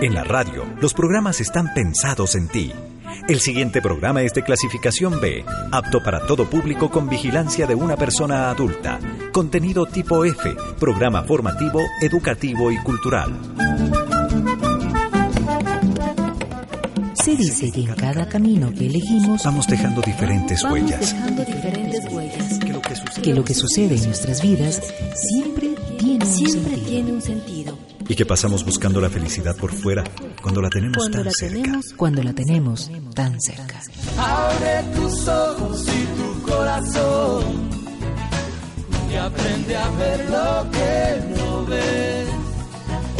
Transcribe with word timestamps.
En 0.00 0.14
la 0.14 0.24
radio, 0.24 0.64
los 0.80 0.94
programas 0.94 1.42
están 1.42 1.74
pensados 1.74 2.34
en 2.34 2.48
ti. 2.48 2.72
El 3.28 3.38
siguiente 3.38 3.82
programa 3.82 4.22
es 4.22 4.32
de 4.32 4.42
clasificación 4.42 5.20
B, 5.20 5.44
apto 5.72 6.02
para 6.02 6.26
todo 6.26 6.48
público 6.48 6.90
con 6.90 7.06
vigilancia 7.06 7.66
de 7.66 7.74
una 7.74 7.96
persona 7.96 8.48
adulta. 8.48 8.98
Contenido 9.30 9.84
tipo 9.84 10.24
F, 10.24 10.56
programa 10.78 11.22
formativo, 11.24 11.82
educativo 12.00 12.70
y 12.70 12.78
cultural. 12.78 13.38
Se 17.22 17.36
dice 17.36 17.70
que 17.70 17.82
en 17.82 17.94
cada 17.94 18.26
camino 18.26 18.72
que 18.72 18.86
elegimos 18.86 19.44
vamos 19.44 19.66
dejando 19.66 20.00
diferentes 20.00 20.64
huellas. 20.64 21.12
dejando 21.12 21.44
diferentes 21.44 22.04
huellas. 22.10 22.58
Que 23.22 23.34
lo 23.34 23.44
que 23.44 23.54
sucede 23.54 23.96
en 23.96 24.04
nuestras 24.06 24.40
vidas 24.40 24.80
siempre 25.14 25.74
tiene 25.98 26.24
un 26.24 26.59
que 28.20 28.26
pasamos 28.26 28.66
buscando 28.66 29.00
la 29.00 29.08
felicidad 29.08 29.56
por 29.56 29.72
fuera 29.72 30.04
cuando 30.42 30.60
la 30.60 30.68
tenemos 30.68 30.98
Cuando 30.98 31.16
tan 31.16 31.24
la 31.24 31.30
cerca. 31.32 31.54
tenemos 31.62 31.86
Cuando 31.96 32.22
la 32.22 32.32
tenemos 32.34 32.90
tan 33.14 33.40
cerca. 33.40 33.80
Abre 34.18 34.82
tus 34.94 35.26
ojos 35.26 35.86
y 35.88 36.04
tu 36.20 36.42
corazón 36.42 37.44
y 39.10 39.14
aprende 39.16 39.74
a 39.74 39.88
ver 39.92 40.20
lo 40.28 40.70
que 40.70 41.34
no 41.40 41.64
ves. 41.64 42.28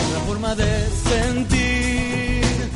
Otra 0.06 0.20
forma 0.26 0.54
de 0.54 0.86
sentir. 1.08 2.70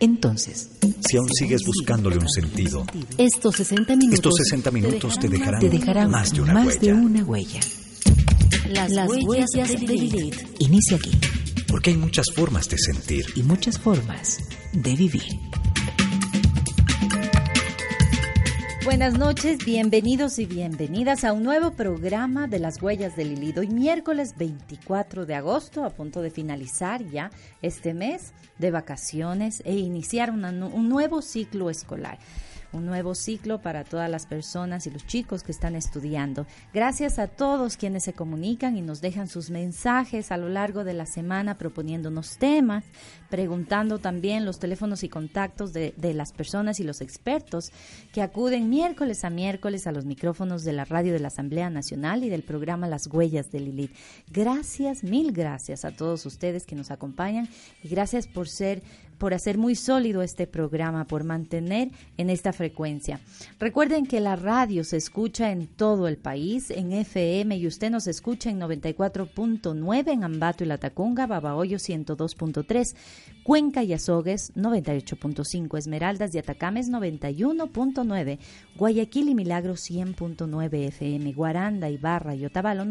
Entonces, 0.00 0.70
Si 1.06 1.18
aún 1.18 1.28
sigues 1.38 1.60
buscándole 1.66 2.16
un 2.16 2.28
sentido, 2.30 2.86
Estos 3.18 3.54
60 3.56 3.96
minutos. 3.96 4.14
estos 4.14 4.34
60 4.36 4.70
minutos 4.70 5.18
te 5.18 5.28
dejarán, 5.28 5.60
te 5.60 5.68
dejarán 5.68 6.10
más 6.10 6.32
de 6.32 6.40
una 6.40 6.54
más 6.54 6.68
huella. 6.68 6.80
de 6.80 6.92
una 6.94 7.22
huella. 7.22 7.60
Las, 8.70 8.90
huellas, 9.26 9.50
de 9.78 9.86
Lilith. 9.94 10.36
Inicia 10.58 10.96
aquí 10.96 11.10
Porque 11.76 11.90
hay 11.90 11.98
muchas 11.98 12.28
formas 12.34 12.70
de 12.70 12.78
sentir. 12.78 13.26
y 13.34 13.42
muchas 13.42 13.78
formas 13.78 14.38
de 14.72 14.96
vivir. 14.96 15.38
Buenas 18.82 19.18
noches, 19.18 19.58
bienvenidos 19.62 20.38
y 20.38 20.46
bienvenidas 20.46 21.22
a 21.22 21.34
un 21.34 21.42
nuevo 21.42 21.72
programa 21.72 22.48
de 22.48 22.60
las 22.60 22.80
huellas 22.80 23.14
del 23.14 23.34
Lilith. 23.34 23.58
Hoy 23.58 23.68
miércoles 23.68 24.36
24 24.38 25.26
de 25.26 25.34
agosto, 25.34 25.84
a 25.84 25.90
punto 25.90 26.22
de 26.22 26.30
finalizar 26.30 27.04
ya 27.10 27.30
este 27.60 27.92
mes 27.92 28.32
de 28.56 28.70
vacaciones 28.70 29.60
e 29.66 29.74
iniciar 29.74 30.30
una 30.30 30.48
un 30.48 30.88
nuevo 30.88 31.20
ciclo 31.20 31.68
escolar. 31.68 32.18
Un 32.76 32.84
nuevo 32.84 33.14
ciclo 33.14 33.62
para 33.62 33.84
todas 33.84 34.10
las 34.10 34.26
personas 34.26 34.86
y 34.86 34.90
los 34.90 35.06
chicos 35.06 35.42
que 35.42 35.50
están 35.50 35.74
estudiando. 35.76 36.46
Gracias 36.74 37.18
a 37.18 37.26
todos 37.26 37.78
quienes 37.78 38.04
se 38.04 38.12
comunican 38.12 38.76
y 38.76 38.82
nos 38.82 39.00
dejan 39.00 39.28
sus 39.28 39.48
mensajes 39.48 40.30
a 40.30 40.36
lo 40.36 40.50
largo 40.50 40.84
de 40.84 40.92
la 40.92 41.06
semana 41.06 41.56
proponiéndonos 41.56 42.36
temas, 42.36 42.84
preguntando 43.30 43.98
también 43.98 44.44
los 44.44 44.58
teléfonos 44.58 45.04
y 45.04 45.08
contactos 45.08 45.72
de, 45.72 45.94
de 45.96 46.12
las 46.12 46.34
personas 46.34 46.78
y 46.78 46.84
los 46.84 47.00
expertos 47.00 47.72
que 48.12 48.20
acuden 48.20 48.68
miércoles 48.68 49.24
a 49.24 49.30
miércoles 49.30 49.86
a 49.86 49.92
los 49.92 50.04
micrófonos 50.04 50.62
de 50.62 50.74
la 50.74 50.84
radio 50.84 51.14
de 51.14 51.20
la 51.20 51.28
Asamblea 51.28 51.70
Nacional 51.70 52.24
y 52.24 52.28
del 52.28 52.42
programa 52.42 52.88
Las 52.88 53.06
Huellas 53.06 53.50
de 53.50 53.60
Lilith. 53.60 53.96
Gracias, 54.30 55.02
mil 55.02 55.32
gracias 55.32 55.86
a 55.86 55.92
todos 55.92 56.26
ustedes 56.26 56.66
que 56.66 56.76
nos 56.76 56.90
acompañan 56.90 57.48
y 57.82 57.88
gracias 57.88 58.26
por 58.26 58.50
ser 58.50 58.82
por 59.18 59.34
hacer 59.34 59.58
muy 59.58 59.74
sólido 59.74 60.22
este 60.22 60.46
programa, 60.46 61.06
por 61.06 61.24
mantener 61.24 61.90
en 62.16 62.30
esta 62.30 62.52
frecuencia. 62.52 63.20
Recuerden 63.58 64.06
que 64.06 64.20
la 64.20 64.36
radio 64.36 64.84
se 64.84 64.96
escucha 64.96 65.50
en 65.50 65.66
todo 65.66 66.08
el 66.08 66.16
país, 66.16 66.70
en 66.70 66.92
FM, 66.92 67.56
y 67.56 67.66
usted 67.66 67.90
nos 67.90 68.06
escucha 68.06 68.50
en 68.50 68.60
94.9 68.60 70.12
en 70.12 70.24
Ambato 70.24 70.64
y 70.64 70.66
Latacunga, 70.66 71.26
Babahoyo 71.26 71.78
102.3, 71.78 72.94
Cuenca 73.42 73.82
y 73.82 73.92
Azogues 73.92 74.52
98.5, 74.54 75.78
Esmeraldas 75.78 76.34
y 76.34 76.38
Atacames 76.38 76.90
91.9, 76.90 78.38
Guayaquil 78.76 79.28
y 79.28 79.34
Milagro 79.34 79.74
100.9 79.74 80.86
FM, 80.88 81.32
Guaranda, 81.32 81.88
Ibarra 81.88 82.34
y 82.34 82.44
Otavalo 82.44 82.84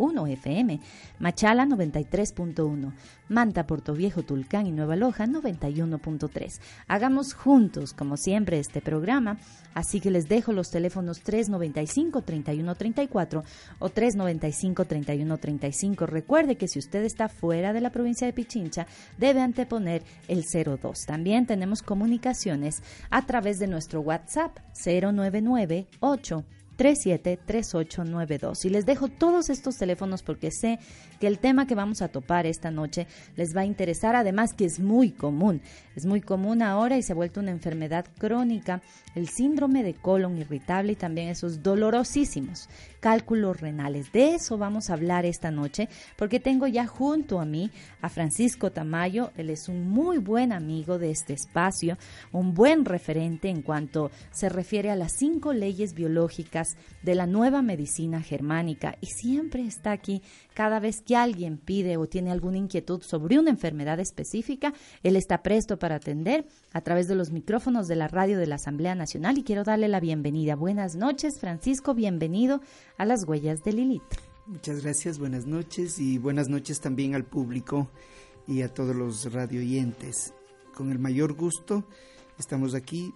91.1 0.00 0.32
FM, 0.32 0.80
Machala 1.18 1.66
93.1, 1.66 2.92
Manta, 3.28 3.66
Portoviejo, 3.66 4.22
Tulcán 4.22 4.66
y 4.66 4.72
Nueva 4.72 4.96
Loja 4.96 5.26
91.3. 5.26 6.60
Hagamos 6.88 7.34
juntos, 7.34 7.92
como 7.92 8.16
siempre, 8.16 8.58
este 8.58 8.80
programa, 8.80 9.36
así 9.74 10.00
que 10.00 10.10
les 10.10 10.26
dejo 10.28 10.52
los 10.52 10.70
teléfonos 10.70 11.22
395-3134 11.24 13.42
o 13.78 13.88
395-3135. 13.88 16.06
Recuerde 16.06 16.56
que 16.56 16.68
si 16.68 16.78
usted 16.78 17.02
está 17.04 17.28
fuera 17.28 17.72
de 17.72 17.80
la 17.80 17.90
provincia 17.90 18.26
de 18.26 18.32
Pichincha, 18.32 18.86
debe 19.18 19.40
anteponer 19.40 20.04
el 20.28 20.44
02. 20.44 21.06
También 21.06 21.46
tenemos 21.46 21.82
comunicaciones 21.82 22.84
a 23.10 23.26
través 23.26 23.58
de 23.58 23.66
nuestro 23.66 24.00
WhatsApp 24.00 24.56
0998 24.74 26.44
373892. 26.80 28.64
Y 28.64 28.70
les 28.70 28.86
dejo 28.86 29.08
todos 29.08 29.50
estos 29.50 29.76
teléfonos 29.76 30.22
porque 30.22 30.50
sé 30.50 30.78
que 31.20 31.26
el 31.26 31.38
tema 31.38 31.66
que 31.66 31.74
vamos 31.74 32.00
a 32.00 32.08
topar 32.08 32.46
esta 32.46 32.70
noche 32.70 33.06
les 33.36 33.54
va 33.54 33.60
a 33.60 33.66
interesar, 33.66 34.16
además 34.16 34.54
que 34.54 34.64
es 34.64 34.80
muy 34.80 35.10
común. 35.10 35.60
Es 35.94 36.06
muy 36.06 36.22
común 36.22 36.62
ahora 36.62 36.96
y 36.96 37.02
se 37.02 37.12
ha 37.12 37.16
vuelto 37.16 37.40
una 37.40 37.50
enfermedad 37.50 38.06
crónica, 38.18 38.80
el 39.14 39.28
síndrome 39.28 39.82
de 39.82 39.94
colon 39.94 40.38
irritable 40.38 40.92
y 40.92 40.96
también 40.96 41.28
esos 41.28 41.62
dolorosísimos 41.62 42.68
cálculos 43.00 43.60
renales. 43.60 44.12
De 44.12 44.34
eso 44.34 44.58
vamos 44.58 44.90
a 44.90 44.94
hablar 44.94 45.24
esta 45.24 45.50
noche 45.50 45.88
porque 46.16 46.38
tengo 46.38 46.66
ya 46.66 46.86
junto 46.86 47.40
a 47.40 47.44
mí 47.44 47.70
a 48.00 48.08
Francisco 48.08 48.70
Tamayo. 48.70 49.32
Él 49.36 49.50
es 49.50 49.68
un 49.68 49.88
muy 49.88 50.18
buen 50.18 50.52
amigo 50.52 50.98
de 50.98 51.10
este 51.10 51.32
espacio, 51.32 51.96
un 52.32 52.54
buen 52.54 52.84
referente 52.84 53.48
en 53.48 53.62
cuanto 53.62 54.10
se 54.30 54.48
refiere 54.48 54.90
a 54.90 54.96
las 54.96 55.12
cinco 55.16 55.52
leyes 55.52 55.94
biológicas 55.94 56.76
de 57.02 57.14
la 57.14 57.26
nueva 57.26 57.62
medicina 57.62 58.20
germánica 58.22 58.96
y 59.00 59.06
siempre 59.06 59.62
está 59.66 59.92
aquí 59.92 60.22
cada 60.54 60.80
vez 60.80 61.00
que 61.00 61.16
alguien 61.16 61.58
pide 61.58 61.96
o 61.96 62.06
tiene 62.06 62.30
alguna 62.30 62.58
inquietud 62.58 63.02
sobre 63.02 63.38
una 63.38 63.50
enfermedad 63.50 64.00
específica, 64.00 64.72
él 65.02 65.16
está 65.16 65.42
presto 65.42 65.78
para 65.78 65.96
atender 65.96 66.46
a 66.72 66.80
través 66.80 67.08
de 67.08 67.14
los 67.14 67.30
micrófonos 67.30 67.88
de 67.88 67.96
la 67.96 68.08
radio 68.08 68.38
de 68.38 68.46
la 68.46 68.56
Asamblea 68.56 68.94
Nacional 68.94 69.38
y 69.38 69.44
quiero 69.44 69.64
darle 69.64 69.88
la 69.88 70.00
bienvenida. 70.00 70.56
Buenas 70.56 70.96
noches, 70.96 71.38
Francisco, 71.38 71.94
bienvenido 71.94 72.60
a 72.98 73.04
las 73.04 73.24
huellas 73.26 73.62
de 73.62 73.72
Lilith. 73.72 74.02
Muchas 74.46 74.82
gracias, 74.82 75.18
buenas 75.18 75.46
noches 75.46 75.98
y 75.98 76.18
buenas 76.18 76.48
noches 76.48 76.80
también 76.80 77.14
al 77.14 77.24
público 77.24 77.88
y 78.46 78.62
a 78.62 78.72
todos 78.72 78.96
los 78.96 79.32
radioyentes. 79.32 80.34
Con 80.74 80.90
el 80.90 80.98
mayor 80.98 81.34
gusto 81.34 81.84
estamos 82.38 82.74
aquí 82.74 83.14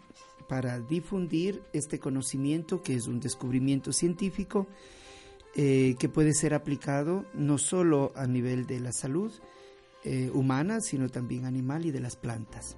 para 0.49 0.79
difundir 0.79 1.63
este 1.73 1.99
conocimiento 1.99 2.83
que 2.83 2.95
es 2.95 3.07
un 3.07 3.21
descubrimiento 3.21 3.93
científico 3.93 4.69
eh, 5.57 5.95
que 5.99 6.09
puede 6.09 6.35
ser 6.35 6.55
aplicado 6.55 7.25
no 7.35 7.59
solo 7.59 8.13
a 8.17 8.27
nivel 8.27 8.67
de 8.67 8.81
la 8.81 8.93
salud 8.93 9.33
eh, 10.03 10.31
humana, 10.35 10.81
sino 10.81 11.09
también 11.09 11.47
animal 11.47 11.87
y 11.87 11.91
de 11.91 12.01
las 12.01 12.17
plantas. 12.17 12.77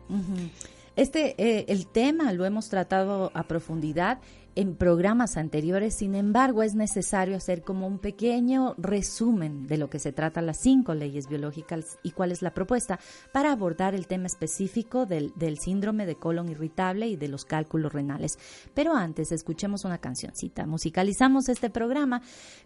Este, 0.94 1.34
eh, 1.38 1.64
el 1.68 1.86
tema 1.86 2.32
lo 2.32 2.44
hemos 2.44 2.68
tratado 2.68 3.30
a 3.34 3.44
profundidad 3.44 4.20
en 4.56 4.74
programas 4.74 5.36
anteriores, 5.36 5.94
sin 5.94 6.14
embargo 6.14 6.62
es 6.62 6.74
necesario 6.74 7.36
hacer 7.36 7.62
como 7.62 7.86
un 7.86 7.98
pequeño 7.98 8.74
resumen 8.78 9.66
de 9.66 9.76
lo 9.76 9.90
que 9.90 9.98
se 9.98 10.12
trata 10.12 10.42
las 10.42 10.58
cinco 10.58 10.94
leyes 10.94 11.28
biológicas 11.28 11.98
y 12.02 12.10
cuál 12.10 12.32
es 12.32 12.42
la 12.42 12.54
propuesta 12.54 12.98
para 13.32 13.52
abordar 13.52 13.94
el 13.94 14.06
tema 14.06 14.26
específico 14.26 15.06
del, 15.06 15.32
del 15.36 15.58
síndrome 15.58 16.06
de 16.06 16.16
colon 16.16 16.48
irritable 16.48 17.06
y 17.06 17.16
de 17.16 17.28
los 17.28 17.44
cálculos 17.44 17.92
renales. 17.92 18.38
Pero 18.74 18.94
antes 18.94 19.30
escuchemos 19.30 19.84
una 19.84 19.98
cancioncita. 19.98 20.66
Musicalizamos 20.66 21.48
este 21.48 21.70
programa 21.70 22.22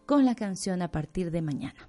con 0.07 0.25
la 0.25 0.37
canción 0.37 0.83
a 0.83 0.93
partir 0.93 1.31
de 1.31 1.43
mañana. 1.43 1.89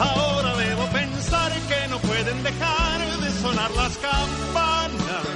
Ahora 0.00 0.56
debo 0.56 0.86
pensar 0.86 1.52
que 1.68 1.88
no 1.88 1.98
pueden 1.98 2.42
dejar 2.42 3.20
de 3.20 3.30
sonar 3.42 3.70
las 3.72 3.98
campanas, 3.98 5.26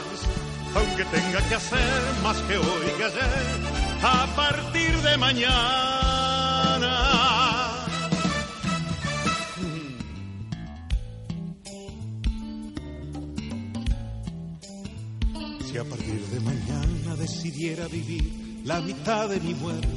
aunque 0.74 1.04
tenga 1.04 1.48
que 1.48 1.54
hacer 1.54 2.02
más 2.22 2.38
que 2.42 2.56
hoy 2.56 2.86
que 2.96 3.04
ayer, 3.04 3.30
a 4.02 4.26
partir 4.34 4.96
de 5.02 5.16
mañana. 5.18 5.54
Si 15.66 15.76
a 15.76 15.84
partir 15.84 16.20
de 16.32 16.40
mañana 16.40 17.16
decidiera 17.16 17.86
vivir 17.88 18.62
la 18.64 18.80
mitad 18.80 19.28
de 19.28 19.40
mi 19.40 19.52
muerte, 19.52 19.88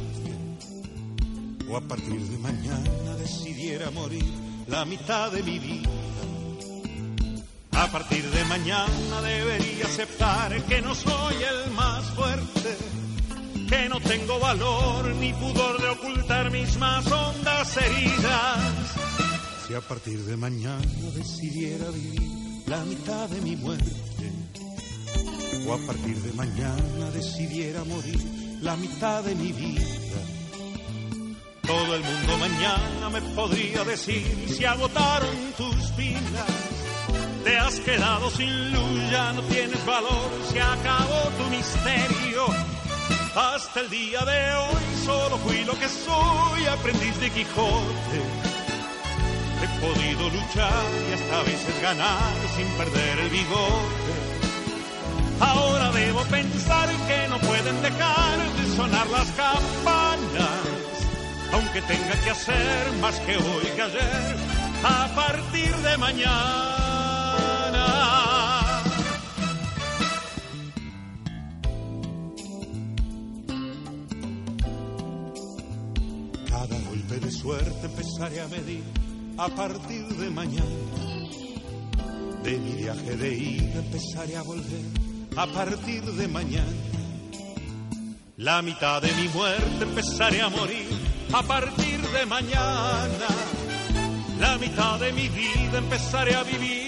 o 1.70 1.78
a 1.78 1.82
partir 1.82 2.20
de 2.20 2.38
mañana 2.40 3.16
decidiera 3.18 3.90
morir 3.92 4.47
la 4.68 4.86
mitad 4.86 5.32
de 5.32 5.44
mi 5.44 5.60
vida, 5.60 5.90
a 7.72 7.88
partir 7.92 8.30
de 8.30 8.44
mañana 8.46 9.22
debería 9.22 9.86
aceptar 9.86 10.62
que 10.64 10.82
no 10.82 10.94
soy 10.94 11.36
el 11.36 11.72
más 11.72 12.06
fuerte, 12.12 12.78
que 13.70 13.90
no 13.90 14.00
tengo 14.00 14.40
valor 14.40 15.06
ni 15.16 15.34
pudor 15.34 15.82
de 15.82 15.90
ocultar 15.90 16.52
mis 16.52 16.78
más 16.78 17.06
hondas 17.12 17.78
heridas. 17.78 18.60
Si 19.68 19.74
a 19.74 19.82
partir 19.82 20.20
de 20.26 20.38
mañana 20.38 20.86
decidiera 21.16 21.90
vivir 21.90 22.64
la 22.68 22.84
mitad 22.86 23.30
de 23.30 23.42
mi 23.42 23.56
muerte, 23.56 24.32
o 25.68 25.74
a 25.74 25.78
partir 25.80 26.16
de 26.22 26.34
mañana 26.34 27.12
decidiera 27.14 27.84
morir 27.84 28.20
la 28.62 28.76
mitad 28.76 29.24
de 29.24 29.36
mi 29.36 29.52
vida. 29.52 30.37
Todo 31.68 31.96
el 31.96 32.02
mundo 32.02 32.38
mañana 32.38 33.10
me 33.12 33.22
podría 33.36 33.84
decir 33.84 34.48
si 34.48 34.64
agotaron 34.64 35.54
tus 35.58 35.92
pilas. 35.92 36.78
Te 37.44 37.58
has 37.58 37.80
quedado 37.82 38.30
sin 38.32 38.72
luz, 38.72 39.12
ya 39.12 39.34
no 39.34 39.42
tienes 39.44 39.86
valor, 39.86 40.30
se 40.50 40.62
acabó 40.62 41.30
tu 41.38 41.44
misterio. 41.50 42.46
Hasta 43.36 43.82
el 43.82 43.90
día 43.90 44.24
de 44.26 44.56
hoy 44.56 45.06
solo 45.06 45.38
fui 45.38 45.64
lo 45.66 45.74
que 45.78 45.88
soy, 45.88 46.66
aprendiz 46.66 47.20
de 47.20 47.30
Quijote. 47.30 48.20
He 49.62 49.68
podido 49.82 50.30
luchar 50.30 50.86
y 51.10 51.14
hasta 51.14 51.40
a 51.40 51.44
veces 51.44 51.82
ganar 51.82 52.34
sin 52.56 52.68
perder 52.78 53.20
el 53.20 53.30
bigote. 53.30 54.38
Ahora 55.40 55.92
debo 55.92 56.22
pensar 56.24 56.90
que 57.08 57.28
no 57.28 57.38
pueden 57.40 57.82
dejar 57.82 58.38
de 58.58 58.76
sonar 58.76 59.08
las 59.08 59.32
campanas, 59.32 60.87
aunque 61.54 61.82
tenga 61.82 62.22
que 62.24 62.30
hacer 62.30 62.92
más 63.02 63.20
que 63.22 63.38
hoy 63.38 63.66
que 63.76 63.82
ayer, 63.82 64.36
a 64.84 65.08
partir 65.16 65.76
de 65.76 65.98
mañana. 65.98 66.28
Cada 76.50 76.80
golpe 76.90 77.20
de 77.20 77.32
suerte 77.32 77.86
empezaré 77.86 78.42
a 78.42 78.48
medir 78.48 78.84
a 79.38 79.48
partir 79.50 80.08
de 80.08 80.30
mañana. 80.30 80.66
De 82.44 82.58
mi 82.58 82.74
viaje 82.74 83.16
de 83.18 83.34
ida 83.34 83.80
empezaré 83.80 84.38
a 84.38 84.42
volver 84.42 85.08
a 85.36 85.46
partir 85.48 86.04
de 86.04 86.28
mañana. 86.28 86.72
La 88.38 88.62
mitad 88.62 89.02
de 89.02 89.12
mi 89.14 89.28
muerte 89.30 89.84
empezaré 89.84 90.42
a 90.42 90.50
morir 90.50 90.97
a 91.34 91.44
partir 91.44 92.02
de 92.02 92.26
mañana. 92.26 93.28
La 94.40 94.58
mitad 94.58 95.00
de 95.00 95.12
mi 95.14 95.28
vida 95.30 95.78
empezaré 95.78 96.36
a 96.36 96.44
vivir. 96.44 96.88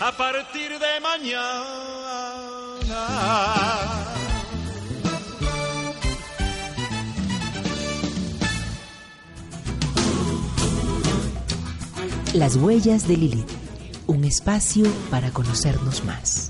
A 0.00 0.12
partir 0.12 0.78
de 0.78 1.00
mañana. 1.00 1.50
Las 12.32 12.56
huellas 12.56 13.08
de 13.08 13.16
Lilith, 13.16 13.50
un 14.06 14.24
espacio 14.24 14.86
para 15.10 15.30
conocernos 15.32 16.04
más. 16.04 16.49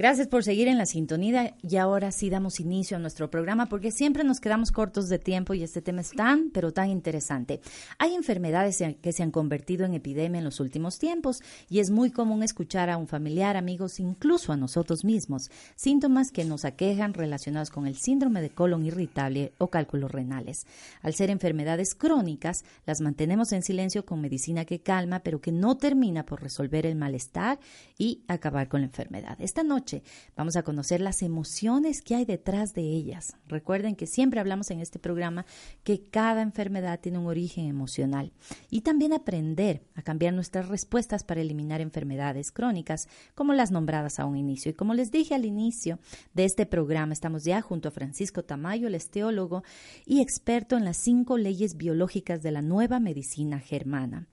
Gracias 0.00 0.28
por 0.28 0.42
seguir 0.44 0.66
en 0.66 0.78
la 0.78 0.86
sintonía 0.86 1.54
y 1.60 1.76
ahora 1.76 2.10
sí 2.10 2.30
damos 2.30 2.58
inicio 2.58 2.96
a 2.96 3.00
nuestro 3.00 3.30
programa 3.30 3.66
porque 3.66 3.90
siempre 3.90 4.24
nos 4.24 4.40
quedamos 4.40 4.72
cortos 4.72 5.10
de 5.10 5.18
tiempo 5.18 5.52
y 5.52 5.62
este 5.62 5.82
tema 5.82 6.00
es 6.00 6.12
tan, 6.12 6.48
pero 6.52 6.72
tan 6.72 6.88
interesante. 6.88 7.60
Hay 7.98 8.14
enfermedades 8.14 8.82
que 9.02 9.12
se 9.12 9.22
han 9.22 9.30
convertido 9.30 9.84
en 9.84 9.92
epidemia 9.92 10.38
en 10.38 10.46
los 10.46 10.58
últimos 10.58 10.98
tiempos 10.98 11.42
y 11.68 11.80
es 11.80 11.90
muy 11.90 12.10
común 12.10 12.42
escuchar 12.42 12.88
a 12.88 12.96
un 12.96 13.08
familiar, 13.08 13.58
amigos, 13.58 14.00
incluso 14.00 14.54
a 14.54 14.56
nosotros 14.56 15.04
mismos, 15.04 15.50
síntomas 15.76 16.32
que 16.32 16.46
nos 16.46 16.64
aquejan 16.64 17.12
relacionados 17.12 17.68
con 17.68 17.86
el 17.86 17.96
síndrome 17.96 18.40
de 18.40 18.48
colon 18.48 18.86
irritable 18.86 19.52
o 19.58 19.66
cálculos 19.66 20.10
renales. 20.10 20.66
Al 21.02 21.12
ser 21.12 21.28
enfermedades 21.28 21.94
crónicas, 21.94 22.64
las 22.86 23.02
mantenemos 23.02 23.52
en 23.52 23.62
silencio 23.62 24.06
con 24.06 24.22
medicina 24.22 24.64
que 24.64 24.80
calma, 24.80 25.20
pero 25.20 25.42
que 25.42 25.52
no 25.52 25.76
termina 25.76 26.24
por 26.24 26.42
resolver 26.42 26.86
el 26.86 26.96
malestar 26.96 27.60
y 27.98 28.22
acabar 28.28 28.68
con 28.68 28.80
la 28.80 28.86
enfermedad. 28.86 29.36
Esta 29.38 29.62
noche 29.62 29.89
Vamos 30.36 30.56
a 30.56 30.62
conocer 30.62 31.00
las 31.00 31.22
emociones 31.22 32.02
que 32.02 32.14
hay 32.14 32.24
detrás 32.24 32.74
de 32.74 32.82
ellas. 32.82 33.36
Recuerden 33.46 33.96
que 33.96 34.06
siempre 34.06 34.40
hablamos 34.40 34.70
en 34.70 34.80
este 34.80 34.98
programa 34.98 35.46
que 35.84 36.02
cada 36.02 36.42
enfermedad 36.42 37.00
tiene 37.00 37.18
un 37.18 37.26
origen 37.26 37.66
emocional 37.66 38.32
y 38.70 38.82
también 38.82 39.12
aprender 39.12 39.82
a 39.94 40.02
cambiar 40.02 40.34
nuestras 40.34 40.68
respuestas 40.68 41.24
para 41.24 41.40
eliminar 41.40 41.80
enfermedades 41.80 42.52
crónicas 42.52 43.08
como 43.34 43.52
las 43.52 43.70
nombradas 43.70 44.18
a 44.18 44.26
un 44.26 44.36
inicio. 44.36 44.70
Y 44.70 44.74
como 44.74 44.94
les 44.94 45.10
dije 45.10 45.34
al 45.34 45.44
inicio 45.44 45.98
de 46.34 46.44
este 46.44 46.66
programa, 46.66 47.12
estamos 47.12 47.44
ya 47.44 47.60
junto 47.60 47.88
a 47.88 47.92
Francisco 47.92 48.44
Tamayo, 48.44 48.88
el 48.88 48.94
esteólogo 48.94 49.62
y 50.06 50.20
experto 50.20 50.76
en 50.76 50.84
las 50.84 50.96
cinco 50.96 51.38
leyes 51.38 51.76
biológicas 51.76 52.42
de 52.42 52.50
la 52.50 52.62
nueva 52.62 53.00
medicina 53.00 53.58
germana. 53.58 54.26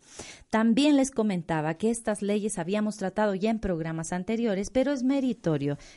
También 0.50 0.96
les 0.96 1.12
comentaba 1.12 1.76
que 1.76 1.90
estas 1.90 2.22
leyes 2.22 2.58
habíamos 2.58 2.98
tratado 2.98 3.36
ya 3.36 3.50
en 3.50 3.60
programas 3.60 4.14
anteriores, 4.14 4.70
pero 4.70 4.92
es 4.92 5.04
mérito 5.04 5.47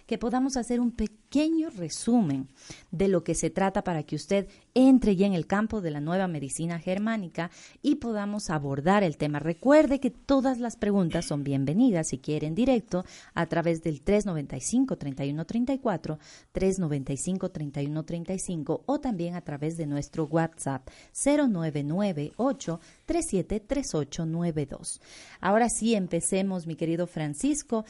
que 0.06 0.18
podamos 0.18 0.56
hacer 0.56 0.78
un 0.80 0.92
pequeño 0.92 1.68
resumen 1.70 2.48
de 2.90 3.08
lo 3.08 3.24
que 3.24 3.34
se 3.34 3.50
trata 3.50 3.82
para 3.82 4.04
que 4.04 4.16
usted 4.16 4.48
entre 4.74 5.16
ya 5.16 5.26
en 5.26 5.34
el 5.34 5.46
campo 5.46 5.80
de 5.80 5.90
la 5.90 6.00
nueva 6.00 6.28
medicina 6.28 6.78
germánica 6.78 7.50
y 7.82 7.96
podamos 7.96 8.50
abordar 8.50 9.02
el 9.02 9.16
tema. 9.16 9.40
Recuerde 9.40 9.98
que 10.00 10.10
todas 10.10 10.58
las 10.58 10.76
preguntas 10.76 11.26
son 11.26 11.44
bienvenidas 11.44 12.08
si 12.08 12.18
quieren 12.18 12.54
directo 12.54 13.04
a 13.34 13.46
través 13.46 13.82
del 13.82 14.04
395-3134, 14.04 16.18
395-3135 16.54 18.82
o 18.86 19.00
también 19.00 19.34
a 19.34 19.40
través 19.40 19.76
de 19.76 19.86
nuestro 19.86 20.24
WhatsApp 20.24 20.88
0998 21.12 22.80
373892. 23.06 25.00
Ahora 25.40 25.68
sí, 25.68 25.94
empecemos, 25.94 26.66
mi 26.66 26.74
querido 26.76 27.06
Francisco. 27.06 27.84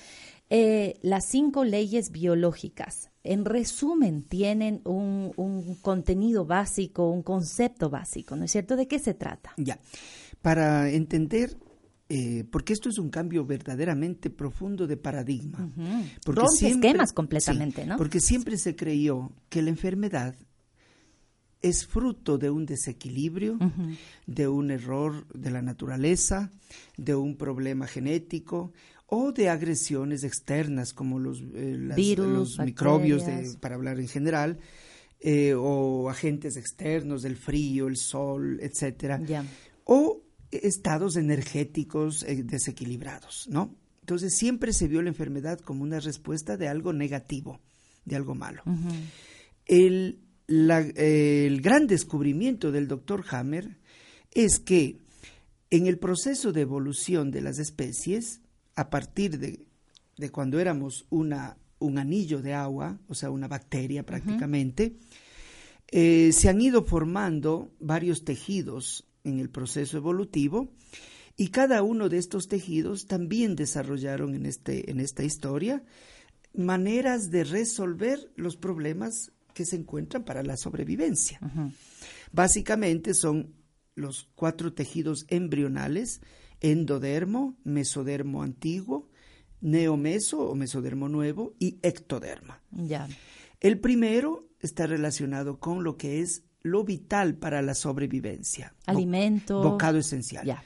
Eh, 0.50 0.99
las 1.02 1.26
cinco 1.26 1.64
leyes 1.64 2.11
biológicas, 2.11 3.11
en 3.23 3.45
resumen, 3.45 4.25
tienen 4.25 4.80
un, 4.85 5.33
un, 5.37 5.76
contenido 5.76 6.45
básico, 6.45 7.09
un 7.09 7.23
concepto 7.23 7.88
básico, 7.88 8.35
¿no 8.35 8.45
es 8.45 8.50
cierto? 8.50 8.75
¿De 8.75 8.88
qué 8.88 8.99
se 8.99 9.14
trata? 9.14 9.52
Ya, 9.57 9.78
para 10.42 10.90
entender 10.90 11.57
eh, 12.12 12.45
porque 12.50 12.73
esto 12.73 12.88
es 12.88 12.99
un 12.99 13.09
cambio 13.09 13.47
verdaderamente 13.47 14.30
profundo 14.30 14.88
de 14.88 14.97
paradigma. 14.97 15.71
Rompe 16.26 16.66
esquemas 16.66 17.12
completamente, 17.12 17.87
¿no? 17.87 17.97
Porque 17.97 18.19
siempre 18.19 18.59
se 18.59 18.75
creyó 18.75 19.30
que 19.49 19.62
la 19.62 19.71
enfermedad 19.71 20.35
es 21.62 21.87
fruto 21.87 22.37
de 22.37 22.50
un 22.50 22.66
desequilibrio, 22.66 23.59
de 24.26 24.49
un 24.49 24.73
error 24.73 25.25
de 25.28 25.52
la 25.52 25.62
naturaleza, 25.62 26.50
de 26.97 27.14
un 27.14 27.37
problema 27.37 27.87
genético 27.87 28.73
o 29.11 29.33
de 29.33 29.49
agresiones 29.49 30.23
externas 30.23 30.93
como 30.93 31.19
los, 31.19 31.40
eh, 31.55 31.76
los 31.76 32.59
microbios, 32.61 33.25
para 33.61 33.75
hablar 33.75 33.99
en 33.99 34.07
general, 34.07 34.59
eh, 35.19 35.52
o 35.55 36.09
agentes 36.09 36.57
externos 36.57 37.23
del 37.23 37.37
frío, 37.37 37.88
el 37.88 37.97
sol, 37.97 38.61
etcétera, 38.62 39.21
o 39.85 40.23
estados 40.52 41.17
energéticos 41.17 42.23
eh, 42.23 42.45
desequilibrados, 42.45 43.49
¿no? 43.50 43.75
Entonces 44.00 44.37
siempre 44.37 44.73
se 44.73 44.87
vio 44.87 45.02
la 45.02 45.09
enfermedad 45.09 45.59
como 45.59 45.83
una 45.83 45.99
respuesta 45.99 46.57
de 46.57 46.69
algo 46.69 46.93
negativo, 46.93 47.61
de 48.05 48.14
algo 48.17 48.37
malo. 48.37 48.62
el, 49.67 50.21
el 50.47 51.61
gran 51.61 51.88
descubrimiento 51.88 52.71
del 52.71 52.87
doctor 52.87 53.25
Hammer 53.31 53.76
es 54.33 54.61
que 54.61 54.99
en 55.71 55.88
el 55.88 55.99
proceso 55.99 56.52
de 56.52 56.61
evolución 56.61 57.33
de 57.33 57.40
las 57.40 57.59
especies, 57.59 58.40
a 58.77 58.91
partir 58.91 59.39
de, 59.39 59.67
de 60.17 60.31
cuando 60.31 60.61
éramos 60.61 61.07
una, 61.11 61.57
un 61.79 61.99
anillo 61.99 62.43
de 62.43 62.55
agua, 62.55 62.99
o 63.09 63.15
sea, 63.15 63.31
una 63.31 63.49
bacteria 63.49 64.05
prácticamente, 64.05 64.97
eh, 65.89 66.31
se 66.33 66.49
han 66.49 66.61
ido 66.61 66.85
formando 66.85 67.73
varios 67.81 68.25
tejidos 68.25 69.07
en 69.25 69.41
el 69.41 69.50
proceso 69.50 69.97
evolutivo 69.97 70.73
y 71.37 71.49
cada 71.49 71.83
uno 71.83 72.09
de 72.09 72.19
estos 72.19 72.49
tejidos 72.49 73.07
también 73.07 73.57
desarrollaron 73.57 74.35
en, 74.35 74.47
este, 74.47 74.91
en 74.91 75.00
esta 75.00 75.25
historia 75.25 75.83
maneras 76.53 77.31
de 77.31 77.45
resolver 77.45 78.31
los 78.37 78.57
problemas 78.57 79.33
que 79.55 79.65
se 79.65 79.77
encuentran 79.77 80.25
para 80.25 80.43
la 80.43 80.57
sobrevivencia. 80.57 81.41
Básicamente 82.33 83.15
son 83.15 83.55
los 83.95 84.29
cuatro 84.35 84.73
tejidos 84.73 85.27
embrionales, 85.29 86.21
endodermo, 86.61 87.57
mesodermo 87.64 88.43
antiguo, 88.43 89.09
neomeso 89.61 90.40
o 90.40 90.55
mesodermo 90.55 91.09
nuevo 91.09 91.55
y 91.59 91.79
ectoderma. 91.83 92.62
Ya. 92.71 93.09
El 93.61 93.79
primero 93.79 94.49
está 94.61 94.87
relacionado 94.87 95.59
con 95.59 95.85
lo 95.85 95.97
que 95.97 96.21
es 96.21 96.45
lo 96.62 96.85
vital 96.85 97.37
para 97.37 97.62
la 97.62 97.75
sobrevivencia. 97.75 98.75
Alimento. 98.87 99.62
bocado 99.62 99.99
esencial. 99.99 100.45
Ya. 100.47 100.62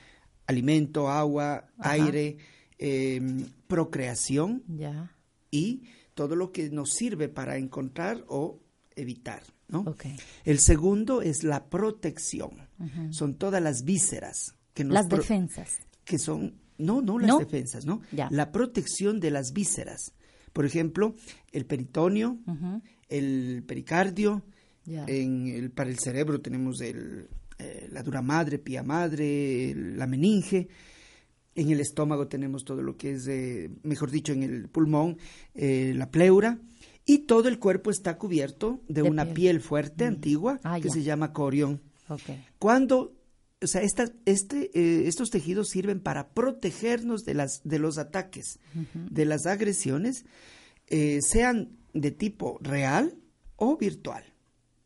Alimento, 0.47 1.09
agua, 1.09 1.69
aire, 1.79 2.37
em, 2.79 3.47
procreación. 3.67 4.63
Ya. 4.69 5.17
Y 5.51 5.85
todo 6.15 6.37
lo 6.37 6.53
que 6.53 6.71
nos 6.71 6.91
sirve 6.93 7.29
para 7.29 7.57
encontrar 7.57 8.25
o 8.29 8.61
evitar. 8.97 9.43
¿no? 9.69 9.97
El 10.45 10.59
segundo 10.59 11.23
es 11.23 11.43
la 11.43 11.69
protección. 11.69 12.69
Son 13.11 13.35
todas 13.35 13.63
las 13.63 13.85
vísceras. 13.85 14.55
Que 14.75 14.85
las 14.85 15.09
defensas. 15.09 15.79
Que 16.05 16.19
son, 16.19 16.55
no, 16.79 17.01
no 17.01 17.19
las 17.19 17.39
defensas, 17.39 17.87
¿no? 17.87 18.03
La 18.31 18.53
protección 18.53 19.21
de 19.21 19.31
las 19.31 19.53
vísceras. 19.53 20.13
Por 20.53 20.67
ejemplo, 20.67 21.15
el 21.53 21.65
peritoneo, 21.65 22.39
el 23.09 23.65
pericardio, 23.67 24.43
en 24.87 25.47
el, 25.47 25.71
para 25.71 25.91
el 25.91 25.99
cerebro 25.99 26.41
tenemos 26.41 26.81
el, 26.81 27.29
eh, 27.59 27.89
la 27.91 28.03
dura 28.03 28.23
madre, 28.23 28.59
pía 28.59 28.83
madre, 28.83 29.75
la 29.75 30.07
meninge. 30.07 30.69
En 31.55 31.71
el 31.71 31.81
estómago 31.81 32.27
tenemos 32.27 32.65
todo 32.65 32.83
lo 32.83 32.97
que 32.97 33.13
es, 33.13 33.29
eh, 33.29 33.71
mejor 33.85 34.11
dicho, 34.11 34.33
en 34.33 34.43
el 34.43 34.69
pulmón, 34.69 35.19
eh, 35.55 35.93
la 35.95 36.11
pleura. 36.11 36.59
Y 37.07 37.19
todo 37.19 37.49
el 37.49 37.59
cuerpo 37.59 37.91
está 37.91 38.19
cubierto 38.19 38.81
de, 38.89 39.03
una 39.03 39.27
piel, 39.27 39.61
fuerte, 39.61 40.05
mm. 40.05 40.09
antigua, 40.09 40.61
ah, 40.65 40.81
que 40.81 40.91
se 40.91 41.03
llama 41.03 41.33
corión. 41.33 41.81
Cuando 42.59 43.13
o 43.65 43.67
sea, 43.67 43.83
esta, 43.83 44.13
este, 44.25 44.71
estos 45.09 45.31
tejidos 45.31 45.69
sirven 45.69 46.01
para 46.01 46.29
protegernos 46.29 47.25
de, 47.25 47.35
las, 47.35 47.61
de 47.65 47.79
los 47.79 47.99
ataques, 47.99 48.59
de 48.95 49.25
las 49.25 49.47
agresiones, 49.47 50.25
sean 51.21 51.77
de 51.93 52.11
tipo 52.11 52.59
real 52.61 53.17
o 53.57 53.77
virtual. 53.77 54.25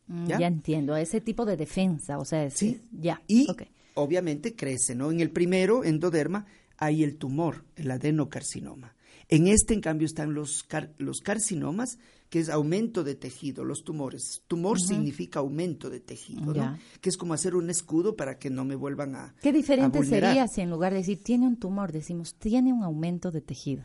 Mm, 0.06 0.26
¿Ya? 0.26 0.46
entiendo, 0.46 0.96
ese 0.96 1.20
tipo 1.20 1.44
de 1.44 1.56
defensa, 1.56 2.18
o 2.18 2.24
sea, 2.24 2.48
sí, 2.50 2.82
ya. 2.92 3.22
Y 3.26 3.46
obviamente 3.94 4.54
crece, 4.54 4.94
¿no? 4.94 5.10
En 5.10 5.20
el 5.20 5.30
primero, 5.30 5.84
endoderma, 5.84 6.46
hay 6.78 7.02
el 7.02 7.16
tumor, 7.16 7.64
el 7.76 7.90
adenocarcinoma. 7.90 8.94
En 9.28 9.48
este, 9.48 9.74
en 9.74 9.82
cambio, 9.82 10.06
están 10.06 10.32
los, 10.32 10.66
los 10.96 11.20
carcinomas, 11.20 11.98
que 12.30 12.40
es 12.40 12.48
aumento 12.48 13.04
de 13.04 13.14
tejido, 13.14 13.64
los 13.64 13.84
tumores. 13.84 14.42
Tumor 14.46 14.80
significa 14.80 15.40
aumento 15.40 15.88
de 15.88 16.00
tejido, 16.00 16.52
¿no? 16.52 16.78
Que 17.00 17.08
es 17.08 17.16
como 17.16 17.34
hacer 17.34 17.54
un 17.54 17.70
escudo 17.70 18.16
para 18.16 18.38
que 18.38 18.50
no 18.50 18.64
me 18.64 18.74
vuelvan 18.74 19.14
a. 19.14 19.34
¿Qué 19.40 19.52
diferente 19.52 20.04
sería 20.04 20.46
si 20.46 20.60
en 20.60 20.70
lugar 20.70 20.92
de 20.92 20.98
decir 20.98 21.22
tiene 21.22 21.46
un 21.46 21.56
tumor, 21.56 21.92
decimos 21.92 22.34
tiene 22.34 22.72
un 22.72 22.82
aumento 22.82 23.30
de 23.30 23.40
tejido? 23.40 23.84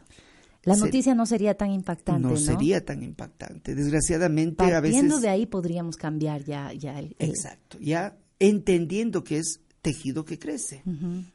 La 0.63 0.77
noticia 0.77 1.13
no 1.13 1.25
sería 1.25 1.55
tan 1.55 1.71
impactante, 1.71 2.21
¿no? 2.21 2.29
No 2.29 2.37
sería 2.37 2.85
tan 2.85 3.03
impactante. 3.03 3.75
Desgraciadamente, 3.75 4.63
a 4.73 4.79
veces... 4.79 5.21
de 5.21 5.27
ahí 5.27 5.45
podríamos 5.45 5.97
cambiar 5.97 6.45
ya, 6.45 6.71
ya 6.71 6.99
el, 6.99 7.17
Exacto, 7.19 7.77
ya 7.81 8.17
entendiendo 8.39 9.25
que 9.25 9.39
es 9.39 9.59
tejido 9.81 10.23
que 10.23 10.39
crece, 10.39 10.81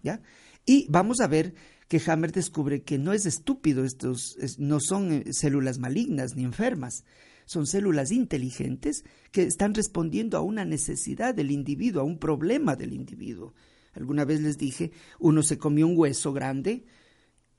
¿ya? 0.02 0.22
Y 0.64 0.86
vamos 0.88 1.20
a 1.20 1.26
ver 1.26 1.54
que 1.88 2.00
Hammer 2.06 2.32
descubre 2.32 2.82
que 2.82 2.98
no 2.98 3.12
es 3.12 3.24
estúpido, 3.24 3.84
estos 3.84 4.36
no 4.58 4.78
son 4.78 5.12
eh, 5.12 5.32
células 5.32 5.78
malignas 5.78 6.36
ni 6.36 6.44
enfermas, 6.44 7.04
son 7.46 7.66
células 7.66 8.12
inteligentes 8.12 9.04
que 9.32 9.42
están 9.42 9.74
respondiendo 9.74 10.36
a 10.36 10.42
una 10.42 10.66
necesidad 10.66 11.34
del 11.34 11.50
individuo, 11.50 12.02
a 12.02 12.04
un 12.04 12.18
problema 12.18 12.76
del 12.76 12.92
individuo. 12.92 13.54
Alguna 13.94 14.26
vez 14.26 14.42
les 14.42 14.58
dije, 14.58 14.92
uno 15.18 15.42
se 15.42 15.56
comió 15.56 15.86
un 15.86 15.96
hueso 15.96 16.34
grande, 16.34 16.84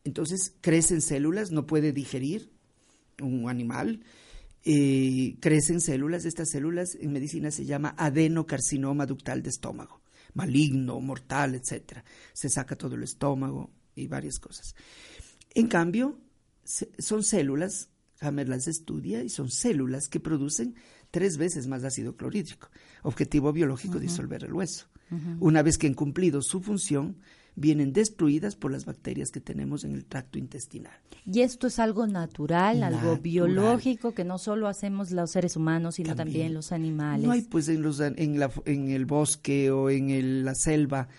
entonces 0.04 0.54
crecen 0.62 1.02
células, 1.02 1.52
no 1.52 1.66
puede 1.66 1.92
digerir 1.92 2.52
un 3.20 3.50
animal, 3.50 4.04
eh, 4.64 5.38
crecen 5.40 5.82
células, 5.82 6.26
estas 6.26 6.52
células 6.52 6.96
en 7.02 7.12
medicina 7.12 7.50
se 7.50 7.66
llama 7.66 7.96
adenocarcinoma 7.98 9.08
ductal 9.08 9.42
de 9.42 9.50
estómago, 9.50 10.02
maligno, 10.36 11.00
mortal, 11.02 11.56
etcétera. 11.56 12.06
Se 12.34 12.48
saca 12.48 12.76
todo 12.76 12.94
el 12.94 13.04
estómago 13.04 13.72
y 14.00 14.08
varias 14.08 14.40
cosas. 14.40 14.76
En 15.54 15.68
cambio, 15.68 16.20
son 16.98 17.24
células, 17.24 17.90
Hammer 18.22 18.50
las 18.50 18.68
estudia, 18.68 19.24
y 19.24 19.30
son 19.30 19.50
células 19.50 20.08
que 20.08 20.20
producen 20.20 20.76
tres 21.12 21.38
veces 21.38 21.68
más 21.68 21.84
ácido 21.84 22.16
clorhídrico. 22.16 22.70
Objetivo 23.04 23.52
biológico, 23.54 24.00
disolver 24.00 24.44
el 24.44 24.54
hueso. 24.54 24.88
Una 25.40 25.64
vez 25.64 25.80
que 25.80 25.88
han 25.88 25.96
cumplido 25.96 26.42
su 26.44 26.62
función, 26.62 27.18
vienen 27.56 27.94
destruidas 27.94 28.56
por 28.56 28.72
las 28.72 28.86
bacterias 28.86 29.32
que 29.32 29.42
tenemos 29.42 29.84
en 29.84 29.94
el 29.94 30.06
tracto 30.06 30.38
intestinal. 30.38 30.94
Y 31.26 31.42
esto 31.42 31.68
es 31.68 31.80
algo 31.80 32.08
natural, 32.08 32.84
algo 32.84 33.18
biológico 33.18 34.14
que 34.14 34.24
no 34.24 34.38
solo 34.38 34.68
hacemos 34.68 35.12
los 35.12 35.32
seres 35.32 35.56
humanos, 35.56 35.96
sino 35.96 36.16
también, 36.16 36.54
los 36.54 36.72
animales. 36.72 37.26
No 37.26 37.32
hay 37.32 37.42
pues 37.42 37.68
en, 37.68 37.82
los, 37.82 38.00
en, 38.00 38.40
la, 38.40 38.52
en 38.66 38.90
el 38.90 39.06
bosque 39.06 39.72
o 39.72 39.90
en 39.90 40.46
la 40.46 40.56
selva 40.56 41.10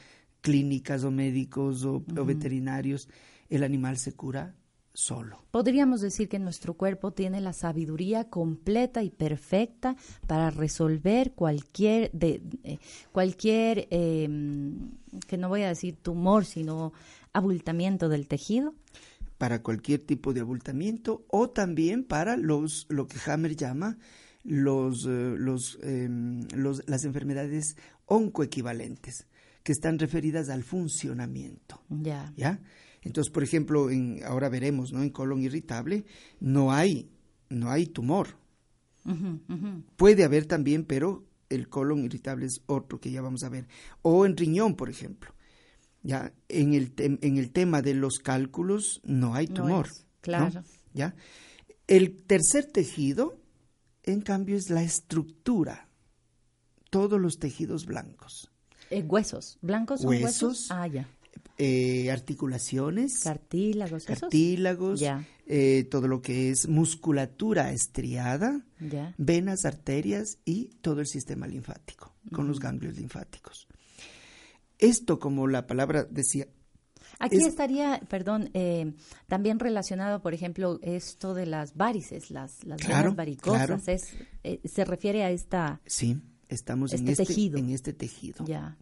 clínicas 0.40 1.04
o 1.04 1.10
médicos 1.10 1.84
o 1.84 2.02
veterinarios. 2.24 3.08
El 3.48 3.64
animal 3.64 3.98
se 3.98 4.12
cura 4.12 4.54
solo. 4.92 5.42
Podríamos 5.50 6.00
decir 6.00 6.28
que 6.28 6.38
nuestro 6.38 6.74
cuerpo 6.74 7.12
tiene 7.12 7.40
la 7.40 7.52
sabiduría 7.52 8.28
completa 8.28 9.02
y 9.02 9.10
perfecta 9.10 9.96
para 10.26 10.50
resolver 10.50 11.32
cualquier, 11.32 12.10
de, 12.12 12.42
eh, 12.64 12.78
cualquier 13.12 13.86
em, 13.90 14.90
que 15.26 15.36
no 15.36 15.48
voy 15.48 15.62
a 15.62 15.68
decir 15.68 15.96
tumor, 15.96 16.44
sino 16.44 16.92
abultamiento 17.32 18.08
del 18.08 18.26
tejido. 18.26 18.74
Para 19.38 19.62
cualquier 19.62 20.00
tipo 20.00 20.32
de 20.32 20.40
abultamiento 20.40 21.24
o 21.28 21.48
también 21.48 22.04
para 22.04 22.36
los, 22.36 22.86
lo 22.90 23.06
que 23.06 23.18
Hammer 23.30 23.56
llama 23.56 23.96
los, 24.42 25.06
eh, 25.06 25.34
los, 25.38 25.78
em, 25.82 26.46
los, 26.54 26.82
las 26.88 27.04
enfermedades 27.04 27.76
oncoequivalentes, 28.06 29.26
que 29.62 29.72
están 29.72 29.98
referidas 29.98 30.48
al 30.48 30.62
funcionamiento. 30.62 31.82
Ya. 31.88 32.32
¿Ya? 32.36 32.60
Entonces, 33.02 33.32
por 33.32 33.42
ejemplo, 33.42 33.90
en, 33.90 34.22
ahora 34.24 34.48
veremos, 34.48 34.92
¿no? 34.92 35.02
En 35.02 35.10
colon 35.10 35.42
irritable 35.42 36.04
no 36.38 36.72
hay, 36.72 37.10
no 37.48 37.70
hay 37.70 37.86
tumor. 37.86 38.38
Puede 39.96 40.24
haber 40.24 40.46
también, 40.46 40.84
pero 40.84 41.24
el 41.48 41.68
colon 41.68 42.04
irritable 42.04 42.46
es 42.46 42.62
otro 42.66 43.00
que 43.00 43.10
ya 43.10 43.22
vamos 43.22 43.42
a 43.42 43.48
ver. 43.48 43.66
O 44.02 44.26
en 44.26 44.36
riñón, 44.36 44.76
por 44.76 44.90
ejemplo. 44.90 45.34
Ya, 46.02 46.32
en 46.48 46.74
el, 46.74 46.92
en 46.96 47.36
el 47.36 47.50
tema 47.50 47.82
de 47.82 47.94
los 47.94 48.18
cálculos 48.18 49.00
no 49.04 49.34
hay 49.34 49.46
tumor. 49.46 49.88
claro. 50.20 50.62
¿Ya? 50.92 51.14
El 51.86 52.22
tercer 52.22 52.66
tejido, 52.66 53.40
en 54.02 54.20
cambio, 54.20 54.56
es 54.56 54.70
la 54.70 54.82
estructura. 54.82 55.88
Todos 56.90 57.20
los 57.20 57.38
tejidos 57.38 57.86
blancos. 57.86 58.50
Eh, 58.90 59.02
huesos, 59.02 59.58
blancos 59.62 60.00
son 60.00 60.10
huesos. 60.10 60.66
Ah, 60.70 60.86
ya. 60.86 61.08
Eh, 61.58 62.10
articulaciones, 62.10 63.20
cartílagos, 63.22 64.04
cartílagos, 64.06 65.02
eh, 65.46 65.84
todo 65.90 66.08
lo 66.08 66.22
que 66.22 66.50
es 66.50 66.68
musculatura 66.68 67.70
estriada, 67.72 68.64
Ya. 68.80 69.14
venas, 69.18 69.64
arterias 69.66 70.38
y 70.44 70.70
todo 70.80 71.00
el 71.00 71.06
sistema 71.06 71.46
linfático, 71.46 72.14
con 72.32 72.48
los 72.48 72.60
ganglios 72.60 72.96
linfáticos. 72.96 73.68
Esto, 74.78 75.18
como 75.18 75.46
la 75.48 75.66
palabra 75.66 76.04
decía, 76.04 76.46
Aquí 77.18 77.36
Es- 77.36 77.48
estaría, 77.48 78.00
perdón, 78.08 78.48
eh, 78.54 78.94
también 79.26 79.58
relacionado, 79.58 80.22
por 80.22 80.32
ejemplo, 80.32 80.78
esto 80.80 81.34
de 81.34 81.44
las 81.44 81.74
varices, 81.76 82.30
las, 82.30 82.64
las 82.64 82.80
Claro, 82.80 83.02
venas 83.10 83.16
varicosas, 83.16 83.66
claro. 83.66 83.82
es, 83.88 84.14
eh, 84.42 84.60
se 84.64 84.84
refiere 84.86 85.22
a 85.24 85.30
esta, 85.30 85.82
sí, 85.84 86.18
estamos 86.50 86.92
en, 86.92 87.08
Este 87.08 87.22
este, 87.22 87.34
tejido. 87.34 87.58
en 87.58 87.70
este 87.70 87.92
tejido. 87.92 88.44
ya, 88.44 88.76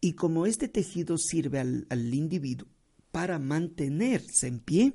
Y 0.00 0.14
como 0.14 0.46
este 0.46 0.68
tejido 0.68 1.18
sirve 1.18 1.58
al, 1.60 1.86
al 1.90 2.14
individuo 2.14 2.68
para 3.10 3.38
mantenerse 3.38 4.46
en 4.46 4.60
pie, 4.60 4.92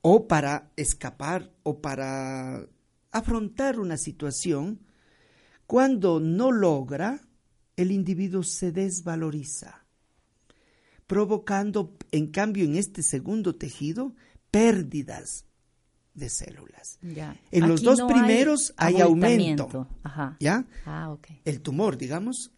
o 0.00 0.26
para 0.26 0.72
escapar, 0.76 1.52
o 1.62 1.80
para 1.80 2.66
afrontar 3.10 3.78
una 3.78 3.96
situación, 3.96 4.80
cuando 5.66 6.20
no 6.20 6.50
logra, 6.50 7.20
el 7.76 7.90
individuo 7.90 8.42
se 8.42 8.72
desvaloriza, 8.72 9.84
provocando, 11.06 11.96
en 12.10 12.28
cambio, 12.28 12.64
en 12.64 12.76
este 12.76 13.02
segundo 13.02 13.56
tejido, 13.56 14.14
pérdidas 14.50 15.46
de 16.14 16.28
células. 16.28 16.98
ya. 17.02 17.36
En 17.50 17.68
los 17.68 17.82
dos 17.82 17.98
no 17.98 18.06
primeros 18.06 18.74
hay 18.76 19.00
aumento. 19.00 19.88
Ajá. 20.02 20.36
¿Ya? 20.40 20.66
Ah, 20.84 21.10
ok. 21.10 21.28
el 21.44 21.60
tumor, 21.62 21.96
digamos, 21.98 22.52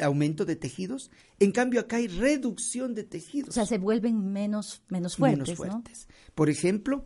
aumento 0.00 0.44
de 0.44 0.56
tejidos. 0.56 1.10
En 1.38 1.52
cambio, 1.52 1.80
acá 1.80 1.96
hay 1.96 2.08
reducción 2.08 2.94
de 2.94 3.04
tejidos. 3.04 3.50
O 3.50 3.52
sea, 3.52 3.66
se 3.66 3.78
vuelven 3.78 4.32
menos, 4.32 4.82
menos 4.88 5.16
fuertes, 5.16 5.48
menos 5.48 5.60
¿no? 5.60 5.72
fuertes. 5.72 6.08
Por 6.34 6.50
ejemplo, 6.50 7.04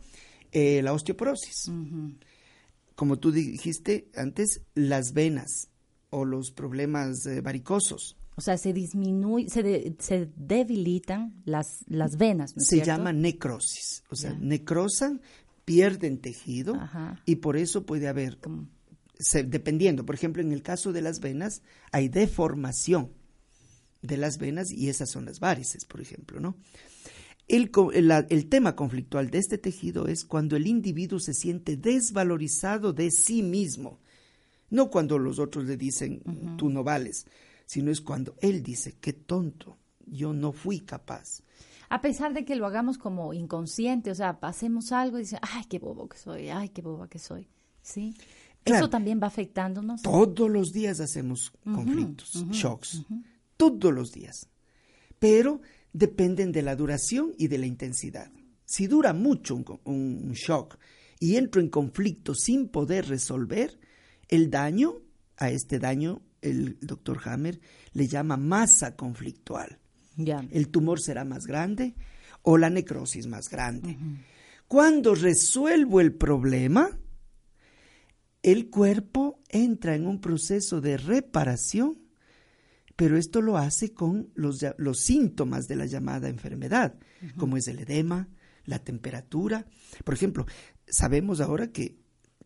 eh, 0.51 0.81
la 0.81 0.93
osteoporosis. 0.93 1.69
Como 2.95 3.19
tú 3.19 3.31
dijiste 3.31 4.09
antes, 4.15 4.61
las 4.73 5.13
venas 5.13 5.69
o 6.09 6.25
los 6.25 6.51
problemas 6.51 7.25
eh, 7.25 7.41
varicosos 7.41 8.17
O 8.37 8.41
sea, 8.41 8.57
se 8.57 8.71
disminuye, 8.73 9.49
se, 9.49 9.61
de- 9.61 9.95
se 9.99 10.29
debilitan 10.35 11.41
las, 11.45 11.83
las 11.87 12.17
venas, 12.17 12.55
¿no 12.55 12.61
es 12.61 12.67
se 12.69 12.75
cierto? 12.77 12.87
llama 12.91 13.11
necrosis. 13.13 14.03
O 14.09 14.15
sea, 14.15 14.31
Ya. 14.31 14.39
necrosan, 14.39 15.21
pierden 15.67 16.19
tejido 16.19 16.75
Ajá. 16.75 17.21
y 17.25 17.35
por 17.35 17.57
eso 17.57 17.85
puede 17.85 18.07
haber, 18.07 18.39
se- 19.19 19.43
dependiendo, 19.43 20.05
por 20.05 20.15
ejemplo, 20.15 20.41
en 20.41 20.53
el 20.53 20.61
caso 20.63 20.93
de 20.93 21.01
las 21.01 21.19
venas, 21.19 21.61
hay 21.91 22.07
deformación 22.07 23.11
de 24.01 24.15
las 24.15 24.37
venas 24.37 24.71
y 24.71 24.87
esas 24.87 25.09
son 25.09 25.25
las 25.25 25.41
varices, 25.41 25.83
por 25.83 25.99
ejemplo, 25.99 26.39
¿no? 26.39 26.55
El, 27.49 27.69
la- 28.07 28.25
el 28.29 28.47
tema 28.47 28.77
conflictual 28.77 29.29
de 29.29 29.39
este 29.39 29.57
tejido 29.57 30.07
es 30.07 30.23
cuando 30.23 30.55
el 30.55 30.67
individuo 30.67 31.19
se 31.19 31.33
siente 31.33 31.75
desvalorizado 31.75 32.93
de 32.93 33.11
sí 33.11 33.43
mismo. 33.43 33.99
No 34.69 34.89
cuando 34.89 35.19
los 35.19 35.37
otros 35.37 35.65
le 35.65 35.75
dicen, 35.75 36.21
tú 36.57 36.69
no 36.69 36.81
vales, 36.85 37.25
sino 37.65 37.91
es 37.91 37.99
cuando 37.99 38.35
él 38.39 38.63
dice, 38.63 38.95
qué 39.01 39.11
tonto, 39.11 39.77
yo 40.05 40.31
no 40.31 40.53
fui 40.53 40.79
capaz. 40.79 41.41
A 41.89 42.01
pesar 42.01 42.33
de 42.33 42.43
que 42.45 42.55
lo 42.55 42.65
hagamos 42.65 42.97
como 42.97 43.33
inconsciente, 43.33 44.11
o 44.11 44.15
sea, 44.15 44.37
hacemos 44.41 44.91
algo 44.91 45.17
y 45.17 45.21
dicen, 45.21 45.39
ay, 45.41 45.63
qué 45.69 45.79
bobo 45.79 46.07
que 46.09 46.17
soy, 46.17 46.49
ay, 46.49 46.69
qué 46.69 46.81
boba 46.81 47.07
que 47.07 47.19
soy. 47.19 47.47
¿Sí? 47.81 48.13
Claro. 48.63 48.85
Eso 48.85 48.89
también 48.89 49.19
va 49.23 49.27
afectándonos. 49.27 50.01
Todos 50.01 50.49
los 50.49 50.73
días 50.73 50.99
hacemos 50.99 51.53
conflictos, 51.63 52.45
shocks, 52.51 53.03
todos 53.55 53.93
los 53.93 54.11
días. 54.11 54.49
Pero 55.19 55.61
dependen 55.93 56.51
de 56.51 56.61
la 56.61 56.75
duración 56.75 57.33
y 57.37 57.47
de 57.47 57.57
la 57.57 57.65
intensidad. 57.65 58.29
Si 58.65 58.87
dura 58.87 59.13
mucho 59.13 59.55
un, 59.55 59.63
co- 59.63 59.79
un 59.85 60.33
shock 60.33 60.77
y 61.19 61.37
entro 61.37 61.61
en 61.61 61.69
conflicto 61.69 62.35
sin 62.35 62.67
poder 62.67 63.07
resolver, 63.07 63.79
el 64.27 64.49
daño, 64.49 64.95
a 65.37 65.49
este 65.49 65.79
daño 65.79 66.21
el 66.41 66.77
doctor 66.81 67.19
Hammer 67.25 67.61
le 67.93 68.07
llama 68.07 68.35
masa 68.35 68.95
conflictual. 68.97 69.79
Ya. 70.17 70.45
El 70.51 70.69
tumor 70.69 70.99
será 70.99 71.23
más 71.23 71.45
grande 71.47 71.95
o 72.41 72.57
la 72.57 72.69
necrosis 72.69 73.27
más 73.27 73.49
grande. 73.49 73.97
Cuando 74.67 75.15
resuelvo 75.15 76.01
el 76.01 76.13
problema, 76.13 76.89
el 78.43 78.69
cuerpo 78.69 79.39
entra 79.49 79.95
en 79.95 80.07
un 80.07 80.19
proceso 80.19 80.81
de 80.81 80.97
reparación, 80.97 81.99
pero 82.95 83.17
esto 83.17 83.41
lo 83.41 83.57
hace 83.57 83.93
con 83.93 84.29
los, 84.35 84.65
los 84.77 84.99
síntomas 84.99 85.67
de 85.67 85.75
la 85.75 85.85
llamada 85.85 86.29
enfermedad, 86.29 86.95
como 87.37 87.57
es 87.57 87.67
el 87.67 87.79
edema, 87.79 88.27
la 88.65 88.79
temperatura. 88.79 89.65
Por 90.03 90.13
ejemplo, 90.13 90.45
sabemos 90.87 91.41
ahora 91.41 91.71
que 91.71 91.97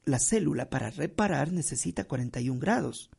la 0.04 0.20
célula 0.20 0.70
para 0.70 0.90
reparar 0.90 1.52
necesita 1.52 2.04
41 2.06 2.60
grados. 2.60 3.10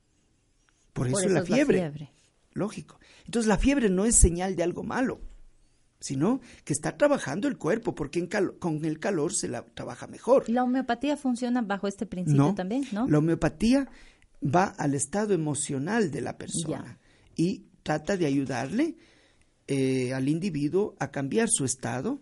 Por 0.92 1.06
eso, 1.06 1.14
Por 1.14 1.30
la 1.30 1.38
eso 1.40 1.44
es 1.44 1.50
la 1.50 1.56
fiebre. 1.56 1.78
fiebre. 1.78 2.10
Lógico. 2.54 2.98
Entonces 3.24 3.48
la 3.48 3.58
fiebre 3.58 3.88
no 3.88 4.04
es 4.04 4.16
señal 4.16 4.56
de 4.56 4.62
algo 4.62 4.82
malo, 4.82 5.20
sino 6.00 6.40
que 6.64 6.72
está 6.72 6.96
trabajando 6.96 7.48
el 7.48 7.56
cuerpo, 7.56 7.94
porque 7.94 8.18
en 8.18 8.28
con 8.58 8.84
el 8.84 8.98
calor 8.98 9.34
se 9.34 9.48
la 9.48 9.64
trabaja 9.64 10.06
mejor. 10.06 10.48
¿La 10.48 10.64
homeopatía 10.64 11.16
funciona 11.16 11.62
bajo 11.62 11.86
este 11.86 12.06
principio 12.06 12.42
No, 12.42 12.54
también, 12.54 12.84
no? 12.92 13.08
la 13.08 13.18
homeopatía 13.18 13.88
va 14.42 14.64
al 14.64 14.94
estado 14.94 15.34
emocional 15.34 16.10
de 16.10 16.20
la 16.20 16.36
persona 16.36 16.98
y 17.36 17.66
trata 17.82 18.16
de 18.16 18.26
ayudarle 18.26 18.96
eh, 19.68 20.12
al 20.12 20.28
individuo 20.28 20.96
a 20.98 21.10
cambiar 21.10 21.48
su 21.48 21.64
estado 21.64 22.20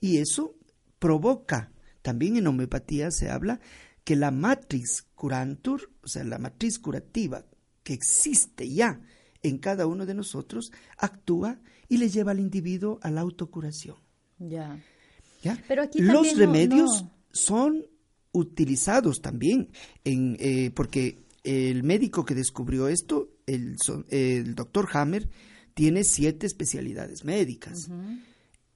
y 0.00 0.18
eso 0.18 0.54
provoca, 0.98 1.72
también 2.02 2.36
en 2.36 2.46
homeopatía 2.46 3.10
se 3.10 3.30
habla 3.30 3.60
que 4.04 4.14
la 4.14 4.30
matriz 4.30 5.06
curantur, 5.14 5.90
o 6.02 6.08
sea, 6.08 6.22
la 6.22 6.38
matriz 6.38 6.78
curativa 6.78 7.44
que 7.82 7.94
existe 7.94 8.68
ya 8.72 9.00
en 9.48 9.58
cada 9.58 9.86
uno 9.86 10.06
de 10.06 10.14
nosotros, 10.14 10.72
actúa 10.98 11.60
y 11.88 11.98
le 11.98 12.08
lleva 12.08 12.32
al 12.32 12.40
individuo 12.40 12.98
a 13.02 13.10
la 13.10 13.20
autocuración. 13.20 13.96
Ya. 14.38 14.82
¿ya? 15.42 15.62
Pero 15.68 15.82
aquí 15.82 16.00
Los 16.00 16.32
no- 16.32 16.38
remedios 16.38 17.02
no. 17.02 17.10
son 17.30 17.86
utilizados 18.32 19.20
también, 19.22 19.70
en, 20.04 20.36
eh, 20.40 20.70
porque 20.74 21.24
el 21.42 21.82
médico 21.84 22.24
que 22.24 22.34
descubrió 22.34 22.88
esto, 22.88 23.30
el, 23.46 23.76
el 24.10 24.54
doctor 24.54 24.88
Hammer, 24.92 25.28
tiene 25.74 26.04
siete 26.04 26.46
especialidades 26.46 27.24
médicas. 27.24 27.88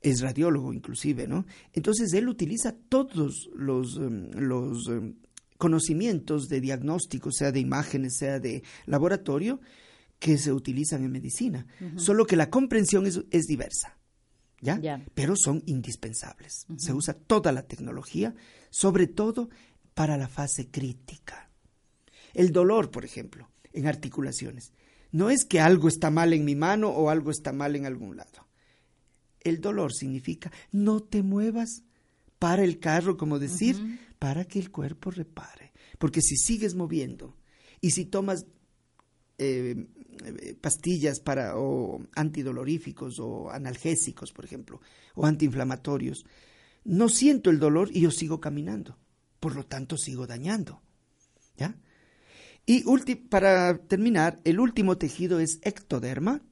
Es 0.02 0.20
radiólogo 0.22 0.72
inclusive, 0.72 1.26
¿no? 1.26 1.44
Entonces 1.72 2.12
él 2.14 2.28
utiliza 2.28 2.74
todos 2.88 3.50
los, 3.54 3.96
em, 3.96 4.30
los 4.32 4.88
em, 4.88 5.14
conocimientos 5.58 6.48
de 6.48 6.60
diagnóstico, 6.60 7.30
sea 7.32 7.52
de 7.52 7.60
imágenes, 7.60 8.16
sea 8.16 8.38
de 8.40 8.62
laboratorio, 8.86 9.60
que 10.20 10.38
se 10.38 10.52
utilizan 10.52 11.02
en 11.02 11.10
medicina. 11.10 11.66
Solo 11.96 12.26
que 12.26 12.36
la 12.36 12.50
comprensión 12.50 13.06
es, 13.06 13.20
es 13.30 13.46
diversa. 13.46 13.96
¿Ya? 14.60 15.02
Pero 15.14 15.34
son 15.34 15.62
indispensables. 15.64 16.66
Se 16.76 16.92
usa 16.92 17.14
toda 17.14 17.50
la 17.50 17.66
tecnología, 17.66 18.34
sobre 18.68 19.06
todo 19.06 19.48
para 19.94 20.18
la 20.18 20.28
fase 20.28 20.70
crítica. 20.70 21.50
El 22.34 22.52
dolor, 22.52 22.90
por 22.90 23.06
ejemplo, 23.06 23.50
en 23.72 23.86
articulaciones. 23.86 24.72
No 25.10 25.30
es 25.30 25.46
que 25.46 25.60
algo 25.60 25.88
está 25.88 26.10
mal 26.10 26.34
en 26.34 26.44
mi 26.44 26.54
mano 26.54 26.90
o 26.90 27.08
algo 27.08 27.30
está 27.30 27.52
mal 27.52 27.74
en 27.74 27.86
algún 27.86 28.18
lado. 28.18 28.46
El 29.40 29.62
dolor 29.62 29.94
significa 29.94 30.52
no 30.70 31.00
te 31.02 31.22
muevas 31.22 31.82
para 32.38 32.62
el 32.62 32.78
carro, 32.78 33.16
como 33.16 33.38
decir, 33.38 33.98
para 34.18 34.44
que 34.44 34.58
el 34.58 34.70
cuerpo 34.70 35.10
repare. 35.10 35.72
Porque 35.98 36.20
si 36.20 36.36
sigues 36.36 36.74
moviendo 36.74 37.38
y 37.80 37.92
si 37.92 38.04
tomas 38.04 38.44
eh, 39.38 39.86
pastillas 40.60 41.20
para 41.20 41.56
o 41.56 42.02
antidoloríficos 42.14 43.18
o 43.18 43.50
analgésicos, 43.50 44.32
por 44.32 44.44
ejemplo, 44.44 44.80
o 45.14 45.26
antiinflamatorios, 45.26 46.24
no 46.84 47.08
siento 47.08 47.50
el 47.50 47.58
dolor 47.58 47.90
y 47.92 48.00
yo 48.00 48.10
sigo 48.10 48.40
caminando. 48.40 48.96
Por 49.38 49.54
lo 49.54 49.64
tanto, 49.64 49.96
sigo 49.96 50.26
dañando. 50.26 50.82
¿Ya? 51.56 51.76
Y 52.66 52.84
para 53.16 53.78
terminar, 53.78 54.40
el 54.44 54.60
último 54.60 54.96
tejido 54.96 55.40
es 55.40 55.58
ectoderma. 55.62 56.42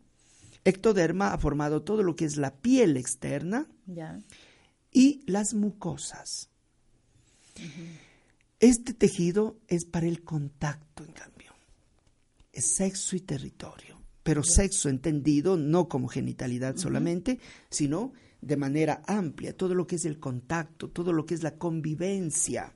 Ectoderma 0.65 1.33
ha 1.33 1.39
formado 1.39 1.83
todo 1.83 2.03
lo 2.03 2.17
que 2.17 2.25
es 2.25 2.37
la 2.37 2.57
piel 2.57 2.97
externa 2.97 3.69
Ya. 3.87 4.19
y 4.91 5.23
las 5.27 5.55
mucosas. 5.55 6.51
Este 8.61 8.93
tejido 8.95 9.59
es 9.69 9.85
para 9.85 10.07
el 10.07 10.25
contacto, 10.25 11.05
en 11.05 11.13
cambio. 11.13 11.38
Es 12.59 12.67
sexo 12.75 13.15
y 13.15 13.21
territorio, 13.21 14.03
pero 14.25 14.43
sexo 14.43 14.89
entendido 14.89 15.57
no 15.57 15.89
como 15.89 16.09
genitalidad 16.09 16.77
solamente, 16.77 17.39
sino 17.71 18.13
de 18.41 18.57
manera 18.57 19.01
amplia, 19.07 19.57
todo 19.57 19.75
lo 19.77 19.87
que 19.87 19.95
es 19.95 20.05
el 20.05 20.19
contacto, 20.19 20.89
todo 20.91 21.13
lo 21.13 21.25
que 21.25 21.35
es 21.35 21.45
la 21.45 21.55
convivencia, 21.57 22.73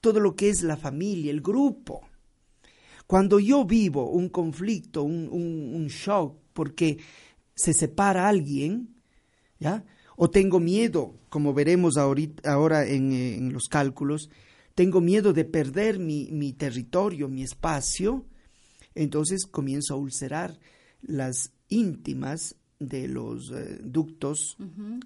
todo 0.00 0.18
lo 0.18 0.34
que 0.34 0.48
es 0.48 0.64
la 0.64 0.76
familia, 0.76 1.30
el 1.30 1.42
grupo. 1.42 2.08
Cuando 3.06 3.38
yo 3.38 3.64
vivo 3.64 4.10
un 4.10 4.28
conflicto, 4.30 5.04
un, 5.04 5.28
un- 5.30 5.74
un 5.76 5.86
shock, 5.86 6.36
porque 6.52 6.98
se 7.54 7.72
separa 7.72 8.28
alguien, 8.28 8.96
¿ya? 9.60 9.84
O 10.16 10.28
tengo 10.28 10.58
miedo, 10.58 11.14
como 11.28 11.54
veremos 11.54 11.96
ahorita, 11.96 12.52
ahora 12.52 12.84
en, 12.84 13.12
en 13.12 13.52
los 13.52 13.68
cálculos, 13.68 14.28
tengo 14.74 15.00
miedo 15.00 15.32
de 15.32 15.44
perder 15.44 16.00
mi, 16.00 16.30
mi 16.32 16.52
territorio, 16.52 17.28
mi 17.28 17.44
espacio, 17.44 18.26
entonces 18.98 19.46
comienzo 19.46 19.94
a 19.94 19.96
ulcerar 19.96 20.58
las 21.02 21.52
íntimas 21.68 22.56
de 22.80 23.08
los 23.08 23.50
eh, 23.50 23.78
ductos 23.82 24.56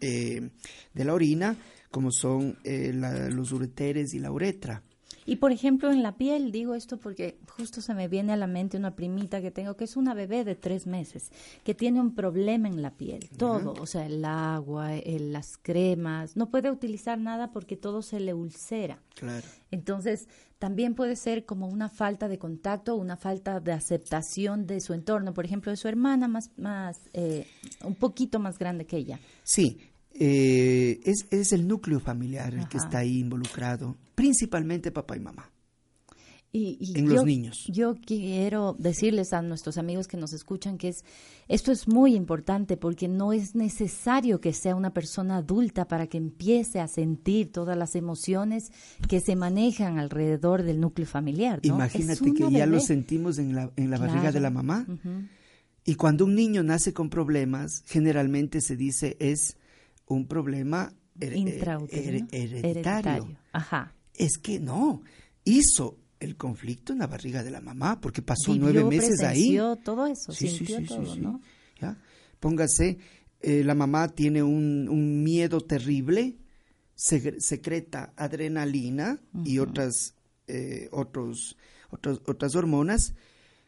eh, 0.00 0.50
de 0.94 1.04
la 1.04 1.14
orina, 1.14 1.56
como 1.90 2.10
son 2.10 2.58
eh, 2.64 2.92
los 2.92 3.52
ureteres 3.52 4.14
y 4.14 4.18
la 4.18 4.32
uretra. 4.32 4.82
Y 5.26 5.36
por 5.36 5.52
ejemplo, 5.52 5.90
en 5.90 6.02
la 6.02 6.16
piel, 6.16 6.52
digo 6.52 6.74
esto 6.74 6.98
porque 6.98 7.38
justo 7.56 7.80
se 7.80 7.94
me 7.94 8.08
viene 8.08 8.32
a 8.32 8.36
la 8.36 8.46
mente 8.46 8.76
una 8.76 8.94
primita 8.94 9.40
que 9.40 9.50
tengo, 9.50 9.76
que 9.76 9.84
es 9.84 9.96
una 9.96 10.14
bebé 10.14 10.44
de 10.44 10.54
tres 10.54 10.86
meses, 10.86 11.30
que 11.64 11.74
tiene 11.74 12.00
un 12.00 12.14
problema 12.14 12.68
en 12.68 12.82
la 12.82 12.92
piel, 12.92 13.28
todo, 13.36 13.74
o 13.80 13.86
sea, 13.86 14.06
el 14.06 14.24
agua, 14.24 14.90
las 15.06 15.56
cremas, 15.56 16.36
no 16.36 16.50
puede 16.50 16.70
utilizar 16.70 17.18
nada 17.18 17.52
porque 17.52 17.76
todo 17.76 18.02
se 18.02 18.20
le 18.20 18.34
ulcera. 18.34 19.00
Claro. 19.14 19.46
Entonces, 19.70 20.28
también 20.62 20.94
puede 20.94 21.16
ser 21.16 21.44
como 21.44 21.66
una 21.66 21.88
falta 21.88 22.28
de 22.28 22.38
contacto, 22.38 22.94
una 22.94 23.16
falta 23.16 23.58
de 23.58 23.72
aceptación 23.72 24.66
de 24.66 24.80
su 24.80 24.94
entorno, 24.94 25.34
por 25.34 25.44
ejemplo, 25.44 25.72
de 25.72 25.76
su 25.76 25.88
hermana 25.88 26.28
más, 26.28 26.50
más 26.56 27.00
eh, 27.14 27.48
un 27.82 27.96
poquito 27.96 28.38
más 28.38 28.60
grande 28.60 28.86
que 28.86 28.96
ella. 28.96 29.18
Sí, 29.42 29.80
eh, 30.14 31.00
es, 31.04 31.26
es, 31.30 31.52
el 31.52 31.66
núcleo 31.66 32.00
familiar 32.00 32.54
el 32.54 32.68
que 32.68 32.78
está 32.78 32.98
ahí 32.98 33.20
involucrado, 33.20 33.96
principalmente 34.14 34.90
papá 34.90 35.16
y 35.16 35.20
mamá. 35.20 35.50
Y, 36.54 36.92
en 36.98 37.08
los 37.08 37.24
niños. 37.24 37.64
Yo 37.68 37.94
quiero 37.94 38.76
decirles 38.78 39.32
a 39.32 39.40
nuestros 39.40 39.78
amigos 39.78 40.06
que 40.06 40.18
nos 40.18 40.34
escuchan 40.34 40.76
que 40.76 40.88
es 40.88 41.02
esto 41.48 41.72
es 41.72 41.88
muy 41.88 42.14
importante 42.14 42.76
porque 42.76 43.08
no 43.08 43.32
es 43.32 43.54
necesario 43.54 44.38
que 44.38 44.52
sea 44.52 44.76
una 44.76 44.92
persona 44.92 45.38
adulta 45.38 45.88
para 45.88 46.08
que 46.08 46.18
empiece 46.18 46.80
a 46.80 46.88
sentir 46.88 47.50
todas 47.52 47.76
las 47.76 47.94
emociones 47.94 48.70
que 49.08 49.20
se 49.20 49.34
manejan 49.34 49.98
alrededor 49.98 50.62
del 50.62 50.78
núcleo 50.78 51.06
familiar. 51.06 51.60
Imagínate 51.62 52.32
que 52.34 52.50
ya 52.50 52.66
lo 52.66 52.80
sentimos 52.80 53.38
en 53.38 53.54
la, 53.54 53.72
en 53.76 53.90
la 53.90 53.96
barriga 53.96 54.30
de 54.30 54.40
la 54.40 54.50
mamá. 54.50 54.86
Y 55.86 55.94
cuando 55.94 56.26
un 56.26 56.34
niño 56.34 56.62
nace 56.62 56.92
con 56.92 57.08
problemas, 57.08 57.82
generalmente 57.86 58.60
se 58.60 58.76
dice 58.76 59.16
es 59.20 59.56
un 60.06 60.26
problema 60.26 60.92
hereditario. 61.18 63.28
Ajá. 63.52 63.94
Es 64.14 64.38
que 64.38 64.60
no, 64.60 65.02
hizo 65.44 65.98
el 66.20 66.36
conflicto 66.36 66.92
en 66.92 67.00
la 67.00 67.06
barriga 67.06 67.42
de 67.42 67.50
la 67.50 67.60
mamá, 67.60 68.00
porque 68.00 68.22
pasó 68.22 68.54
nueve 68.54 68.84
meses 68.84 69.22
ahí. 69.22 69.58
todo 69.84 70.06
eso, 70.06 70.32
sintió 70.32 70.84
todo, 70.84 71.16
¿no? 71.16 71.40
¿Ya? 71.80 71.98
Póngase, 72.38 72.98
eh, 73.40 73.64
la 73.64 73.74
mamá 73.74 74.08
tiene 74.08 74.42
un, 74.42 75.24
miedo 75.24 75.60
terrible, 75.60 76.36
secreta 76.94 78.12
adrenalina 78.16 79.18
y 79.44 79.58
otras, 79.58 80.14
eh, 80.46 80.88
otros, 80.92 81.56
otras 81.90 82.54
hormonas, 82.54 83.14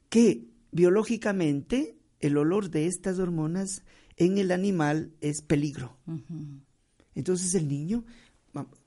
que 0.08 0.44
biológicamente 0.70 1.96
el 2.20 2.36
olor 2.36 2.70
de 2.70 2.86
estas 2.86 3.18
hormonas 3.18 3.82
en 4.16 4.38
el 4.38 4.53
animal 4.53 5.12
es 5.20 5.42
peligro. 5.42 5.96
Entonces 7.14 7.55
el 7.55 7.68
niño, 7.68 8.05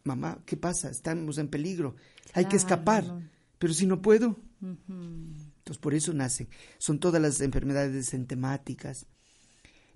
mamá, 0.04 0.42
¿qué 0.46 0.58
pasa? 0.58 0.90
Estamos 0.90 1.38
en 1.38 1.48
peligro, 1.48 1.96
hay 2.34 2.46
que 2.46 2.56
escapar, 2.56 3.30
pero 3.58 3.74
si 3.74 3.86
no 3.86 4.02
puedo. 4.02 4.38
Entonces 4.62 5.78
por 5.80 5.94
eso 5.94 6.14
nace. 6.14 6.48
Son 6.78 7.00
todas 7.00 7.22
las 7.22 7.42
enfermedades 7.42 8.14
entemáticas. 8.14 9.06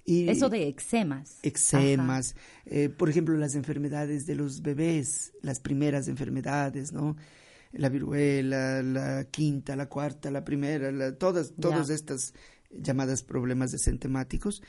Y 0.04 0.28
eso 0.30 0.50
de 0.50 0.67
eczemas. 0.67 1.38
Eczemas, 1.44 2.36
eh, 2.65 2.89
por 2.89 3.10
ejemplo, 3.10 3.38
las 3.38 3.54
enfermedades 3.54 4.26
de 4.26 4.36
los 4.36 4.62
bebés, 4.63 5.32
las 5.41 5.60
primeras 5.60 6.08
enfermedades, 6.08 6.91
¿no? 6.91 7.15
La 7.72 7.88
viruela, 7.88 8.82
la 8.82 9.26
quinta, 9.26 9.76
la 9.76 9.88
cuarta, 9.88 10.32
la 10.32 10.44
primera, 10.44 11.15
todas, 11.17 11.54
todas 11.56 11.89
estas 11.89 12.34
llamadas 12.72 13.24
problemas 13.24 13.72
desentemáticos 13.72 14.62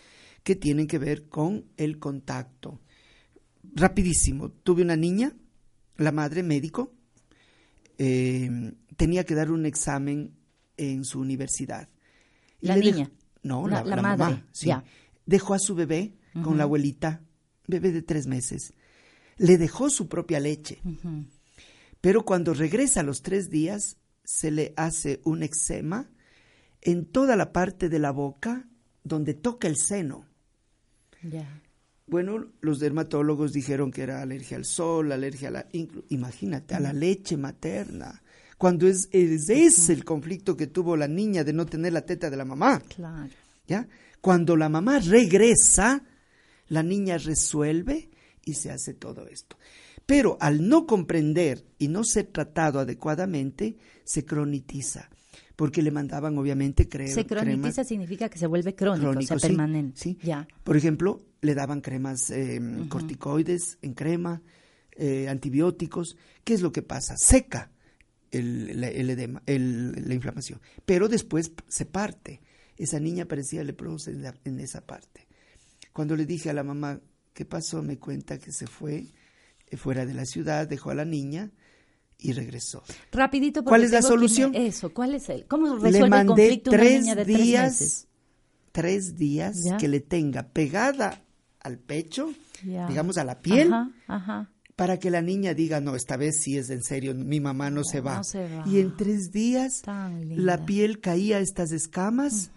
que 0.43 0.57
tienen 0.57 0.87
que 0.87 0.99
ver 0.99 1.29
con 1.29 1.67
el 1.77 1.99
contacto. 1.99 2.81
Rapidísimo, 3.75 4.51
tuve 4.51 4.83
una 4.83 4.97
niña, 4.97 5.35
la 5.97 6.13
madre 6.13 6.43
médico, 6.43 6.93
eh, 7.99 8.73
tenía 8.97 9.25
que 9.25 9.35
dar 9.35 9.51
un 9.51 9.67
examen 9.67 10.35
en 10.77 11.05
su 11.05 11.21
universidad. 11.21 11.89
la 12.61 12.77
niña. 12.77 13.11
No, 13.43 13.67
la, 13.67 13.83
madre. 13.85 14.03
Mamá, 14.03 14.85
Dejó 15.27 15.55
a 15.55 15.59
su 15.59 15.75
bebé 15.75 16.15
con 16.43 16.59
la 16.59 16.65
abuelita, 16.65 17.23
bebé 17.67 17.93
de 17.93 18.03
tres 18.03 18.27
meses. 18.27 18.73
Le 19.37 19.59
dejó 19.59 19.91
su 19.91 20.09
propia 20.09 20.41
leche. 20.41 20.81
Pero 22.01 22.25
cuando 22.25 22.55
regresa 22.55 23.01
a 23.01 23.05
los 23.05 23.23
tres 23.23 23.51
días, 23.51 23.97
se 24.25 24.51
le 24.51 24.73
hace 24.77 25.21
un 25.25 25.43
eczema 25.43 26.11
en 26.81 27.07
toda 27.07 27.37
la 27.37 27.53
parte 27.53 27.89
de 27.89 27.99
la 27.99 28.11
boca 28.11 28.69
donde 29.05 29.35
toca 29.35 29.69
el 29.69 29.77
seno. 29.77 30.27
Bueno, 32.07 32.47
los 32.61 32.79
dermatólogos 32.81 33.53
dijeron 33.53 33.91
que 33.91 34.03
era 34.03 34.23
alergia 34.23 34.57
al 34.57 34.65
sol, 34.65 35.13
alergia 35.13 35.49
a 35.49 35.53
la... 35.53 35.67
Imagínate, 36.09 36.75
a 36.75 36.81
la 36.81 36.93
leche 36.93 37.37
materna. 37.37 38.23
Cuando 38.59 38.87
es, 38.87 39.09
es 39.13 39.49
ese 39.49 39.93
el 39.93 40.05
conflicto 40.05 40.57
que 40.57 40.67
tuvo 40.67 40.97
la 40.97 41.09
niña 41.09 41.45
de 41.45 41.53
no 41.53 41.67
tener 41.67 41.93
la 41.93 42.05
teta 42.05 42.29
de 42.29 42.37
la 42.37 42.45
mamá. 42.45 42.81
Claro. 42.95 43.33
¿Ya? 43.67 43.89
Cuando 44.21 44.57
la 44.57 44.69
mamá 44.69 44.99
regresa, 44.99 46.05
la 46.69 46.83
niña 46.83 47.19
resuelve 47.19 48.11
y 48.45 48.55
se 48.55 48.71
hace 48.71 48.95
todo 48.95 49.27
esto. 49.27 49.57
Pero 50.05 50.37
al 50.41 50.69
no 50.69 50.87
comprender 50.87 51.65
y 51.79 51.89
no 51.89 52.05
ser 52.05 52.27
tratado 52.27 52.81
adecuadamente, 52.81 53.79
se 54.05 54.25
cronitiza 54.25 55.09
porque 55.57 55.83
le 55.83 55.91
mandaban 55.91 56.37
obviamente 56.39 56.89
crema. 56.89 57.13
Se 57.13 57.27
cronitiza 57.27 57.85
significa 57.85 58.29
que 58.29 58.39
se 58.39 58.47
vuelve 58.47 58.75
crónico, 58.75 59.11
o 59.11 59.23
sea, 59.23 59.37
permanente. 59.37 60.01
Sí, 60.01 60.19
Ya. 60.23 60.47
Por 60.65 60.77
ejemplo, 60.77 61.23
le 61.41 61.55
daban 61.55 61.81
cremas 61.81 62.31
eh, 62.31 62.61
corticoides 62.89 63.79
en 63.83 63.95
crema, 63.95 64.43
eh, 64.93 65.29
antibióticos. 65.29 66.17
¿Qué 66.45 66.55
es 66.55 66.63
lo 66.63 66.73
que 66.73 66.83
pasa? 66.83 67.17
Seca 67.17 67.71
el, 68.31 68.83
edema, 68.83 69.43
la 69.47 70.15
inflamación, 70.15 70.61
pero 70.85 71.09
después 71.09 71.53
se 71.69 71.85
parte. 71.85 72.41
Esa 72.77 72.99
niña 72.99 73.27
parecía 73.27 73.63
leprosa 73.63 74.11
en, 74.11 74.25
en 74.45 74.61
esa 74.61 74.81
parte. 74.81 75.29
Cuando 75.93 76.17
le 76.17 76.25
dije 76.25 76.49
a 76.49 76.55
la 76.55 76.65
mamá, 76.65 77.01
¿qué 77.35 77.45
pasó? 77.45 77.83
Me 77.83 77.99
cuenta 77.99 78.39
que 78.39 78.51
se 78.51 78.67
fue 78.67 79.07
eh, 79.69 79.77
fuera 79.77 80.07
de 80.07 80.15
la 80.15 80.25
ciudad, 80.25 80.67
dejó 80.67 80.91
a 80.91 80.95
la 80.95 81.05
niña 81.05 81.51
y 82.23 82.33
regresó. 82.33 82.83
Rapidito, 83.11 83.65
¿cuál 83.65 83.85
es 83.85 83.91
la 83.91 84.03
solución? 84.03 84.55
eso, 84.55 84.93
¿cuál 84.93 85.15
es 85.15 85.29
el? 85.29 85.47
¿Cómo 85.47 85.77
resuelve 85.77 86.19
el 86.19 86.27
conflicto 86.27 86.71
tres 86.71 86.91
una 86.91 87.01
niña 87.01 87.15
de 87.15 87.25
días, 87.25 87.79
tres 87.79 87.81
meses? 87.81 88.09
Tres 88.73 89.17
días 89.19 89.57
que 89.79 89.89
le 89.89 90.01
tenga 90.01 90.49
pegada 90.49 91.23
al 91.61 91.79
pecho, 91.79 92.33
digamos 92.63 93.19
a 93.19 93.25
la 93.25 93.41
piel, 93.41 93.71
para 94.77 94.99
que 94.99 95.11
la 95.11 95.21
niña 95.21 95.53
diga, 95.53 95.81
no, 95.81 95.95
esta 95.95 96.17
vez 96.17 96.41
sí 96.41 96.57
es 96.57 96.71
en 96.71 96.83
serio, 96.83 97.15
mi 97.15 97.41
mamá 97.41 97.71
no, 97.71 97.85
se, 97.85 98.01
va. 98.01 98.23
Y 98.65 98.81
en 98.81 98.97
tres 98.97 99.31
días 99.31 99.83
la 99.87 100.65
piel 100.65 101.01
caía 101.01 101.39
estas 101.39 101.73
escamas 101.73 102.51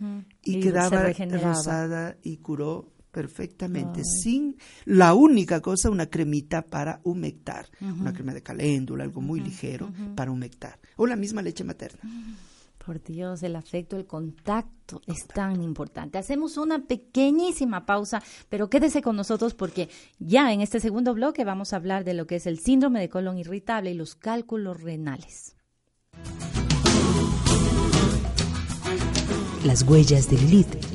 y, 0.44 0.62
quedaba 0.62 1.12
rosada 1.12 2.18
y 2.24 2.38
curó 2.38 2.95
perfectamente, 3.16 4.04
sin 4.04 4.58
la 4.84 5.14
única 5.14 5.62
cosa, 5.62 5.90
una 5.90 6.08
cremita 6.08 6.64
para 6.64 7.00
humectar, 7.06 7.66
una 7.80 8.12
crema 8.12 8.34
de 8.34 8.44
caléndula, 8.44 9.06
algo 9.06 9.22
muy 9.22 9.40
ligero 9.40 9.90
para 10.18 10.32
humectar, 10.32 10.78
o 10.98 11.08
la 11.08 11.16
misma 11.16 11.42
leche 11.42 11.64
materna. 11.64 12.02
Por 12.86 13.02
Dios, 13.02 13.42
el 13.44 13.56
afecto, 13.56 13.96
el 13.96 14.06
contacto 14.06 15.02
es 15.08 15.28
tan 15.28 15.62
importante. 15.62 16.18
Hacemos 16.18 16.58
una 16.58 16.86
pequeñísima 16.86 17.86
pausa, 17.86 18.22
pero 18.50 18.70
quédese 18.70 19.02
con 19.02 19.16
nosotros 19.16 19.54
porque 19.54 19.88
ya 20.20 20.52
en 20.52 20.60
este 20.60 20.82
segundo 20.82 21.14
bloque 21.14 21.46
vamos 21.46 21.72
a 21.72 21.78
hablar 21.78 22.04
de 22.04 22.16
lo 22.16 22.28
que 22.28 22.36
es 22.36 22.46
el 22.46 22.60
síndrome 22.60 23.00
de 23.00 23.08
colon 23.08 23.38
irritable 23.38 23.92
y 23.92 23.94
los 23.94 24.16
cálculos 24.16 24.82
renales. 24.82 25.56
Las 29.64 29.84
huellas 29.84 30.30
de 30.30 30.38
Lilith 30.38 30.95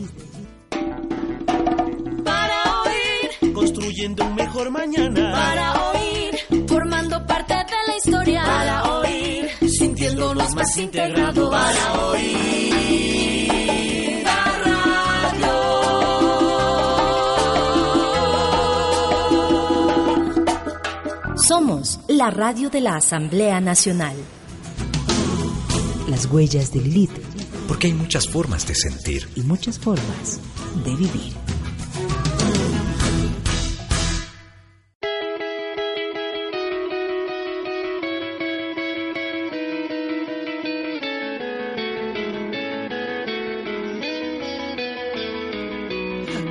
construyendo 4.00 4.24
un 4.24 4.34
mejor 4.34 4.70
mañana. 4.70 5.32
Para 5.32 5.90
oír, 5.90 6.30
formando 6.66 7.26
parte 7.26 7.54
de 7.54 7.60
la 7.86 7.96
historia. 7.96 8.42
Para 8.44 8.98
oír, 8.98 9.50
sintiéndonos 9.68 10.54
más 10.54 10.76
integrados. 10.76 11.50
Para 11.50 12.08
oír, 12.08 13.52
la 14.24 14.58
radio. 14.64 15.52
Somos 21.36 22.00
la 22.08 22.30
radio 22.30 22.70
de 22.70 22.80
la 22.80 22.96
Asamblea 22.96 23.60
Nacional. 23.60 24.16
Las 26.08 26.24
huellas 26.26 26.72
de 26.72 26.80
Lilith. 26.80 27.12
Porque 27.68 27.86
hay 27.88 27.92
muchas 27.92 28.26
formas 28.28 28.66
de 28.66 28.74
sentir. 28.74 29.28
Y 29.36 29.42
muchas 29.42 29.78
formas 29.78 30.40
de 30.84 30.90
vivir. 30.96 31.49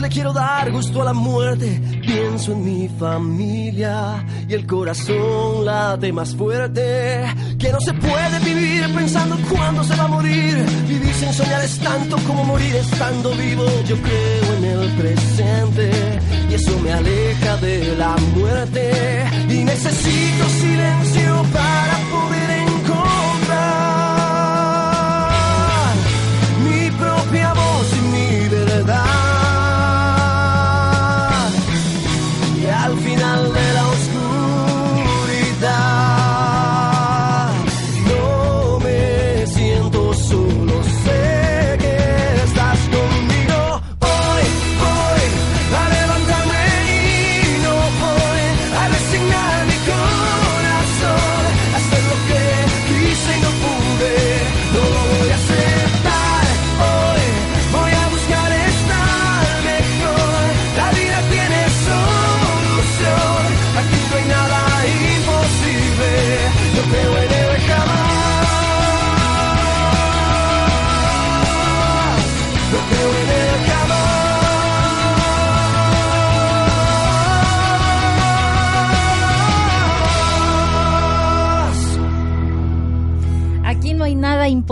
le 0.00 0.08
quiero 0.08 0.32
dar 0.32 0.70
gusto 0.70 1.02
a 1.02 1.04
la 1.04 1.12
muerte. 1.12 1.80
Pienso 2.02 2.52
en 2.52 2.64
mi 2.64 2.88
familia 2.88 4.24
y 4.48 4.54
el 4.54 4.66
corazón 4.66 5.64
late 5.64 6.12
más 6.12 6.34
fuerte. 6.34 7.24
Que 7.58 7.70
no 7.72 7.80
se 7.80 7.92
puede 7.94 8.38
vivir 8.44 8.94
pensando 8.94 9.36
cuándo 9.50 9.84
se 9.84 9.94
va 9.96 10.04
a 10.04 10.08
morir. 10.08 10.64
Vivir 10.88 11.14
sin 11.14 11.32
soñar 11.32 11.62
es 11.64 11.78
tanto 11.78 12.16
como 12.26 12.44
morir 12.44 12.74
estando 12.76 13.30
vivo. 13.30 13.64
Yo 13.86 13.96
creo 13.96 14.56
en 14.58 14.64
el 14.64 14.90
presente 14.92 15.90
y 16.50 16.54
eso 16.54 16.78
me 16.80 16.92
aleja 16.92 17.56
de 17.58 17.96
la 17.96 18.16
muerte. 18.36 19.24
Y 19.48 19.64
necesito 19.64 20.48
silencio 20.60 21.44
para 21.52 21.91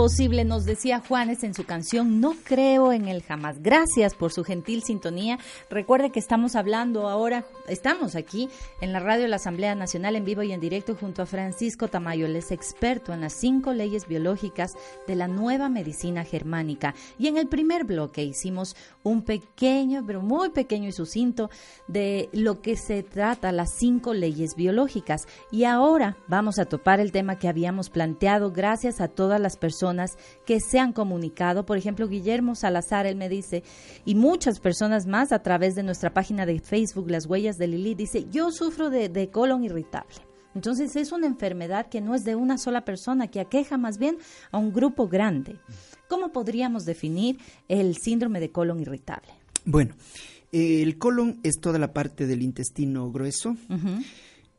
imposible, 0.01 0.45
nos 0.45 0.65
decía 0.65 0.99
Juanes 1.07 1.43
en 1.43 1.53
su 1.53 1.63
canción 1.63 2.19
No 2.21 2.33
creo 2.43 2.91
en 2.91 3.07
el 3.07 3.21
jamás. 3.21 3.61
Gracias 3.61 4.15
por 4.15 4.33
su 4.33 4.43
gentil 4.43 4.81
sintonía. 4.81 5.37
Recuerde 5.69 6.09
que 6.09 6.17
estamos 6.17 6.55
hablando 6.55 7.07
ahora, 7.07 7.45
estamos 7.67 8.15
aquí 8.15 8.49
en 8.81 8.93
la 8.93 8.99
radio 8.99 9.21
de 9.21 9.27
la 9.27 9.35
Asamblea 9.35 9.75
Nacional 9.75 10.15
en 10.15 10.25
vivo 10.25 10.41
y 10.41 10.53
en 10.53 10.59
directo 10.59 10.95
junto 10.95 11.21
a 11.21 11.27
Francisco 11.27 11.87
Tamayo. 11.87 12.25
Él 12.25 12.35
es 12.35 12.49
experto 12.49 13.13
en 13.13 13.21
las 13.21 13.33
cinco 13.33 13.73
leyes 13.73 14.07
biológicas 14.07 14.71
de 15.07 15.15
la 15.15 15.27
nueva 15.27 15.69
medicina 15.69 16.23
germánica. 16.23 16.95
Y 17.19 17.27
en 17.27 17.37
el 17.37 17.47
primer 17.47 17.83
bloque 17.83 18.23
hicimos 18.23 18.75
un 19.03 19.21
pequeño, 19.21 20.03
pero 20.07 20.23
muy 20.23 20.49
pequeño 20.49 20.89
y 20.89 20.93
sucinto 20.93 21.51
de 21.87 22.27
lo 22.33 22.63
que 22.63 22.75
se 22.75 23.03
trata 23.03 23.51
las 23.51 23.75
cinco 23.77 24.15
leyes 24.15 24.55
biológicas. 24.55 25.27
Y 25.51 25.65
ahora 25.65 26.17
vamos 26.27 26.57
a 26.57 26.65
topar 26.65 26.99
el 26.99 27.11
tema 27.11 27.37
que 27.37 27.47
habíamos 27.47 27.91
planteado 27.91 28.51
gracias 28.51 28.99
a 28.99 29.07
todas 29.07 29.39
las 29.39 29.57
personas 29.57 29.90
que 30.45 30.59
se 30.59 30.79
han 30.79 30.93
comunicado. 30.93 31.65
Por 31.65 31.77
ejemplo, 31.77 32.07
Guillermo 32.07 32.55
Salazar, 32.55 33.05
él 33.05 33.15
me 33.15 33.29
dice, 33.29 33.63
y 34.05 34.15
muchas 34.15 34.59
personas 34.59 35.05
más 35.05 35.31
a 35.31 35.41
través 35.43 35.75
de 35.75 35.83
nuestra 35.83 36.13
página 36.13 36.45
de 36.45 36.59
Facebook, 36.59 37.09
Las 37.09 37.25
Huellas 37.25 37.57
de 37.57 37.67
Lili, 37.67 37.95
dice, 37.95 38.25
yo 38.31 38.51
sufro 38.51 38.89
de, 38.89 39.09
de 39.09 39.29
colon 39.29 39.63
irritable. 39.63 40.15
Entonces 40.53 40.95
es 40.95 41.11
una 41.11 41.27
enfermedad 41.27 41.87
que 41.87 42.01
no 42.01 42.13
es 42.13 42.23
de 42.23 42.35
una 42.35 42.57
sola 42.57 42.83
persona, 42.83 43.27
que 43.27 43.39
aqueja 43.39 43.77
más 43.77 43.97
bien 43.97 44.17
a 44.51 44.57
un 44.57 44.73
grupo 44.73 45.07
grande. 45.07 45.57
¿Cómo 46.09 46.31
podríamos 46.31 46.85
definir 46.85 47.37
el 47.69 47.95
síndrome 47.97 48.39
de 48.39 48.51
colon 48.51 48.81
irritable? 48.81 49.31
Bueno, 49.63 49.95
eh, 50.51 50.81
el 50.81 50.97
colon 50.97 51.39
es 51.43 51.59
toda 51.61 51.79
la 51.79 51.93
parte 51.93 52.27
del 52.27 52.41
intestino 52.41 53.11
grueso. 53.11 53.55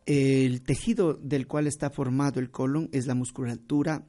El 0.07 0.63
tejido 0.63 1.15
del 1.15 1.47
cual 1.47 1.67
está 1.67 1.91
formado 1.91 2.41
el 2.41 2.51
colon 2.51 2.89
es 2.93 3.07
la 3.07 3.15
musculatura 3.15 4.03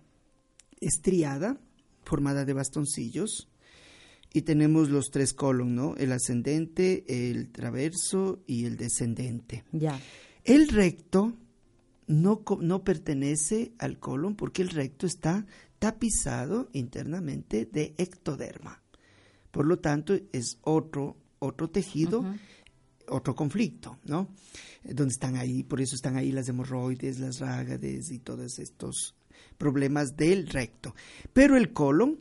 estriada, 0.85 1.59
formada 2.03 2.45
de 2.45 2.53
bastoncillos. 2.53 3.49
Y 4.33 4.41
tenemos 4.41 4.89
los 4.89 5.11
tres 5.11 5.33
colon, 5.33 5.75
¿no? 5.75 5.95
El 5.95 6.11
ascendente, 6.11 7.05
el 7.07 7.51
traverso 7.51 8.41
y 8.47 8.65
el 8.65 8.77
descendente. 8.77 9.63
Ya. 9.71 9.99
El 10.43 10.69
recto 10.69 11.33
no, 12.07 12.43
no 12.59 12.83
pertenece 12.83 13.73
al 13.77 13.99
colon 13.99 14.35
porque 14.35 14.61
el 14.61 14.69
recto 14.69 15.05
está 15.05 15.45
tapizado 15.79 16.69
internamente 16.73 17.65
de 17.65 17.93
ectoderma. 17.97 18.81
Por 19.51 19.67
lo 19.67 19.77
tanto, 19.77 20.15
es 20.31 20.57
otro, 20.61 21.17
otro 21.39 21.69
tejido, 21.69 22.25
otro 23.07 23.35
conflicto, 23.35 23.99
¿no? 24.05 24.29
Eh, 24.83 24.93
Donde 24.93 25.11
están 25.11 25.35
ahí, 25.35 25.63
por 25.63 25.81
eso 25.81 25.95
están 25.95 26.15
ahí 26.15 26.31
las 26.31 26.49
hemorroides, 26.49 27.19
las 27.19 27.39
rágades 27.39 28.11
y 28.11 28.19
todos 28.19 28.59
estos 28.59 29.15
problemas 29.57 30.15
del 30.15 30.47
recto. 30.47 30.95
Pero 31.33 31.57
el 31.57 31.73
colon, 31.73 32.19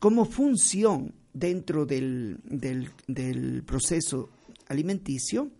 como 0.00 0.24
función 0.24 1.14
dentro 1.32 1.86
del, 1.86 2.38
del, 2.44 3.62
proceso 3.64 4.30
alimenticio, 4.68 5.50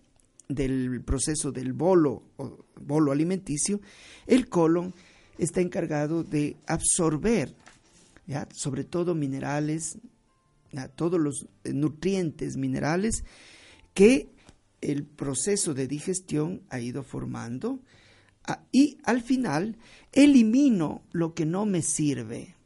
del 0.48 1.02
proceso 1.04 1.52
del 1.52 1.72
bolo, 1.72 2.22
o 2.36 2.64
bolo 2.80 3.12
alimenticio, 3.12 3.80
el 4.26 4.48
colon 4.48 4.94
está 5.38 5.60
encargado 5.60 6.24
de 6.24 6.56
absorber, 6.66 7.54
¿ya? 8.26 8.48
sobre 8.52 8.84
todo 8.84 9.14
minerales, 9.14 9.98
todos 10.96 11.18
los 11.20 11.46
nutrientes 11.64 12.56
minerales 12.56 13.24
que 13.94 14.28
el 14.80 15.04
proceso 15.04 15.74
de 15.74 15.86
digestión 15.88 16.62
ha 16.70 16.80
ido 16.80 17.02
formando 17.02 17.80
y 18.72 18.98
al 19.04 19.22
final 19.22 19.76
elimino 20.12 21.02
lo 21.12 21.34
que 21.34 21.46
no 21.46 21.66
me 21.66 21.82
sirve. 21.82 22.56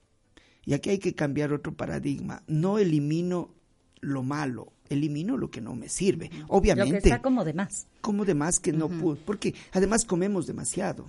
Y 0.64 0.74
aquí 0.74 0.90
hay 0.90 0.98
que 0.98 1.14
cambiar 1.14 1.52
otro 1.52 1.74
paradigma. 1.74 2.42
No 2.46 2.78
elimino 2.78 3.54
lo 4.00 4.22
malo, 4.22 4.72
elimino 4.88 5.36
lo 5.36 5.50
que 5.50 5.60
no 5.60 5.74
me 5.74 5.88
sirve. 5.88 6.30
Obviamente. 6.48 6.94
Lo 6.94 7.00
que 7.00 7.08
está 7.08 7.22
como 7.22 7.44
de 7.44 7.54
más. 7.54 7.86
Como 8.00 8.24
de 8.24 8.34
más 8.34 8.60
que 8.60 8.72
no 8.72 8.88
puedo. 8.88 9.16
Porque 9.24 9.54
además 9.72 10.04
comemos 10.04 10.46
demasiado. 10.46 11.04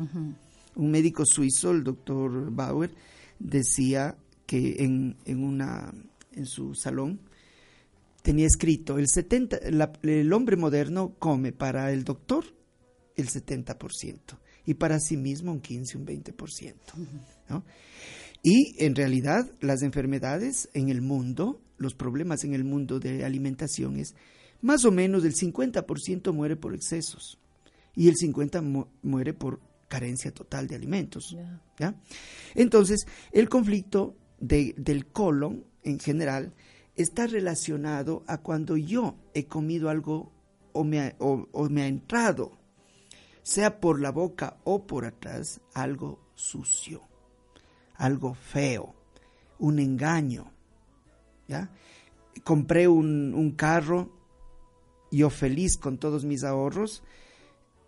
Un 0.75 0.91
médico 0.91 1.25
suizo, 1.25 1.71
el 1.71 1.83
doctor 1.83 2.51
Bauer, 2.51 2.91
decía 3.37 4.17
que 4.47 4.83
en, 4.83 5.17
en, 5.25 5.43
una, 5.43 5.93
en 6.31 6.45
su 6.47 6.73
salón 6.73 7.19
tenía 8.23 8.47
escrito, 8.47 8.97
el, 8.97 9.07
70, 9.07 9.57
el 10.01 10.33
hombre 10.33 10.55
moderno 10.55 11.13
come 11.19 11.51
para 11.51 11.91
el 11.91 12.03
doctor 12.03 12.45
el 13.15 13.29
70% 13.29 14.17
y 14.65 14.75
para 14.75 14.99
sí 14.99 15.17
mismo 15.17 15.51
un 15.51 15.59
15, 15.59 15.97
un 15.97 16.05
20%. 16.05 16.73
¿no? 17.49 17.63
Y 18.41 18.75
en 18.83 18.95
realidad 18.95 19.49
las 19.61 19.81
enfermedades 19.81 20.69
en 20.73 20.89
el 20.89 21.01
mundo, 21.01 21.61
los 21.77 21.95
problemas 21.95 22.43
en 22.43 22.53
el 22.53 22.63
mundo 22.63 22.99
de 22.99 23.23
alimentación 23.23 23.97
es 23.97 24.15
más 24.61 24.85
o 24.85 24.91
menos 24.91 25.25
el 25.25 25.33
50% 25.33 26.33
muere 26.33 26.55
por 26.55 26.73
excesos 26.73 27.37
y 27.95 28.07
el 28.07 28.15
50% 28.15 28.87
muere 29.01 29.33
por 29.33 29.59
carencia 29.87 30.31
total 30.31 30.67
de 30.67 30.75
alimentos. 30.75 31.35
¿ya? 31.77 31.95
Entonces, 32.55 33.05
el 33.31 33.49
conflicto 33.49 34.15
de, 34.39 34.73
del 34.77 35.05
colon 35.05 35.65
en 35.83 35.99
general 35.99 36.53
está 36.95 37.27
relacionado 37.27 38.23
a 38.27 38.39
cuando 38.39 38.77
yo 38.77 39.15
he 39.33 39.45
comido 39.45 39.89
algo 39.89 40.31
o 40.73 40.83
me 40.83 40.99
ha, 40.99 41.15
o, 41.19 41.69
me 41.69 41.83
ha 41.83 41.87
entrado, 41.87 42.57
sea 43.43 43.79
por 43.79 44.01
la 44.01 44.11
boca 44.11 44.57
o 44.63 44.87
por 44.87 45.05
atrás, 45.05 45.61
algo 45.73 46.19
sucio, 46.33 47.01
algo 47.95 48.33
feo, 48.33 48.95
un 49.59 49.79
engaño. 49.79 50.51
¿ya? 51.47 51.69
Compré 52.43 52.87
un, 52.87 53.33
un 53.35 53.51
carro, 53.51 54.09
yo 55.11 55.29
feliz 55.29 55.77
con 55.77 55.97
todos 55.97 56.25
mis 56.25 56.43
ahorros, 56.43 57.03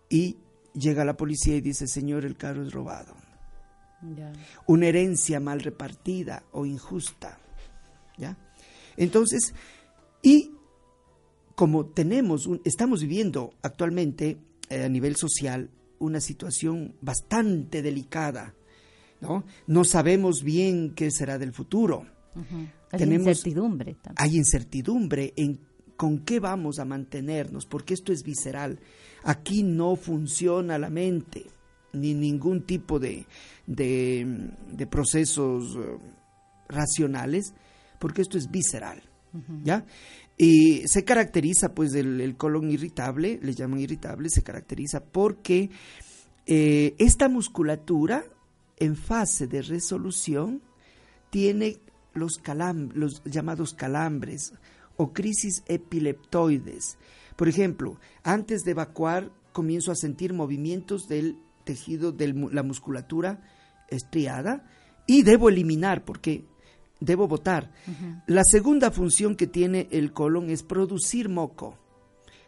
y 0.08 0.36
llega 0.74 1.04
la 1.04 1.16
policía 1.16 1.56
y 1.56 1.60
dice, 1.60 1.86
señor, 1.86 2.24
el 2.24 2.36
carro 2.36 2.62
es 2.62 2.72
robado. 2.72 3.14
Una 4.66 4.86
herencia 4.86 5.40
mal 5.40 5.60
repartida 5.60 6.44
o 6.52 6.66
injusta. 6.66 7.38
¿ya? 8.18 8.36
Entonces, 8.96 9.54
y 10.22 10.52
como 11.54 11.86
tenemos, 11.86 12.48
estamos 12.64 13.00
viviendo 13.00 13.54
actualmente 13.62 14.38
eh, 14.70 14.84
a 14.84 14.88
nivel 14.88 15.16
social 15.16 15.70
una 15.98 16.20
situación 16.20 16.94
bastante 17.00 17.82
delicada, 17.82 18.54
¿no? 19.20 19.44
No 19.66 19.84
sabemos 19.84 20.42
bien 20.42 20.94
qué 20.94 21.10
será 21.10 21.38
del 21.38 21.52
futuro. 21.52 22.06
Hay 22.92 23.02
incertidumbre. 23.02 23.96
También. 24.02 24.14
Hay 24.18 24.36
incertidumbre 24.36 25.32
en 25.36 25.58
con 25.96 26.18
qué 26.20 26.40
vamos 26.40 26.78
a 26.78 26.84
mantenernos, 26.84 27.66
porque 27.66 27.94
esto 27.94 28.12
es 28.12 28.22
visceral. 28.22 28.78
Aquí 29.24 29.62
no 29.62 29.96
funciona 29.96 30.78
la 30.78 30.90
mente, 30.90 31.46
ni 31.92 32.14
ningún 32.14 32.62
tipo 32.62 32.98
de, 32.98 33.26
de, 33.66 34.86
procesos 34.90 35.76
eh, 35.76 35.98
racionales, 36.68 37.54
porque 37.98 38.22
esto 38.22 38.36
es 38.38 38.50
visceral, 38.50 39.02
¿ya? 39.64 39.84
Y 40.38 40.86
se 40.86 41.04
caracteriza, 41.04 41.74
pues, 41.74 41.94
el, 41.94 42.36
colon 42.36 42.70
irritable, 42.70 43.38
le 43.42 43.54
llaman 43.54 43.80
irritable, 43.80 44.28
se 44.28 44.42
caracteriza 44.42 45.02
porque 45.04 45.70
eh, 46.46 46.94
esta 46.98 47.28
musculatura 47.28 48.24
en 48.76 48.96
fase 48.96 49.46
de 49.46 49.62
resolución 49.62 50.62
tiene 51.30 51.78
los, 52.12 52.40
los 52.94 53.22
llamados 53.24 53.72
calambres 53.72 54.52
o 54.96 55.12
crisis 55.12 55.62
epileptoides. 55.66 56.98
Por 57.36 57.48
ejemplo, 57.48 57.98
antes 58.22 58.62
de 58.62 58.72
evacuar 58.72 59.30
comienzo 59.52 59.92
a 59.92 59.96
sentir 59.96 60.34
movimientos 60.34 61.08
del 61.08 61.38
tejido 61.64 62.12
de 62.12 62.32
la 62.52 62.62
musculatura 62.62 63.40
estriada 63.88 64.68
y 65.06 65.22
debo 65.22 65.48
eliminar 65.48 66.04
porque 66.04 66.44
debo 67.00 67.28
botar. 67.28 67.70
La 68.26 68.42
segunda 68.44 68.90
función 68.90 69.36
que 69.36 69.46
tiene 69.46 69.88
el 69.90 70.12
colon 70.12 70.50
es 70.50 70.62
producir 70.62 71.28
moco. 71.28 71.78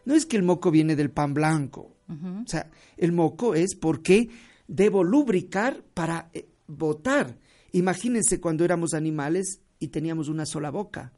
No 0.04 0.14
es 0.14 0.26
que 0.26 0.36
el 0.36 0.42
moco 0.42 0.70
viene 0.70 0.96
del 0.96 1.10
pan 1.10 1.34
blanco. 1.34 1.94
O 2.08 2.48
sea, 2.48 2.70
el 2.96 3.12
moco 3.12 3.54
es 3.54 3.74
porque 3.74 4.30
debo 4.66 5.04
lubricar 5.04 5.82
para 5.92 6.30
eh, 6.32 6.48
botar. 6.66 7.36
Imagínense 7.72 8.40
cuando 8.40 8.64
éramos 8.64 8.94
animales 8.94 9.60
y 9.78 9.88
teníamos 9.88 10.28
una 10.28 10.46
sola 10.46 10.70
boca. 10.70 11.12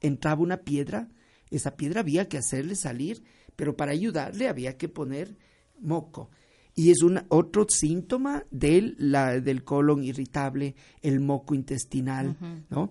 Entraba 0.00 0.42
una 0.42 0.58
piedra, 0.58 1.08
esa 1.50 1.76
piedra 1.76 2.00
había 2.00 2.28
que 2.28 2.38
hacerle 2.38 2.74
salir, 2.74 3.22
pero 3.54 3.76
para 3.76 3.92
ayudarle 3.92 4.48
había 4.48 4.76
que 4.76 4.88
poner 4.88 5.36
moco 5.78 6.30
y 6.74 6.90
es 6.90 7.02
un 7.02 7.20
otro 7.28 7.66
síntoma 7.68 8.44
del, 8.50 8.96
la, 8.98 9.40
del 9.40 9.62
colon 9.64 10.04
irritable, 10.04 10.74
el 11.02 11.20
moco 11.20 11.54
intestinal, 11.54 12.36
¿no? 12.70 12.90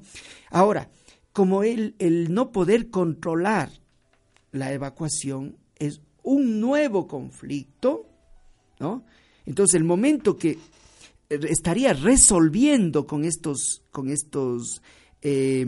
Ahora, 0.49 0.89
como 1.33 1.63
el, 1.63 1.95
el 1.97 2.33
no 2.33 2.51
poder 2.51 2.89
controlar 2.89 3.71
la 4.51 4.71
evacuación 4.71 5.57
es 5.79 6.01
un 6.23 6.59
nuevo 6.59 7.07
conflicto, 7.07 8.05
¿no? 8.79 9.03
Entonces, 9.45 9.75
el 9.75 9.83
momento 9.83 10.37
que 10.37 10.59
estaría 11.29 11.93
resolviendo 11.93 13.07
con 13.07 13.25
estos, 13.25 13.83
con 13.91 14.09
estos 14.09 14.81
eh, 15.21 15.65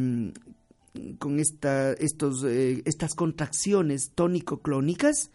con 1.18 1.40
esta, 1.40 1.94
estos, 1.94 2.44
eh, 2.44 2.84
estas 2.86 3.16
contracciones 3.16 4.12
tónico-clónicas. 4.14 5.32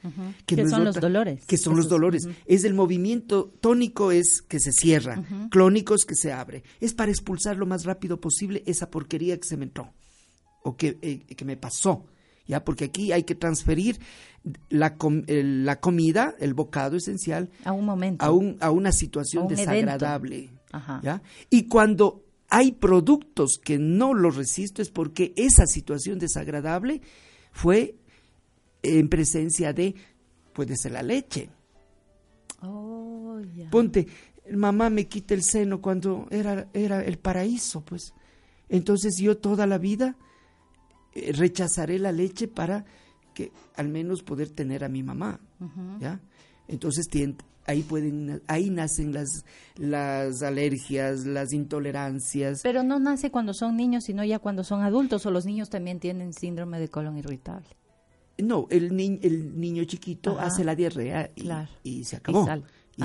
que, 0.47 0.69
son 0.69 0.85
los 0.85 1.01
dolores. 1.01 1.45
Que 1.47 1.57
son 1.57 1.77
los 1.77 1.89
dolores. 1.89 2.29
Es 2.47 2.65
el 2.65 2.75
movimiento 2.75 3.53
tónico 3.61 4.13
es 4.13 4.43
que 4.43 4.61
se 4.61 4.73
cierra, 4.73 5.23
clónico 5.51 5.95
es 5.95 6.05
que 6.05 6.15
se 6.15 6.33
abre. 6.33 6.63
Es 6.81 6.95
para 6.95 7.11
expulsar 7.11 7.57
lo 7.57 7.67
más 7.67 7.85
rápido 7.85 8.21
posible 8.21 8.63
esa 8.67 8.91
porquería 8.91 9.37
que 9.39 9.49
se 9.49 9.57
me 9.57 9.65
entró 9.65 9.93
o 10.63 10.77
que, 10.77 10.99
eh, 11.03 11.21
que 11.35 11.45
me 11.45 11.57
pasó. 11.57 12.07
¿Ya? 12.47 12.65
Porque 12.65 12.85
aquí 12.85 13.13
hay 13.13 13.25
que 13.25 13.35
transferir 13.35 14.01
la, 14.71 14.97
la 15.27 15.81
comida, 15.81 16.35
el 16.39 16.55
bocado 16.55 16.97
esencial, 16.97 17.51
a 17.63 17.73
un 17.73 17.85
momento, 17.85 18.25
a, 18.25 18.31
un, 18.31 18.57
a 18.61 18.71
una 18.71 18.91
situación 18.91 19.49
desagradable. 19.49 20.49
¿ya? 21.03 21.21
Y 21.51 21.65
cuando 21.65 22.25
hay 22.49 22.73
productos 22.73 23.61
que 23.63 23.79
no 23.79 24.15
los 24.15 24.37
resisto 24.37 24.81
es 24.83 24.91
porque 24.91 25.33
esa 25.37 25.67
situación 25.67 26.19
desagradable 26.19 27.03
fue 27.53 27.97
en 28.83 29.09
presencia 29.09 29.73
de, 29.73 29.95
puede 30.53 30.77
ser 30.77 30.93
la 30.93 31.03
leche. 31.03 31.51
Oh, 32.63 33.41
Ponte, 33.71 34.07
mamá 34.53 34.91
me 34.91 35.07
quita 35.07 35.35
el 35.35 35.43
seno 35.43 35.81
cuando 35.81 36.27
era, 36.31 36.69
era 36.73 37.05
el 37.05 37.19
paraíso, 37.19 37.83
pues. 37.83 38.15
Entonces 38.69 39.17
yo 39.19 39.39
toda 39.39 39.67
la 39.67 39.79
vida 39.79 40.17
eh, 41.15 41.33
rechazaré 41.33 41.99
la 41.99 42.13
leche 42.13 42.49
para 42.49 42.85
que 43.35 43.53
al 43.77 43.89
menos 43.89 44.23
poder 44.23 44.51
tener 44.51 44.85
a 44.85 44.89
mi 44.89 45.03
mamá, 45.03 45.41
¿ya? 46.01 46.21
Entonces 46.67 47.07
ahí 47.69 47.83
pueden 47.83 48.43
ahí 48.49 48.71
nacen 48.71 49.13
las 49.13 49.45
las 49.77 50.43
alergias, 50.43 51.25
las 51.25 51.53
intolerancias. 51.53 52.63
Pero 52.63 52.83
no 52.83 52.99
nace 52.99 53.31
cuando 53.31 53.55
son 53.55 53.77
niños, 53.77 54.05
sino 54.05 54.25
ya 54.25 54.41
cuando 54.41 54.65
son 54.65 54.83
adultos 54.83 55.25
o 55.27 55.31
los 55.31 55.47
niños 55.47 55.71
también 55.71 56.01
tienen 56.01 56.33
síndrome 56.33 56.81
de 56.81 56.89
colon 56.89 57.17
irritable. 57.19 57.69
No, 58.39 58.67
el, 58.71 58.95
ni, 58.97 59.19
el 59.23 59.61
niño 59.61 59.85
chiquito 59.85 60.39
hace 60.39 60.65
la 60.65 60.75
diarrea 60.75 61.31
y, 61.83 62.05
se 62.05 62.17
acabó. 62.17 62.49
Y, 62.97 63.05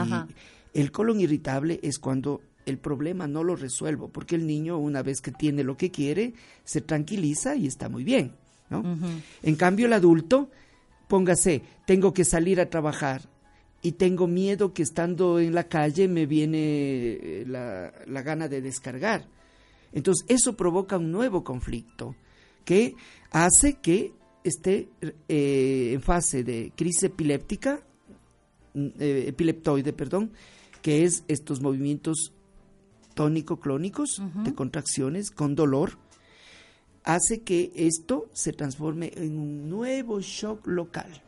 el 0.74 0.91
colon 0.91 1.20
irritable 1.20 1.80
es 1.84 1.99
cuando 1.99 2.41
el 2.66 2.78
problema 2.78 3.28
no 3.28 3.43
lo 3.43 3.55
resuelvo, 3.55 4.09
porque 4.09 4.36
el 4.36 4.47
niño 4.47 4.78
una 4.78 5.03
vez 5.03 5.22
que 5.22 5.32
tiene 5.32 5.64
lo 5.64 5.76
que 5.76 5.91
quiere, 5.91 6.34
se 6.64 6.82
tranquiliza 6.82 7.55
y 7.55 7.68
está 7.68 7.89
muy 7.89 8.03
bien. 8.03 8.34
¿no? 8.70 8.84
En 9.43 9.55
cambio, 9.55 9.88
el 9.88 9.93
adulto, 9.93 10.49
póngase, 11.07 11.61
tengo 11.86 12.14
que 12.14 12.26
salir 12.26 12.59
a 12.59 12.70
trabajar, 12.70 13.22
y 13.84 13.91
tengo 13.91 14.27
miedo 14.27 14.73
que 14.73 14.81
estando 14.81 15.39
en 15.39 15.53
la 15.53 15.65
calle 15.67 16.07
me 16.07 16.25
viene 16.25 16.57
eh, 16.57 17.43
la, 17.45 18.21
gana 18.21 18.47
de 18.47 18.61
descargar. 18.61 19.27
Entonces 19.91 20.25
eso 20.29 20.55
provoca 20.55 20.97
un 20.97 21.11
nuevo 21.11 21.43
conflicto 21.43 22.15
que 22.63 22.95
hace 23.31 23.75
que 23.81 24.13
esté 24.45 24.89
eh, 25.27 25.91
en 25.93 26.01
fase 26.01 26.45
de 26.45 26.71
crisis 26.75 27.03
epiléptica, 27.03 27.81
mm, 28.73 28.88
eh, 28.99 29.25
epileptoide, 29.27 29.91
perdón, 29.91 30.31
que 30.81 31.03
es 31.03 31.25
estos 31.27 31.61
movimientos 31.61 32.34
tónico-clónicos 33.15 34.21
de 34.43 34.55
contracciones 34.55 35.29
con 35.29 35.55
dolor, 35.55 35.99
hace 37.03 37.41
que 37.41 37.71
esto 37.75 38.27
se 38.34 38.53
transforme 38.53 39.11
en 39.15 39.38
un 39.38 39.69
nuevo 39.69 40.19
shock 40.19 40.65
local. 40.65 41.21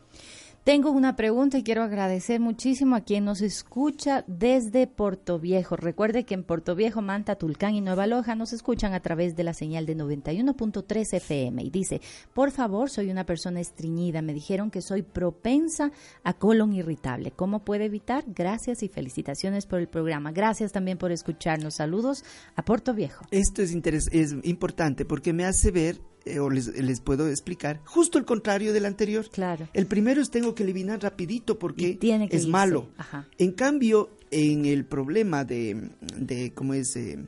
Tengo 0.66 0.90
una 0.90 1.16
pregunta 1.16 1.60
y 1.60 1.64
quiero 1.64 1.84
agradecer 1.84 2.40
muchísimo 2.40 2.96
a 2.96 3.02
quien 3.02 3.24
nos 3.24 3.42
escucha 3.42 4.24
desde 4.26 4.88
Puerto 4.88 5.38
Viejo. 5.38 5.76
Recuerde 5.76 6.26
que 6.26 6.34
en 6.34 6.44
Puerto 6.44 6.74
Viejo, 6.74 7.04
Manta, 7.04 7.36
Tulcán 7.36 7.76
y 7.76 7.82
Nueva 7.82 8.08
Loja 8.08 8.34
nos 8.34 8.52
escuchan 8.52 8.96
a 8.96 9.00
través 9.00 9.36
de 9.36 9.44
la 9.44 9.54
señal 9.54 9.86
de 9.86 9.96
91.3 9.96 11.18
FM. 11.18 11.62
Y 11.62 11.70
dice, 11.70 12.02
por 12.34 12.50
favor, 12.50 12.90
soy 12.90 13.12
una 13.12 13.28
persona 13.28 13.60
estreñida. 13.60 14.24
Me 14.24 14.34
dijeron 14.34 14.72
que 14.72 14.82
soy 14.82 15.04
propensa 15.04 15.92
a 16.24 16.34
colon 16.34 16.74
irritable. 16.74 17.30
¿Cómo 17.30 17.64
puede 17.64 17.86
evitar? 17.86 18.24
Gracias 18.26 18.82
y 18.82 18.88
felicitaciones 18.88 19.68
por 19.68 19.80
el 19.80 19.88
programa. 19.88 20.32
Gracias 20.32 20.72
también 20.72 20.98
por 20.98 21.12
escucharnos. 21.12 21.76
Saludos 21.76 22.26
a 22.56 22.66
Puerto 22.66 22.96
Viejo. 22.96 23.24
Esto 23.30 23.62
es, 23.62 23.76
es 24.12 24.36
importante 24.42 25.06
porque 25.06 25.32
me 25.32 25.46
hace 25.46 25.70
ver 25.70 26.02
eh, 26.26 26.40
o 26.40 26.50
les, 26.50 27.00
puedo 27.02 27.30
explicar, 27.30 27.82
justo 27.86 28.18
el 28.18 28.26
contrario 28.26 28.74
del 28.74 28.86
anterior. 28.86 29.30
Claro. 29.30 29.70
El 29.74 29.86
primero 29.86 30.22
es 30.22 30.32
tengo 30.32 30.56
que 30.56 30.64
eliminar 30.64 31.02
rapidito 31.02 31.60
porque 31.60 32.00
es 32.32 32.48
malo. 32.48 32.90
En 33.38 33.52
cambio, 33.52 34.10
en 34.32 34.66
el 34.66 34.86
problema 34.86 35.46
de, 35.46 35.92
de 36.18 36.52
¿cómo 36.54 36.74
es? 36.74 36.96
Eh, 36.96 37.20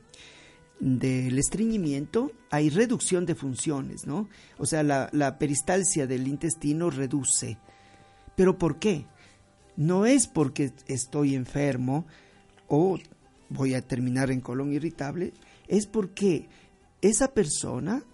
del 0.80 1.38
estreñimiento 1.38 2.32
hay 2.50 2.70
reducción 2.70 3.26
de 3.26 3.34
funciones, 3.34 4.06
¿no? 4.06 4.28
O 4.58 4.66
sea, 4.66 4.82
la, 4.82 5.08
la 5.12 5.38
peristalsia 5.38 6.06
del 6.06 6.26
intestino 6.28 6.90
reduce. 6.90 7.58
¿Pero 8.36 8.58
por 8.58 8.78
qué? 8.78 9.06
No 9.76 10.06
es 10.06 10.26
porque 10.26 10.72
estoy 10.86 11.34
enfermo 11.34 12.06
o 12.68 12.98
voy 13.48 13.74
a 13.74 13.82
terminar 13.82 14.30
en 14.30 14.40
colon 14.40 14.72
irritable, 14.72 15.32
es 15.68 15.86
porque 15.86 16.48
esa 17.00 17.32
persona 17.32 18.04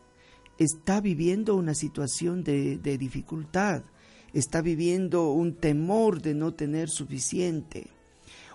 está 0.59 1.01
viviendo 1.01 1.55
una 1.55 1.75
situación 1.75 2.45
de, 2.45 2.79
dificultad, 2.99 3.83
está 4.33 4.61
viviendo 4.61 5.31
un 5.31 5.55
temor 5.55 6.23
de 6.23 6.35
no 6.35 6.55
tener 6.55 6.89
suficiente 6.89 7.89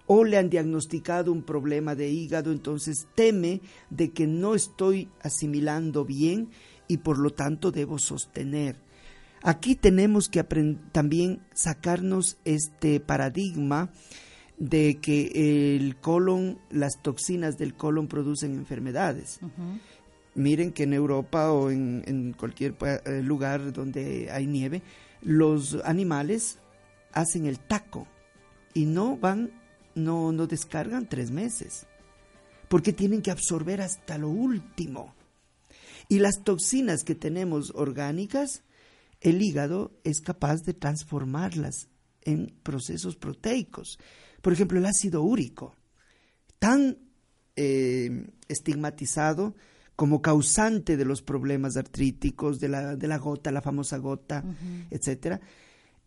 o 0.06 0.24
le 0.24 0.38
han 0.38 0.50
diagnosticado 0.50 1.32
un 1.32 1.43
problema 1.43 1.93
de 1.93 2.10
hígado, 2.10 2.52
entonces 2.52 3.08
teme 3.14 3.62
de 3.91 4.10
que 4.10 4.26
no 4.26 4.56
estoy 4.56 5.08
asimilando 5.22 6.04
bien 6.04 6.50
y 6.88 6.97
por 6.97 7.20
lo 7.20 7.30
tanto 7.30 7.72
debo 7.72 8.00
sostener. 8.00 8.78
Aquí 9.43 9.76
tenemos 9.76 10.28
que 10.28 10.43
también 10.91 11.41
sacarnos 11.54 12.38
este 12.43 13.00
paradigma 13.00 13.91
de 14.58 15.00
que 15.00 15.76
el 15.76 15.95
colon, 15.97 16.60
las 16.70 17.02
toxinas 17.02 17.58
del 17.58 17.74
colon 17.74 18.08
producen 18.08 18.56
enfermedades. 18.56 19.39
Miren 20.36 20.72
que 20.72 20.84
en 20.84 20.94
Europa 20.94 21.52
o 21.52 21.72
en, 21.72 22.34
cualquier 22.38 22.76
eh, 22.82 23.22
lugar 23.24 23.74
donde 23.74 24.30
hay 24.32 24.48
nieve, 24.48 24.82
los 25.22 25.76
animales 25.84 26.60
hacen 27.12 27.46
el 27.46 27.60
taco 27.60 28.08
y 28.74 28.86
no 28.86 29.18
van, 29.18 29.52
no, 29.96 30.32
no 30.32 30.48
descargan 30.48 31.10
tres 31.10 31.32
meses, 31.32 31.88
porque 32.68 32.94
tienen 32.94 33.22
que 33.22 33.32
absorber 33.32 33.82
hasta 33.82 34.18
lo 34.18 34.30
último. 34.30 35.16
Y 36.08 36.20
las 36.20 36.44
toxinas 36.44 37.04
que 37.04 37.16
tenemos 37.16 37.72
orgánicas, 37.76 38.64
el 39.22 39.42
hígado 39.42 39.92
es 40.04 40.22
capaz 40.22 40.64
de 40.64 40.74
transformarlas 40.74 41.88
en 42.22 42.56
procesos 42.64 43.16
proteicos. 43.16 44.00
Por 44.42 44.54
ejemplo, 44.54 44.80
el 44.80 44.86
ácido 44.86 45.22
úrico, 45.22 45.76
tan 46.60 46.98
eh, 47.56 48.28
estigmatizado, 48.48 49.56
como 50.00 50.22
causante 50.22 50.95
de 50.95 51.04
los 51.04 51.22
problemas 51.22 51.76
artríticos, 51.76 52.62
de 52.62 52.70
la, 52.70 52.95
de 52.95 53.06
la 53.06 53.18
gota, 53.18 53.52
la 53.52 53.62
famosa 53.62 53.97
gota, 53.97 54.45
etcétera, 54.89 55.41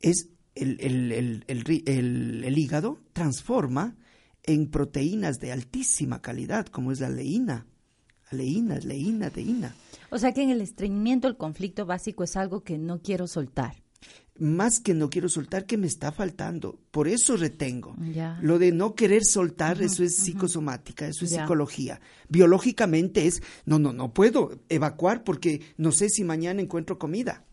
es 0.01 0.31
el, 0.55 0.81
el, 0.81 1.45
el, 1.47 2.59
hígado 2.59 3.01
transforma 3.13 3.95
en 4.45 4.71
proteínas 4.71 5.41
de 5.41 5.53
altísima 5.53 6.23
calidad, 6.23 6.69
como 6.69 6.91
es 6.91 7.01
la 7.01 7.11
leína. 7.11 7.67
Leína, 8.31 8.79
leína, 8.79 9.29
leína. 9.29 9.75
O 10.09 10.17
sea 10.17 10.33
que 10.33 10.43
en 10.43 10.49
el 10.49 10.63
estreñimiento 10.63 11.29
el 11.29 11.37
conflicto 11.37 11.85
básico 11.85 12.25
es 12.25 12.35
algo 12.39 12.63
que 12.63 12.79
no 12.79 13.03
quiero 13.03 13.27
soltar 13.27 13.82
más 14.39 14.81
que 14.81 14.95
no 14.95 15.11
quiero 15.11 15.29
soltar, 15.29 15.67
que 15.67 15.77
me 15.77 15.87
está 15.87 16.13
faltando. 16.13 16.79
Por 16.91 17.09
eso 17.09 17.37
retengo. 17.37 17.95
Lo 18.41 18.59
de 18.59 18.73
no 18.73 18.95
querer 18.95 19.25
soltar, 19.25 19.83
eso 19.83 20.03
es 20.03 20.17
psicosomática, 20.17 21.07
eso 21.07 21.25
es 21.25 21.33
psicología. 21.33 22.01
Biológicamente 22.29 23.27
es, 23.27 23.43
no, 23.67 23.79
no, 23.79 23.93
no 23.93 24.13
puedo 24.13 24.61
evacuar 24.69 25.25
porque 25.25 25.61
no 25.77 25.93
sé 25.93 26.09
si 26.09 26.25
mañana 26.25 26.63
encuentro 26.63 26.99
comida. 26.99 27.45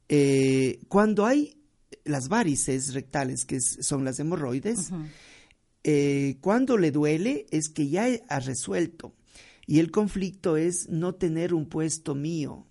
Eh, 0.08 0.80
cuando 0.88 1.26
hay 1.26 1.58
las 2.06 2.30
varices 2.30 2.94
rectales, 2.94 3.46
que 3.46 3.60
son 3.60 4.06
las 4.06 4.20
hemorroides, 4.20 4.92
eh, 5.84 6.38
cuando 6.42 6.78
le 6.78 6.92
duele 6.92 7.46
es 7.52 7.70
que 7.70 7.90
ya 7.90 8.08
ha 8.30 8.40
resuelto. 8.40 9.14
Y 9.68 9.80
el 9.80 9.92
conflicto 9.92 10.58
es 10.58 10.88
no 10.90 11.16
tener 11.16 11.54
un 11.54 11.66
puesto 11.66 12.14
mío, 12.14 12.68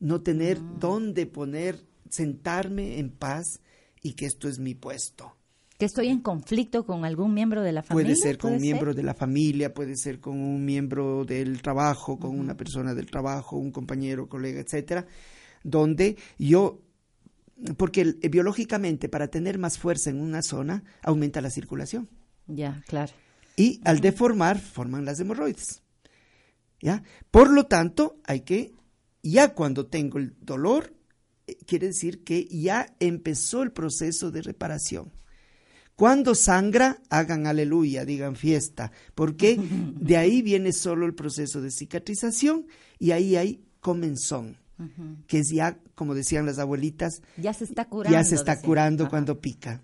no 0.00 0.22
tener 0.22 0.60
mm. 0.60 0.78
dónde 0.78 1.26
poner, 1.26 1.84
sentarme 2.08 2.98
en 2.98 3.10
paz 3.10 3.60
y 4.02 4.14
que 4.14 4.26
esto 4.26 4.48
es 4.48 4.58
mi 4.58 4.74
puesto. 4.74 5.36
Que 5.78 5.84
estoy 5.84 6.08
en 6.08 6.20
conflicto 6.20 6.86
con 6.86 7.04
algún 7.04 7.34
miembro 7.34 7.60
de 7.60 7.72
la 7.72 7.82
familia. 7.82 8.06
Puede 8.06 8.16
ser 8.16 8.38
con 8.38 8.54
un 8.54 8.60
miembro 8.62 8.94
de 8.94 9.02
la 9.02 9.12
familia, 9.12 9.74
puede 9.74 9.94
ser 9.96 10.20
con 10.20 10.40
un 10.40 10.64
miembro 10.64 11.26
del 11.26 11.60
trabajo, 11.60 12.18
con 12.18 12.38
una 12.38 12.56
persona 12.56 12.94
del 12.94 13.10
trabajo, 13.10 13.58
un 13.58 13.72
compañero, 13.72 14.26
colega, 14.26 14.60
etcétera, 14.60 15.06
donde 15.62 16.16
yo 16.38 16.80
porque 17.76 18.16
eh, 18.20 18.28
biológicamente 18.28 19.08
para 19.08 19.28
tener 19.28 19.58
más 19.58 19.78
fuerza 19.78 20.10
en 20.10 20.20
una 20.20 20.42
zona 20.42 20.84
aumenta 21.02 21.40
la 21.40 21.50
circulación. 21.50 22.08
Ya, 22.46 22.82
claro. 22.86 23.12
Y 23.56 23.80
al 23.84 24.00
deformar 24.00 24.58
forman 24.58 25.04
las 25.04 25.18
hemorroides. 25.20 25.82
¿Ya? 26.80 27.02
Por 27.30 27.50
lo 27.50 27.64
tanto, 27.64 28.20
hay 28.24 28.40
que 28.40 28.74
ya 29.22 29.54
cuando 29.54 29.86
tengo 29.86 30.18
el 30.18 30.36
dolor 30.40 30.94
eh, 31.46 31.56
quiere 31.66 31.88
decir 31.88 32.22
que 32.22 32.46
ya 32.46 32.94
empezó 33.00 33.62
el 33.62 33.72
proceso 33.72 34.30
de 34.30 34.42
reparación. 34.42 35.12
Cuando 35.96 36.34
sangra, 36.34 37.00
hagan 37.08 37.46
aleluya, 37.46 38.04
digan 38.04 38.36
fiesta, 38.36 38.92
porque 39.14 39.58
de 39.94 40.16
ahí 40.18 40.42
viene 40.42 40.72
solo 40.72 41.06
el 41.06 41.14
proceso 41.14 41.62
de 41.62 41.70
cicatrización 41.70 42.66
y 42.98 43.12
ahí 43.12 43.36
hay 43.36 43.64
comenzón 43.80 44.58
que 45.26 45.38
es 45.38 45.48
ya, 45.50 45.78
como 45.94 46.14
decían 46.14 46.46
las 46.46 46.58
abuelitas, 46.58 47.22
ya 47.36 47.52
se 47.52 47.64
está 47.64 47.86
curando. 47.86 48.16
Ya 48.16 48.24
se 48.24 48.34
está 48.34 48.60
curando 48.60 49.08
cuando 49.08 49.40
pica. 49.40 49.82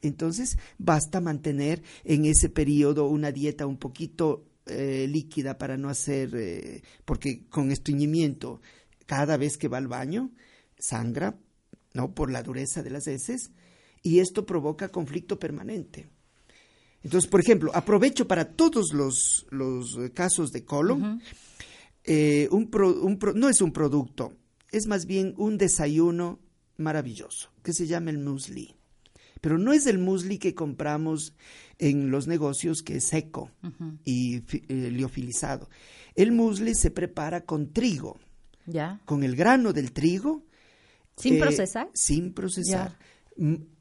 Entonces, 0.00 0.58
basta 0.78 1.20
mantener 1.20 1.82
en 2.04 2.24
ese 2.24 2.48
periodo 2.48 3.06
una 3.06 3.32
dieta 3.32 3.66
un 3.66 3.78
poquito 3.78 4.46
eh, 4.66 5.06
líquida 5.08 5.58
para 5.58 5.76
no 5.76 5.88
hacer, 5.88 6.34
eh, 6.34 6.82
porque 7.04 7.46
con 7.48 7.70
estreñimiento, 7.70 8.60
cada 9.06 9.36
vez 9.36 9.56
que 9.56 9.68
va 9.68 9.78
al 9.78 9.88
baño, 9.88 10.30
sangra, 10.78 11.36
¿no? 11.94 12.14
Por 12.14 12.30
la 12.30 12.42
dureza 12.42 12.82
de 12.82 12.90
las 12.90 13.06
heces, 13.06 13.50
y 14.02 14.20
esto 14.20 14.46
provoca 14.46 14.90
conflicto 14.90 15.38
permanente. 15.38 16.08
Entonces, 17.02 17.30
por 17.30 17.40
ejemplo, 17.40 17.70
aprovecho 17.74 18.26
para 18.28 18.52
todos 18.52 18.92
los, 18.92 19.46
los 19.50 19.96
casos 20.14 20.50
de 20.50 20.64
colon. 20.64 21.22
Eh, 22.10 22.48
un, 22.50 22.70
no 23.34 23.50
es 23.50 23.60
un 23.60 23.70
producto, 23.70 24.32
es 24.72 24.86
más 24.86 25.04
bien 25.04 25.34
un 25.36 25.58
desayuno 25.58 26.40
maravilloso 26.78 27.50
que 27.62 27.74
se 27.74 27.86
llama 27.86 28.08
el 28.08 28.18
muesli. 28.18 28.74
Pero 29.42 29.58
no 29.58 29.74
es 29.74 29.86
el 29.86 29.98
muesli 29.98 30.38
que 30.38 30.54
compramos 30.54 31.34
en 31.78 32.10
los 32.10 32.26
negocios 32.26 32.82
que 32.82 32.96
es 32.96 33.04
seco 33.04 33.50
y 34.06 34.36
eh, 34.36 34.90
liofilizado. 34.90 35.68
El 36.14 36.32
muesli 36.32 36.74
se 36.74 36.90
prepara 36.90 37.42
con 37.42 37.74
trigo. 37.74 38.18
¿Ya? 38.64 39.02
Con 39.04 39.22
el 39.22 39.36
grano 39.36 39.74
del 39.74 39.92
trigo. 39.92 40.46
¿Sin 41.14 41.34
eh, 41.34 41.40
procesar? 41.40 41.90
Sin 41.92 42.32
procesar. 42.32 42.98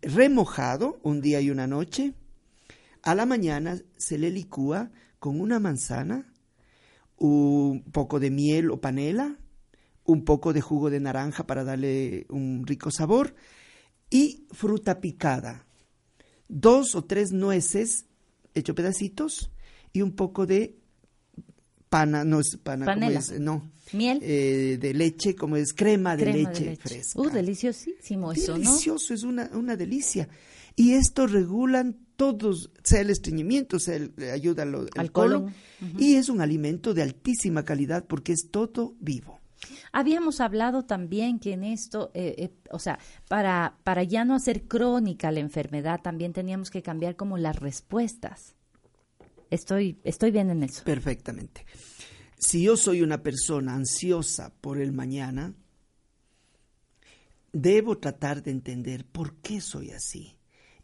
remojado 0.01 0.99
un 1.01 1.21
día 1.21 1.39
y 1.39 1.49
una 1.49 1.65
noche. 1.65 2.13
A 3.03 3.15
la 3.15 3.25
mañana 3.25 3.81
se 3.95 4.17
le 4.17 4.31
licúa 4.31 4.91
con 5.17 5.39
una 5.39 5.59
manzana, 5.59 6.29
un 7.17 7.83
poco 7.91 8.19
de 8.19 8.31
miel 8.31 8.69
o 8.71 8.79
panela, 8.79 9.37
un 10.05 10.23
poco 10.23 10.53
de 10.53 10.61
jugo 10.61 10.89
de 10.89 10.99
naranja 10.99 11.45
para 11.45 11.63
darle 11.63 12.25
un 12.29 12.65
rico 12.65 12.91
sabor 12.91 13.35
y 14.09 14.47
fruta 14.51 15.01
picada. 15.01 15.65
Dos 16.47 16.95
o 16.95 17.03
tres 17.03 17.31
nueces 17.31 18.05
hecho 18.53 18.73
pedacitos 18.73 19.51
y 19.91 20.01
un 20.01 20.13
poco 20.13 20.45
de 20.45 20.77
pana, 21.89 22.23
no 22.23 22.39
es 22.39 22.57
pana, 22.63 22.85
Panela. 22.85 23.19
es? 23.19 23.39
No. 23.39 23.69
Miel. 23.93 24.19
Eh, 24.21 24.77
de 24.79 24.93
leche, 24.93 25.35
como 25.35 25.55
es 25.55 25.73
crema 25.73 26.15
de, 26.15 26.23
Crema 26.23 26.49
leche, 26.49 26.63
de 26.63 26.69
leche. 26.71 26.81
fresca. 26.81 27.21
Uh, 27.21 27.29
deliciosísimo 27.29 28.31
eso, 28.31 28.57
¿no? 28.57 28.63
Delicioso, 28.63 29.13
es 29.13 29.23
una, 29.23 29.49
una 29.53 29.75
delicia. 29.75 30.27
Y 30.75 30.93
esto 30.93 31.25
regulan 31.27 32.06
todos, 32.17 32.71
sea 32.83 33.01
el 33.01 33.09
estreñimiento, 33.09 33.79
sea 33.79 33.95
el, 33.95 34.13
ayuda 34.33 34.63
al, 34.63 35.11
colon, 35.11 35.11
colon. 35.11 35.53
y 35.97 36.15
es 36.15 36.27
un 36.27 36.41
alimento 36.41 36.93
de 36.93 37.03
altísima 37.03 37.63
calidad 37.63 38.05
porque 38.05 38.33
es 38.33 38.49
todo 38.51 38.95
vivo. 38.99 39.39
Habíamos 39.91 40.39
hablado 40.41 40.83
también 40.83 41.39
que 41.39 41.53
en 41.53 41.63
esto, 41.63 42.11
eh, 42.13 42.35
eh, 42.37 42.53
o 42.71 42.79
sea, 42.79 42.99
para, 43.27 43.77
para 43.83 44.03
ya 44.03 44.25
no 44.25 44.35
hacer 44.35 44.67
crónica 44.67 45.31
la 45.31 45.39
enfermedad, 45.39 46.01
también 46.01 46.33
teníamos 46.33 46.69
que 46.69 46.81
cambiar 46.81 47.15
como 47.15 47.37
las 47.37 47.55
respuestas. 47.55 48.55
Estoy, 49.49 49.99
estoy 50.03 50.31
bien 50.31 50.49
en 50.49 50.63
eso. 50.63 50.83
Perfectamente. 50.83 51.65
Si 52.37 52.63
yo 52.63 52.77
soy 52.77 53.01
una 53.01 53.23
persona 53.23 53.73
ansiosa 53.73 54.53
por 54.61 54.79
el 54.79 54.91
mañana, 54.91 55.53
debo 57.51 57.97
tratar 57.97 58.43
de 58.43 58.51
entender 58.51 59.05
por 59.05 59.35
qué 59.37 59.61
soy 59.61 59.91
así. 59.91 60.36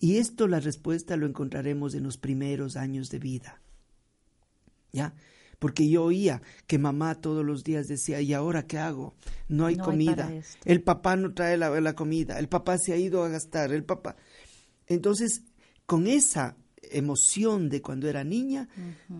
Y 0.03 0.17
esto 0.17 0.49
la 0.49 0.59
respuesta 0.59 1.15
lo 1.15 1.25
encontraremos 1.25 1.95
en 1.95 2.03
los 2.03 2.17
primeros 2.17 2.75
años 2.75 3.09
de 3.09 3.19
vida. 3.19 3.61
¿Ya? 4.91 5.13
Porque 5.59 5.87
yo 5.87 6.03
oía 6.03 6.41
que 6.67 6.77
mamá 6.77 7.15
todos 7.15 7.45
los 7.45 7.63
días 7.63 7.87
decía, 7.87 8.19
¿y 8.19 8.33
ahora 8.33 8.67
qué 8.67 8.79
hago? 8.79 9.15
No 9.47 9.65
hay 9.65 9.77
No 9.77 9.85
comida. 9.85 10.29
el 10.65 10.81
papá 10.81 11.15
no 11.15 11.33
trae 11.33 11.55
la, 11.55 11.69
la 11.79 11.93
comida. 11.95 12.37
El 12.37 12.49
papá 12.49 12.77
se 12.77 12.91
ha 12.91 12.97
ido 12.97 13.23
a 13.23 13.29
gastar. 13.29 13.71
El 13.71 13.85
papá. 13.85 14.17
Entonces, 14.87 15.43
con 15.85 16.05
esa 16.07 16.57
emoción 16.91 17.69
de 17.69 17.81
cuando 17.81 18.09
era 18.09 18.25
niña, 18.25 18.67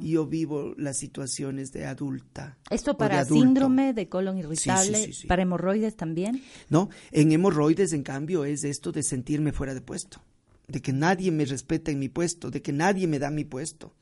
yo 0.02 0.28
vivo 0.28 0.74
las 0.78 0.98
situaciones 0.98 1.72
de 1.72 1.86
adulta. 1.86 2.58
Esto 2.70 2.92
de 2.92 2.98
para 2.98 3.24
síndrome 3.24 3.94
de 3.94 4.10
colon 4.10 4.38
irritable, 4.38 5.06
sí, 5.06 5.14
sí. 5.14 5.28
para 5.28 5.44
hemorroides 5.44 5.96
también. 5.96 6.42
¿no? 6.70 6.90
En 7.12 7.32
hemorroides, 7.32 7.94
en 7.94 8.04
cambio, 8.04 8.44
es 8.44 8.66
esto 8.66 8.92
de 8.92 9.02
sentirme 9.02 9.54
fuera 9.54 9.74
de 9.74 9.80
puesto, 9.80 10.22
de 10.68 10.82
que 10.82 10.94
nadie 10.94 11.32
me 11.32 11.46
respeta 11.46 11.92
en 11.92 12.00
mi 12.00 12.10
puesto, 12.10 12.50
de 12.52 12.62
que 12.62 12.72
nadie 12.72 13.08
me 13.08 13.20
da 13.20 13.30
mi 13.30 13.44
puesto, 13.46 13.94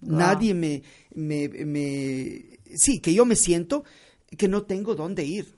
nadie 0.00 0.54
me, 0.54 0.82
me, 1.14 1.48
me, 1.48 2.58
sí, 2.74 3.00
que 3.00 3.12
yo 3.14 3.24
me 3.24 3.36
siento 3.36 3.84
que 4.36 4.48
no 4.48 4.62
tengo 4.64 4.94
dónde 4.94 5.24
ir. 5.24 5.56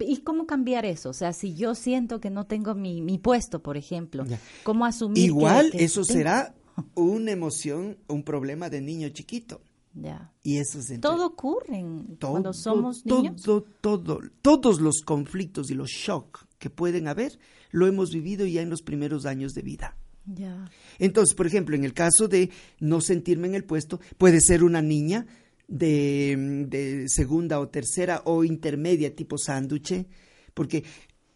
¿Y 0.00 0.18
cómo 0.18 0.46
cambiar 0.46 0.86
eso? 0.86 1.10
O 1.10 1.12
sea, 1.12 1.32
si 1.34 1.54
yo 1.54 1.74
siento 1.74 2.18
que 2.20 2.30
no 2.30 2.46
tengo 2.46 2.74
mi, 2.74 3.02
mi 3.02 3.18
puesto, 3.18 3.62
por 3.62 3.76
ejemplo. 3.76 4.24
¿cómo 4.62 4.86
asumir 4.86 5.16
que- 5.16 5.20
Igual 5.26 5.70
que 5.70 5.84
eso 5.84 6.02
tengo- 6.02 6.18
será 6.18 6.54
una 6.94 7.30
emoción, 7.32 7.98
un 8.08 8.22
problema 8.22 8.70
de 8.70 8.80
niño 8.80 9.08
chiquito. 9.10 9.60
Ya. 9.94 10.32
Y 10.42 10.58
eso 10.58 10.78
es 10.78 10.90
entre- 10.90 11.00
Todo 11.10 11.26
ocurre 11.26 11.78
en- 11.78 12.16
todo, 12.16 12.30
cuando 12.32 12.52
somos 12.54 13.02
todo, 13.02 13.22
niños. 13.22 13.42
todo, 13.42 14.20
todos 14.40 14.80
los 14.80 15.02
conflictos 15.04 15.70
y 15.70 15.74
los 15.74 15.90
shock 15.90 16.46
que 16.58 16.70
pueden 16.70 17.08
haber, 17.08 17.38
lo 17.70 17.86
hemos 17.86 18.10
vivido 18.12 18.46
ya 18.46 18.62
en 18.62 18.70
los 18.70 18.82
primeros 18.82 19.26
años 19.26 19.52
de 19.52 19.62
vida. 19.62 19.96
Ya. 20.24 20.70
Entonces, 20.98 21.34
por 21.34 21.46
ejemplo, 21.46 21.74
en 21.74 21.84
el 21.84 21.92
caso 21.94 22.28
de 22.28 22.50
no 22.80 23.00
sentirme 23.00 23.48
en 23.48 23.54
el 23.54 23.64
puesto, 23.64 24.00
puede 24.18 24.40
ser 24.40 24.62
una 24.62 24.80
niña 24.80 25.26
de, 25.68 26.66
de 26.68 27.08
segunda 27.08 27.58
o 27.60 27.68
tercera 27.68 28.22
o 28.24 28.44
intermedia 28.44 29.14
tipo 29.14 29.36
sándwich, 29.38 30.06
porque 30.54 30.84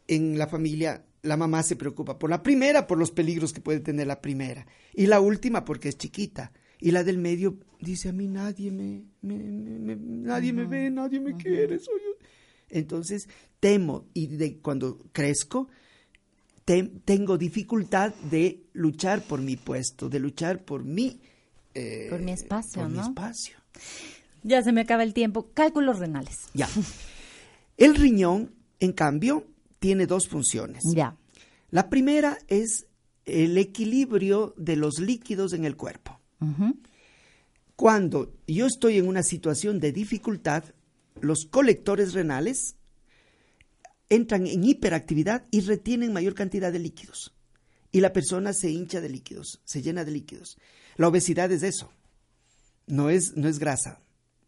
en 0.09 0.39
la 0.39 0.47
familia 0.47 1.05
la 1.23 1.37
mamá 1.37 1.63
se 1.63 1.75
preocupa 1.77 2.19
por 2.19 2.31
la 2.31 2.43
primera, 2.43 2.87
por 2.87 2.99
los 2.99 3.11
peligros 3.11 3.53
que 3.53 3.61
puede 3.61 3.81
tener 3.81 4.07
la 4.07 4.21
primera, 4.21 4.67
y 4.95 5.07
la 5.07 5.21
última 5.21 5.65
porque 5.65 5.89
es 5.89 5.97
chiquita, 5.99 6.53
y 6.81 6.91
la 6.91 7.05
del 7.05 7.19
medio 7.19 7.59
dice 7.81 8.09
a 8.09 8.13
mí 8.13 8.27
nadie 8.29 8.71
me, 8.71 9.03
me- 9.23 9.37
me- 9.39 9.79
me- 9.79 9.97
nadie 9.97 10.53
me 10.53 10.65
ve, 10.67 10.91
nadie 10.91 11.21
me 11.21 11.37
quiere, 11.37 11.79
soy 11.79 11.95
yo". 12.05 12.27
Entonces 12.69 13.29
temo 13.61 14.07
y 14.15 14.27
de 14.27 14.59
cuando 14.59 14.99
crezco 15.13 15.69
te- 16.65 16.91
tengo 17.05 17.39
dificultad 17.39 18.15
de 18.31 18.65
luchar 18.73 19.23
por 19.23 19.41
mi 19.41 19.57
puesto, 19.57 20.09
de 20.09 20.19
luchar 20.19 20.65
por 20.65 20.85
mi 20.85 21.21
eh, 21.75 22.07
Por 22.11 22.21
mi 22.23 22.33
espacio, 22.33 22.81
por 22.83 22.91
mi 22.91 22.99
espacio. 23.01 23.57
Ya 24.43 24.63
se 24.63 24.73
me 24.73 24.81
acaba 24.81 25.03
el 25.03 25.13
tiempo. 25.13 25.51
Cálculos 25.53 25.99
renales. 25.99 26.37
Ya. 26.55 26.69
El 27.77 27.95
riñón, 27.97 28.53
en 28.81 28.93
cambio, 28.93 29.47
tiene 29.79 30.07
dos 30.07 30.27
funciones. 30.29 30.83
Ya. 30.95 31.17
La 31.71 31.91
primera 31.91 32.39
es 32.49 32.87
el 33.27 33.59
equilibrio 33.59 34.55
de 34.57 34.77
los 34.77 34.99
líquidos 35.01 35.53
en 35.53 35.65
el 35.67 35.77
cuerpo. 35.77 36.16
Cuando 37.77 38.33
yo 38.47 38.67
estoy 38.67 38.99
en 38.99 39.09
una 39.09 39.23
situación 39.23 39.81
de 39.81 39.93
dificultad, 39.93 40.65
los 41.21 41.47
colectores 41.47 42.15
renales 42.15 42.77
entran 44.09 44.47
en 44.47 44.65
hiperactividad 44.65 45.47
y 45.51 45.61
retienen 45.61 46.13
mayor 46.13 46.35
cantidad 46.35 46.73
de 46.73 46.79
líquidos. 46.79 47.35
Y 47.93 48.01
la 48.01 48.13
persona 48.13 48.53
se 48.53 48.71
hincha 48.71 49.01
de 49.01 49.09
líquidos, 49.09 49.61
se 49.65 49.83
llena 49.83 50.05
de 50.05 50.13
líquidos. 50.13 50.59
La 50.97 51.09
obesidad 51.09 51.51
es 51.53 51.63
eso. 51.63 51.91
No 52.87 53.11
es, 53.11 53.37
no 53.37 53.49
es 53.49 53.59
grasa, 53.59 54.01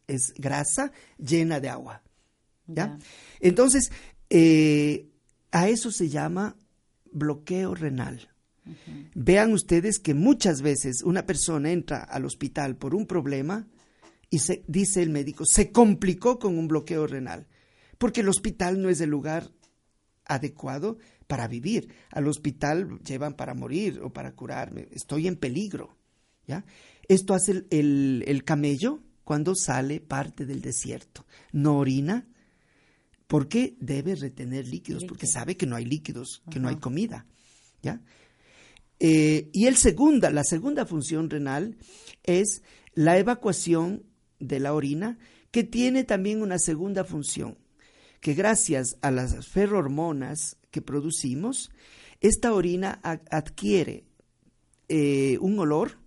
es 0.06 0.32
grasa 0.36 0.92
llena 1.18 1.60
de 1.60 1.68
agua. 1.68 2.02
¿ya? 2.66 2.86
Ya. 2.86 2.98
Entonces, 3.40 3.90
eh, 4.30 5.08
a 5.50 5.68
eso 5.68 5.90
se 5.90 6.08
llama 6.08 6.56
bloqueo 7.10 7.74
renal. 7.74 8.28
Vean 9.14 9.52
ustedes 9.52 9.98
que 9.98 10.14
muchas 10.14 10.62
veces 10.62 11.02
una 11.02 11.26
persona 11.26 11.70
entra 11.72 11.98
al 12.02 12.24
hospital 12.24 12.76
por 12.76 12.94
un 12.94 13.06
problema 13.06 13.66
y 14.30 14.38
se, 14.40 14.62
dice 14.68 15.02
el 15.02 15.10
médico, 15.10 15.44
se 15.46 15.72
complicó 15.72 16.38
con 16.38 16.58
un 16.58 16.68
bloqueo 16.68 17.06
renal, 17.06 17.46
porque 17.98 18.20
el 18.20 18.28
hospital 18.28 18.80
no 18.82 18.88
es 18.90 19.00
el 19.00 19.10
lugar 19.10 19.50
adecuado 20.24 20.98
para 21.26 21.48
vivir. 21.48 21.88
Al 22.10 22.26
hospital 22.28 23.00
llevan 23.04 23.34
para 23.34 23.54
morir 23.54 24.00
o 24.02 24.12
para 24.12 24.32
curarme. 24.32 24.88
Estoy 24.92 25.26
en 25.26 25.36
peligro. 25.36 25.96
¿ya? 26.46 26.64
Esto 27.08 27.34
hace 27.34 27.52
el, 27.52 27.66
el- 27.70 28.24
el 28.26 28.44
camello 28.44 29.00
cuando 29.24 29.54
sale 29.54 30.00
parte 30.00 30.46
del 30.46 30.60
desierto. 30.60 31.26
No 31.52 31.78
orina 31.78 32.26
porque 33.26 33.76
debe 33.80 34.14
retener 34.14 34.66
líquidos, 34.66 35.04
porque 35.04 35.26
sabe 35.26 35.56
que 35.56 35.66
no 35.66 35.76
hay 35.76 35.84
líquidos, 35.84 36.42
que 36.50 36.60
no 36.60 36.68
hay 36.68 36.76
comida. 36.76 37.26
¿ya? 37.82 38.00
Eh, 39.00 39.48
y 39.52 39.66
el 39.66 39.76
segunda, 39.76 40.30
la 40.30 40.44
segunda 40.44 40.86
función 40.86 41.30
renal 41.30 41.76
es 42.24 42.62
la 42.94 43.18
evacuación 43.18 44.04
de 44.40 44.60
la 44.60 44.74
orina, 44.74 45.18
que 45.50 45.64
tiene 45.64 46.04
también 46.04 46.42
una 46.42 46.58
segunda 46.58 47.04
función, 47.04 47.58
que 48.20 48.34
gracias 48.34 48.96
a 49.00 49.10
las 49.10 49.46
ferrohormonas 49.46 50.56
que 50.70 50.82
producimos, 50.82 51.70
esta 52.20 52.52
orina 52.52 53.00
adquiere 53.02 54.04
eh, 54.88 55.38
un 55.40 55.58
olor 55.58 55.98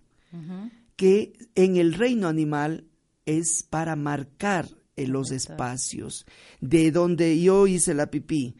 que 0.96 1.32
en 1.54 1.76
el 1.76 1.94
reino 1.94 2.28
animal 2.28 2.86
es 3.26 3.62
para 3.62 3.96
marcar 3.96 4.68
los 4.96 5.30
espacios 5.30 6.26
de 6.60 6.90
donde 6.90 7.40
yo 7.40 7.66
hice 7.66 7.94
la 7.94 8.10
pipí 8.10 8.56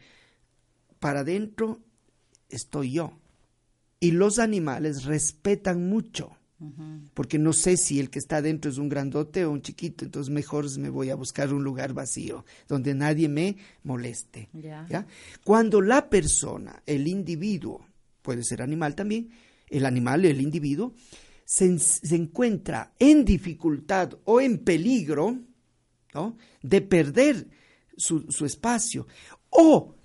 para 0.99 1.21
adentro 1.21 1.79
estoy 2.49 2.93
yo 2.93 3.19
y 4.03 4.11
los 4.11 4.39
animales 4.39 5.05
respetan 5.05 5.87
mucho 5.89 6.37
porque 7.13 7.37
no 7.39 7.51
sé 7.51 7.75
si 7.75 7.99
el 7.99 8.09
que 8.09 8.19
está 8.19 8.37
adentro 8.37 8.71
es 8.71 8.77
un 8.77 8.87
grandote 8.87 9.43
o 9.43 9.51
un 9.51 9.61
chiquito, 9.61 10.05
entonces 10.05 10.31
mejor 10.33 10.65
me 10.79 10.89
voy 10.89 11.09
a 11.09 11.15
buscar 11.15 11.53
un 11.53 11.61
lugar 11.61 11.93
vacío 11.93 12.45
donde 12.69 12.93
nadie 12.93 13.27
me 13.27 13.57
moleste. 13.83 14.47
Cuando 15.43 15.81
la 15.81 16.09
persona, 16.09 16.81
el 16.85 17.07
individuo, 17.09 17.85
puede 18.21 18.43
ser 18.45 18.61
animal 18.61 18.95
también, 18.95 19.29
el 19.69 19.85
animal, 19.85 20.23
el 20.23 20.39
individuo, 20.39 20.93
se, 21.43 21.65
en- 21.65 21.79
se 21.79 22.15
encuentra 22.15 22.93
en 22.97 23.25
dificultad 23.25 24.13
o 24.23 24.39
en 24.39 24.59
peligro 24.59 25.37
¿no? 26.13 26.37
de 26.61 26.79
perder 26.81 27.47
su, 27.97 28.31
su 28.31 28.45
espacio 28.45 29.05
o 29.49 29.95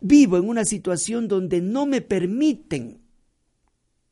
vivo 0.00 0.36
en 0.36 0.48
una 0.48 0.64
situación 0.64 1.28
donde 1.28 1.60
no 1.60 1.86
me 1.86 2.00
permiten 2.00 3.00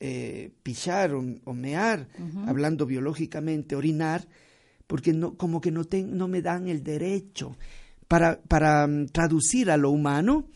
eh, 0.00 0.50
pichar 0.62 1.14
o, 1.14 1.22
o 1.44 1.54
mear, 1.54 2.08
hablando 2.46 2.86
biológicamente, 2.86 3.76
orinar, 3.76 4.26
porque 4.86 5.12
no, 5.12 5.36
como 5.36 5.60
que 5.60 5.70
no, 5.70 5.84
ten- 5.84 6.16
no 6.16 6.26
me 6.28 6.42
dan 6.42 6.66
el 6.68 6.82
derecho. 6.82 7.56
Para, 8.08 8.40
para 8.42 8.86
mm, 8.86 9.06
traducir 9.06 9.70
a 9.70 9.76
lo 9.76 9.90
humano, 9.90 10.48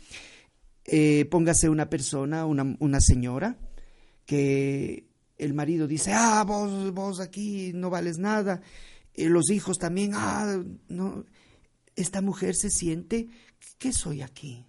eh, 0.84 1.26
póngase 1.30 1.68
una 1.68 1.88
persona, 1.88 2.44
una, 2.44 2.76
una 2.80 3.00
señora, 3.00 3.56
que 4.26 5.06
el 5.38 5.54
marido 5.54 5.86
dice, 5.86 6.12
ah, 6.12 6.44
vos, 6.46 6.92
vos 6.92 7.20
aquí 7.20 7.72
no 7.74 7.88
vales 7.90 8.18
nada, 8.18 8.60
eh, 9.14 9.28
los 9.28 9.50
hijos 9.50 9.78
también, 9.78 10.10
ah, 10.14 10.60
no, 10.88 11.24
esta 11.94 12.20
mujer 12.20 12.56
se 12.56 12.68
siente, 12.70 13.28
¿qué 13.78 13.92
soy 13.92 14.22
aquí? 14.22 14.64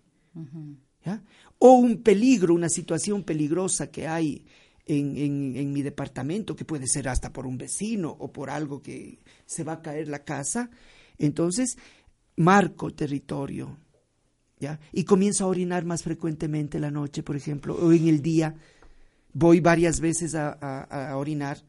O 1.59 1.71
un 1.73 2.03
peligro, 2.03 2.53
una 2.53 2.69
situación 2.69 3.23
peligrosa 3.23 3.89
que 3.89 4.07
hay 4.07 4.45
en, 4.85 5.55
en, 5.55 5.73
mi 5.73 5.81
departamento, 5.81 6.55
que 6.55 6.65
puede 6.65 6.88
ser 6.88 7.09
hasta 7.09 7.33
por 7.33 7.45
un 7.45 7.57
vecino 7.57 8.15
o 8.19 8.31
por 8.31 8.49
algo 8.49 8.81
que 8.81 9.19
se 9.45 9.63
va 9.63 9.73
a 9.73 9.81
caer 9.81 10.07
la 10.07 10.23
casa, 10.23 10.69
entonces 11.17 11.77
marco 12.38 12.93
territorio, 12.93 13.77
¿ya? 14.59 14.79
Y 14.93 15.03
comienzo 15.03 15.43
a 15.43 15.47
orinar 15.47 15.85
más 15.85 16.03
frecuentemente 16.03 16.79
la 16.79 16.91
noche, 16.91 17.23
por 17.23 17.35
ejemplo, 17.35 17.75
o 17.75 17.91
en 17.91 18.07
el 18.07 18.21
día, 18.21 18.55
voy 19.33 19.59
varias 19.59 19.99
veces 19.99 20.35
a, 20.35 21.13
orinar. 21.17 21.63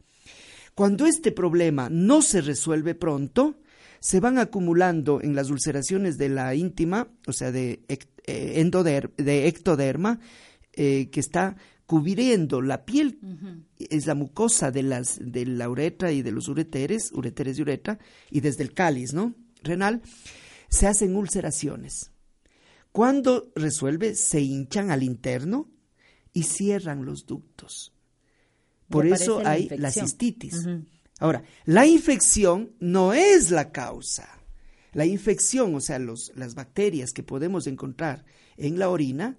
Cuando 0.74 1.06
este 1.06 1.32
problema 1.32 1.88
no 1.90 2.22
se 2.22 2.40
resuelve 2.40 2.94
pronto, 2.94 3.56
se 4.00 4.20
van 4.20 4.38
acumulando 4.38 5.20
en 5.20 5.34
las 5.34 5.50
ulceraciones 5.50 6.18
de 6.18 6.28
la 6.28 6.54
íntima, 6.54 7.08
o 7.26 7.32
sea, 7.32 7.50
de, 7.50 7.80
eh, 8.29 9.09
de 9.16 9.49
ectoderma, 9.49 10.20
eh, 10.72 11.09
que 11.11 11.20
está 11.20 11.57
cubriendo 11.87 12.61
la 12.61 12.85
piel, 12.85 13.18
es 13.79 14.07
la 14.07 14.14
mucosa 14.14 14.70
de, 14.70 14.83
las, 14.83 15.18
de 15.20 15.47
la 15.47 15.70
uretra 15.70 16.12
y 16.12 16.20
de 16.20 16.33
los 16.33 16.49
ureteres, 16.49 17.11
ureteres 17.12 17.59
y 17.59 17.62
uretra, 17.62 17.99
y 18.31 18.41
desde 18.41 18.62
el 18.62 18.74
cáliz, 18.74 19.14
¿no? 19.14 19.35
Renal, 19.62 20.03
se 20.68 20.87
hacen 20.87 21.16
ulceraciones. 21.16 22.12
Cuando 22.93 23.51
resuelve, 23.55 24.14
se 24.14 24.41
hinchan 24.41 24.91
al 24.91 25.03
interno 25.03 25.70
y 26.33 26.43
cierran 26.43 27.05
los 27.05 27.24
ductos. 27.24 27.93
Por 28.89 29.07
eso 29.07 29.41
hay 29.45 29.68
la 29.70 29.91
cistitis. 29.91 30.66
Ahora, 31.18 31.43
la 31.64 31.87
infección 31.87 32.72
no 32.81 33.12
es 33.12 33.51
la 33.51 33.72
causa. 33.72 34.38
La 34.93 35.07
infección, 35.07 35.74
o 35.74 35.80
sea, 35.80 35.99
los, 35.99 36.32
las 36.34 36.55
bacterias 36.55 37.12
que 37.12 37.22
podemos 37.22 37.66
encontrar 37.66 38.24
en 38.57 38.78
la 38.78 38.91
orina, 38.91 39.39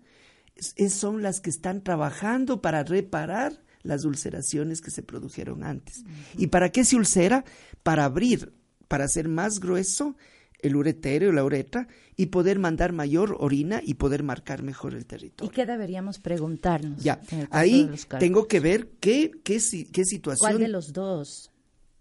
son 0.90 1.22
las 1.24 1.40
que 1.40 1.50
están 1.50 1.84
trabajando 1.84 2.62
para 2.62 2.84
reparar 2.84 3.64
las 3.84 4.06
ulceraciones 4.06 4.82
que 4.82 4.92
se 4.92 5.04
produjeron 5.04 5.64
antes. 5.64 6.04
¿Y 6.38 6.48
para 6.48 6.70
qué 6.70 6.84
se 6.84 6.96
ulcera? 6.96 7.46
Para 7.84 8.06
abrir, 8.06 8.54
para 8.88 9.06
hacer 9.06 9.28
más 9.28 9.60
grueso 9.60 10.16
el 10.62 10.76
uretero, 10.76 11.32
la 11.32 11.46
uretra, 11.46 11.88
y 12.18 12.28
poder 12.28 12.60
mandar 12.60 12.92
mayor 12.92 13.38
orina 13.40 13.82
y 13.82 13.94
poder 13.94 14.24
marcar 14.24 14.62
mejor 14.62 14.94
el 14.94 15.06
territorio. 15.06 15.50
¿Y 15.50 15.56
qué 15.56 15.66
deberíamos 15.66 16.20
preguntarnos? 16.20 17.02
Ya, 17.02 17.22
ahí 17.50 17.90
tengo 18.20 18.46
que 18.48 18.60
ver 18.60 18.90
qué, 19.00 19.32
qué, 19.44 19.60
qué, 19.94 20.06
situación. 20.06 20.38
¿Cuál 20.38 20.60
de 20.60 20.68
los 20.68 20.92
dos? 20.92 21.52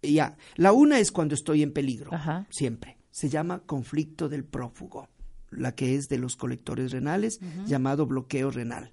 Ya, 0.02 0.36
la 0.56 0.72
una 0.72 0.98
es 0.98 1.12
cuando 1.12 1.36
estoy 1.36 1.62
en 1.62 1.72
peligro, 1.72 2.10
siempre. 2.50 2.97
Se 3.18 3.28
llama 3.28 3.64
conflicto 3.66 4.28
del 4.28 4.44
prófugo, 4.44 5.08
la 5.50 5.74
que 5.74 5.96
es 5.96 6.08
de 6.08 6.18
los 6.18 6.36
colectores 6.36 6.92
renales, 6.92 7.40
llamado 7.66 8.06
bloqueo 8.06 8.52
renal. 8.52 8.92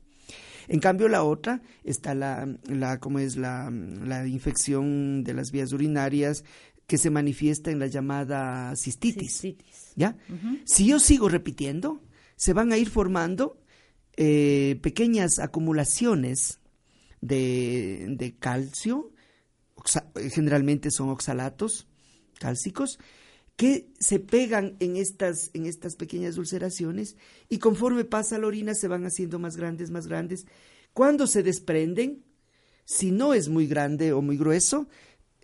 En 0.68 0.80
cambio, 0.80 1.08
la 1.08 1.22
otra 1.22 1.62
está 1.84 2.16
la, 2.16 2.48
la 2.64 3.00
¿cómo 3.00 3.20
es? 3.20 3.36
La, 3.36 3.70
la 3.70 4.26
infección 4.26 5.24
de 5.24 5.36
las 5.36 5.52
vías 5.52 5.74
urinarias, 5.74 6.44
que 6.88 6.98
se 6.98 7.12
manifiesta 7.12 7.70
en 7.70 7.78
la 7.78 7.86
llamada 7.86 8.76
cistitis. 8.76 9.44
¿Ya? 9.96 10.18
Si 10.64 10.88
yo 10.88 10.98
sigo 10.98 11.30
repitiendo, 11.30 12.02
se 12.36 12.54
van 12.54 12.72
a 12.72 12.80
ir 12.80 12.90
formando 12.90 13.60
eh, 14.18 14.80
pequeñas 14.82 15.38
acumulaciones 15.38 16.62
de, 17.22 18.36
calcio, 18.40 19.12
generalmente 20.32 20.90
son 20.90 21.10
oxalatos 21.10 21.88
cálcicos, 22.40 22.98
que 23.56 23.94
se 24.00 24.20
pegan 24.20 24.76
en 24.80 24.98
estas, 24.98 25.50
en 25.54 25.66
estas 25.66 25.96
pequeñas 25.96 26.38
ulceraciones 26.38 27.16
y 27.50 27.60
conforme 27.60 28.04
pasa 28.04 28.38
la 28.38 28.48
orina 28.48 28.74
se 28.74 28.88
van 28.88 29.06
haciendo 29.06 29.40
más 29.40 29.56
grandes, 29.56 29.92
más 29.92 30.08
grandes. 30.08 30.46
Cuando 30.94 31.28
se 31.28 31.44
desprenden, 31.44 32.24
si 32.84 33.12
no 33.12 33.34
es 33.34 33.50
muy 33.50 33.68
grande 33.68 34.14
o 34.14 34.22
muy 34.22 34.38
grueso, 34.38 34.88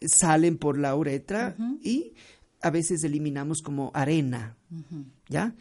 salen 0.02 0.58
por 0.58 0.78
la 0.78 0.96
uretra 0.96 1.56
y 1.82 2.14
a 2.62 2.70
veces 2.70 3.04
eliminamos 3.04 3.62
como 3.62 3.92
arena, 3.94 4.58
¿ya? 5.28 5.56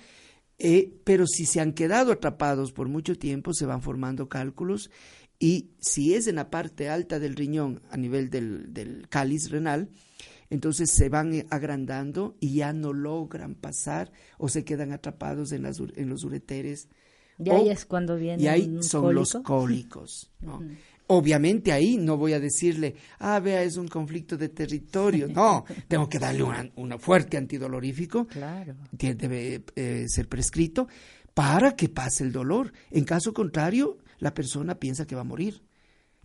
Eh, 0.58 1.00
pero 1.04 1.26
si 1.26 1.46
se 1.46 1.60
han 1.60 1.72
quedado 1.72 2.12
atrapados 2.12 2.72
por 2.72 2.88
mucho 2.88 3.16
tiempo, 3.16 3.54
se 3.54 3.64
van 3.64 3.80
formando 3.80 4.28
cálculos 4.28 4.90
y 5.38 5.70
si 5.80 6.14
es 6.14 6.26
en 6.26 6.36
la 6.36 6.50
parte 6.50 6.90
alta 6.90 7.18
del 7.18 7.34
riñón, 7.34 7.80
a 7.90 7.96
nivel 7.96 8.28
del, 8.28 8.74
del 8.74 9.08
cáliz 9.08 9.50
renal, 9.50 9.88
entonces 10.50 10.90
se 10.92 11.08
van 11.08 11.46
agrandando 11.50 12.36
y 12.40 12.54
ya 12.54 12.72
no 12.72 12.92
logran 12.92 13.54
pasar 13.54 14.10
o 14.36 14.48
se 14.48 14.64
quedan 14.64 14.92
atrapados 14.92 15.52
en, 15.52 15.62
las, 15.62 15.80
en 15.80 16.08
los 16.08 16.24
ureteres. 16.24 16.88
Y 17.38 17.50
ahí 17.50 17.70
es 17.70 17.86
cuando 17.86 18.16
viene. 18.16 18.42
Y 18.42 18.48
ahí 18.48 18.82
son 18.82 19.14
los 19.14 19.32
cólicos. 19.44 20.30
¿no? 20.40 20.60
Obviamente 21.06 21.72
ahí 21.72 21.96
no 21.96 22.16
voy 22.16 22.32
a 22.32 22.40
decirle, 22.40 22.96
ah, 23.20 23.38
vea, 23.40 23.62
es 23.62 23.76
un 23.76 23.88
conflicto 23.88 24.36
de 24.36 24.48
territorio. 24.48 25.28
No, 25.28 25.64
tengo 25.88 26.08
que 26.08 26.18
darle 26.18 26.42
un 26.42 26.98
fuerte 26.98 27.36
antidolorífico. 27.36 28.26
Claro. 28.26 28.74
Debe 28.90 29.62
eh, 29.76 30.04
ser 30.08 30.28
prescrito 30.28 30.88
para 31.32 31.76
que 31.76 31.88
pase 31.88 32.24
el 32.24 32.32
dolor. 32.32 32.72
En 32.90 33.04
caso 33.04 33.32
contrario, 33.32 33.98
la 34.18 34.34
persona 34.34 34.74
piensa 34.74 35.06
que 35.06 35.14
va 35.14 35.22
a 35.22 35.24
morir 35.24 35.62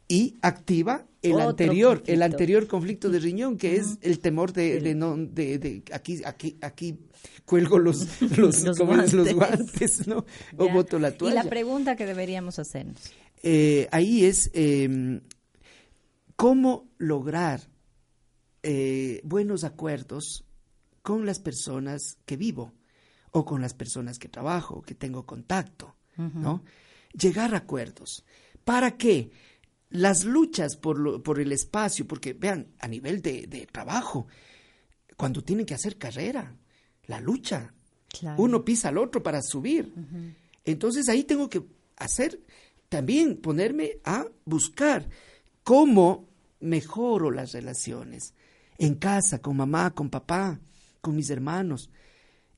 y 0.07 0.35
activa 0.41 1.05
el 1.21 1.39
anterior, 1.39 2.03
el 2.05 2.21
anterior 2.21 2.67
conflicto 2.67 3.09
de 3.09 3.19
riñón, 3.19 3.57
que 3.57 3.77
es 3.77 3.97
el 4.01 4.19
temor 4.19 4.53
de, 4.53 4.79
de 4.79 4.93
no, 4.93 5.17
de, 5.17 5.57
de, 5.57 5.83
aquí, 5.91 6.21
aquí, 6.23 6.57
aquí 6.61 6.99
cuelgo 7.45 7.79
los, 7.79 8.21
los, 8.37 8.63
los, 8.63 8.79
guantes. 8.79 10.07
¿no? 10.07 10.25
O 10.57 10.69
boto 10.69 10.99
la 10.99 11.11
toalla. 11.11 11.41
Y 11.41 11.43
la 11.43 11.49
pregunta 11.49 11.95
que 11.95 12.05
deberíamos 12.05 12.59
hacernos. 12.59 13.11
Eh, 13.41 13.87
ahí 13.91 14.25
es 14.25 14.51
em, 14.53 15.21
cómo 16.35 16.89
lograr 16.97 17.61
eh, 18.63 19.21
buenos 19.23 19.63
acuerdos 19.63 20.45
con 21.01 21.25
las 21.25 21.39
personas 21.39 22.17
que 22.25 22.37
vivo 22.37 22.73
o 23.31 23.45
con 23.45 23.61
las 23.61 23.73
personas 23.73 24.17
que 24.17 24.29
trabajo, 24.29 24.81
que 24.81 24.95
tengo 24.95 25.25
contacto, 25.25 25.95
¿no? 26.17 26.63
Llegar 27.13 27.53
a 27.53 27.57
acuerdos. 27.57 28.23
¿Para 28.63 28.97
qué? 28.97 29.29
Las 29.95 30.25
luchas 30.25 30.75
por, 30.75 31.21
por 31.23 31.39
el 31.39 31.51
espacio, 31.51 32.07
porque 32.07 32.33
vean, 32.33 32.67
a 32.79 32.87
nivel 32.87 33.21
de, 33.21 33.67
trabajo, 33.71 34.27
cuando 35.17 35.43
tienen 35.43 35.65
que 35.65 35.73
hacer 35.73 35.97
carrera, 35.97 36.55
la 37.05 37.19
lucha, 37.19 37.73
uno 38.37 38.63
pisa 38.63 38.89
al 38.89 38.97
otro 38.97 39.21
para 39.21 39.41
subir. 39.41 39.93
Entonces 40.63 41.09
ahí 41.09 41.23
tengo 41.23 41.49
que 41.49 41.63
hacer 41.97 42.39
también 42.89 43.37
ponerme 43.37 43.99
a 44.03 44.25
buscar 44.45 45.09
cómo 45.63 46.29
mejoro 46.59 47.31
las 47.31 47.53
relaciones 47.53 48.33
en 48.77 48.95
casa, 48.95 49.39
con 49.41 49.57
mamá, 49.57 49.93
con 49.93 50.09
papá, 50.09 50.59
con 51.01 51.15
mis 51.15 51.29
hermanos. 51.29 51.89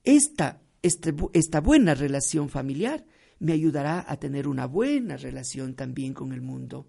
Esta, 0.04 0.62
este, 0.82 1.14
esta 1.34 1.62
buena 1.62 1.94
relación 1.94 2.50
familiar 2.50 3.06
me 3.40 3.54
ayudará 3.54 4.06
a 4.08 4.18
tener 4.18 4.48
una 4.48 4.66
buena 4.66 5.18
relación 5.18 5.76
también 5.76 6.14
con 6.14 6.34
el 6.34 6.42
mundo, 6.42 6.88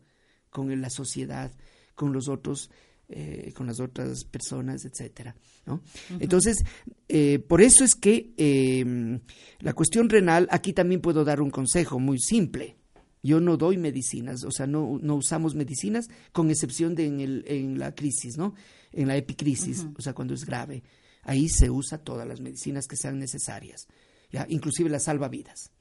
con 0.51 0.81
la 0.81 0.91
sociedad, 0.91 1.53
con 1.95 2.13
los 2.13 2.29
otros, 2.29 2.71
eh, 3.09 3.53
con 3.55 3.67
las 3.67 3.81
otras 3.81 4.25
personas, 4.25 4.85
etcétera. 4.85 5.35
¿no? 5.67 5.81
Entonces, 6.21 6.65
eh, 7.09 7.39
por 7.39 7.63
eso 7.63 7.85
es 7.85 7.95
que 7.95 8.33
em, 8.37 9.21
la 9.61 9.73
cuestión 9.73 10.09
renal, 10.09 10.49
aquí 10.51 10.73
también 10.73 11.01
puedo 11.01 11.25
dar 11.25 11.41
un 11.41 11.51
consejo 11.51 11.99
muy 11.99 12.19
simple. 12.19 12.77
Yo 13.23 13.41
no 13.41 13.57
doy 13.57 13.77
medicinas, 13.79 14.45
o 14.45 14.51
sea, 14.51 14.67
no, 14.67 14.99
no 15.03 15.17
usamos 15.17 15.55
medicinas, 15.55 16.09
con 16.33 16.51
excepción 16.51 16.95
de 16.95 17.07
en, 17.07 17.21
el, 17.21 17.45
en 17.49 17.79
la 17.79 17.95
crisis, 17.95 18.37
¿no? 18.37 18.55
En 18.93 19.09
la 19.09 19.17
epicrisis, 19.17 19.87
o 19.97 20.01
sea, 20.01 20.13
cuando 20.13 20.35
es 20.35 20.45
grave. 20.45 20.83
Ahí 21.23 21.49
se 21.49 21.69
usa 21.69 21.99
todas 21.99 22.27
las 22.27 22.41
medicinas 22.41 22.87
que 22.87 22.97
sean 22.97 23.19
necesarias, 23.19 23.89
¿ya? 24.31 24.47
inclusive 24.49 24.89
las 24.89 25.05
salvavidas. 25.05 25.73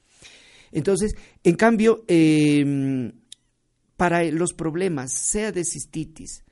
Entonces, 0.72 1.15
en 1.43 1.55
cambio, 1.55 2.03
em, 2.07 3.11
para 3.98 4.24
los 4.26 4.54
problemas, 4.54 5.12
sea 5.12 5.52
de 5.52 5.66
cistitis, 5.66 6.45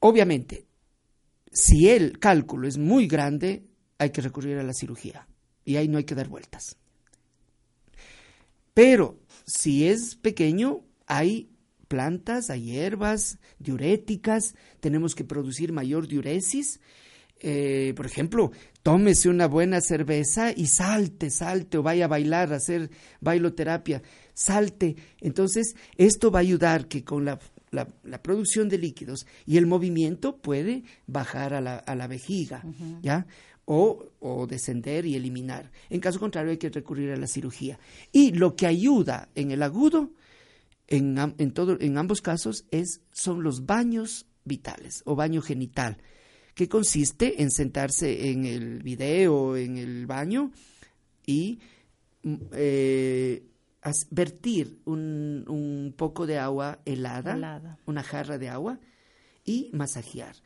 obviamente, 0.00 0.66
si 1.52 1.88
el 1.88 2.18
cálculo 2.18 2.68
es 2.68 2.76
muy 2.78 3.06
grande, 3.06 3.64
hay 3.98 4.10
que 4.10 4.20
recurrir 4.20 4.58
a 4.58 4.62
la 4.62 4.74
cirugía 4.74 5.26
y 5.64 5.76
ahí 5.76 5.88
no 5.88 5.98
hay 5.98 6.04
que 6.04 6.14
dar 6.14 6.28
vueltas. 6.28 6.76
Pero 8.74 9.20
si 9.46 9.86
es 9.86 10.16
pequeño, 10.16 10.84
hay 11.06 11.50
plantas, 11.88 12.50
hay 12.50 12.66
hierbas 12.66 13.38
diuréticas, 13.58 14.54
tenemos 14.80 15.14
que 15.14 15.24
producir 15.24 15.72
mayor 15.72 16.06
diuresis. 16.06 16.80
eh, 17.42 17.94
por 17.96 18.06
ejemplo, 18.06 18.52
tómese 18.82 19.28
una 19.28 19.46
buena 19.46 19.80
cerveza 19.80 20.52
y 20.52 20.66
salte, 20.66 21.30
salte, 21.30 21.78
o 21.78 21.82
vaya 21.82 22.04
a 22.04 22.08
bailar, 22.08 22.52
a 22.52 22.56
hacer 22.56 22.90
bailoterapia, 23.20 24.02
salte. 24.40 24.96
Entonces, 25.20 25.76
esto 25.96 26.30
va 26.30 26.38
a 26.38 26.42
ayudar 26.42 26.88
que 26.88 27.04
con 27.04 27.24
la, 27.24 27.38
producción 28.22 28.68
de 28.68 28.78
líquidos 28.78 29.26
y 29.46 29.58
el 29.58 29.66
movimiento 29.66 30.36
puede 30.36 30.82
bajar 31.06 31.54
a 31.54 31.60
la, 31.60 31.76
a 31.76 31.94
la 31.94 32.06
vejiga, 32.06 32.64
¿ya? 33.02 33.26
O, 33.66 34.06
o, 34.18 34.46
descender 34.46 35.06
y 35.06 35.14
eliminar. 35.14 35.70
En 35.90 36.00
caso 36.00 36.18
contrario, 36.18 36.50
hay 36.50 36.56
que 36.56 36.70
recurrir 36.70 37.12
a 37.12 37.16
la 37.16 37.28
cirugía. 37.28 37.78
Y 38.10 38.32
lo 38.32 38.56
que 38.56 38.66
ayuda 38.66 39.28
en 39.34 39.52
el 39.52 39.62
agudo, 39.62 40.10
en, 40.88 41.16
en, 41.38 41.52
todo, 41.52 41.76
en 41.78 41.98
ambos 41.98 42.20
casos, 42.20 42.64
es, 42.72 43.02
son 43.12 43.44
los 43.44 43.66
baños 43.66 44.26
vitales 44.44 45.02
o 45.04 45.14
baño 45.14 45.42
genital 45.42 45.98
que 46.54 46.68
consiste 46.68 47.42
en 47.42 47.50
sentarse 47.50 48.30
en 48.30 48.44
el 48.46 48.82
video, 48.82 49.56
en 49.56 49.78
el 49.78 50.06
baño 50.06 50.50
y 51.24 51.60
mm, 52.24 52.34
eh, 52.52 53.42
vertir 54.10 54.80
un, 54.84 55.44
un, 55.48 55.94
poco 55.96 56.26
de 56.26 56.38
agua 56.38 56.80
helada, 56.84 57.78
una 57.86 58.02
jarra 58.02 58.38
de 58.38 58.48
agua 58.48 58.78
y 59.44 59.70
masajear, 59.72 60.36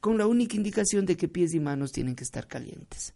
con 0.00 0.18
la 0.18 0.26
única 0.26 0.56
indicación 0.56 1.06
de 1.06 1.16
que 1.16 1.28
pies 1.28 1.54
y 1.54 1.60
manos 1.60 1.92
tienen 1.92 2.16
que 2.16 2.24
estar 2.24 2.46
calientes. 2.46 3.14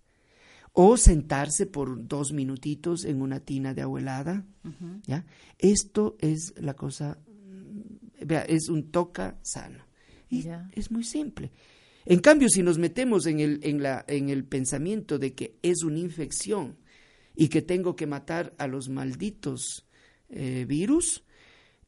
O 0.72 0.96
sentarse 0.96 1.66
por 1.66 2.08
dos 2.08 2.32
minutitos 2.32 3.04
en 3.04 3.22
una 3.22 3.40
tina 3.40 3.74
de 3.74 3.82
agua 3.82 4.00
helada. 4.00 4.44
¿ya? 5.06 5.24
Esto 5.58 6.16
es 6.18 6.52
la 6.56 6.74
cosa, 6.74 7.18
mm, 7.28 8.26
vea, 8.26 8.42
es 8.42 8.68
un 8.68 8.90
toca 8.90 9.38
sano. 9.42 9.84
Y 10.28 10.48
es 10.72 10.90
muy 10.90 11.04
simple. 11.04 11.52
En 12.06 12.18
cambio, 12.18 12.48
si 12.48 12.62
nos 12.62 12.76
metemos 12.76 13.26
en 13.26 13.38
el, 13.40 13.60
en, 13.62 13.82
la, 13.82 14.04
en 14.08 14.28
el 14.28 14.44
pensamiento 14.44 15.18
de 15.18 15.32
que 15.32 15.58
es 15.62 15.84
una 15.84 16.00
infección 16.00 16.76
y 17.34 17.48
que 17.48 17.62
tengo 17.62 17.96
que 17.96 18.06
matar 18.06 18.54
a 18.58 18.66
los 18.66 18.88
malditos 18.88 19.86
eh, 20.28 20.64
virus, 20.66 21.24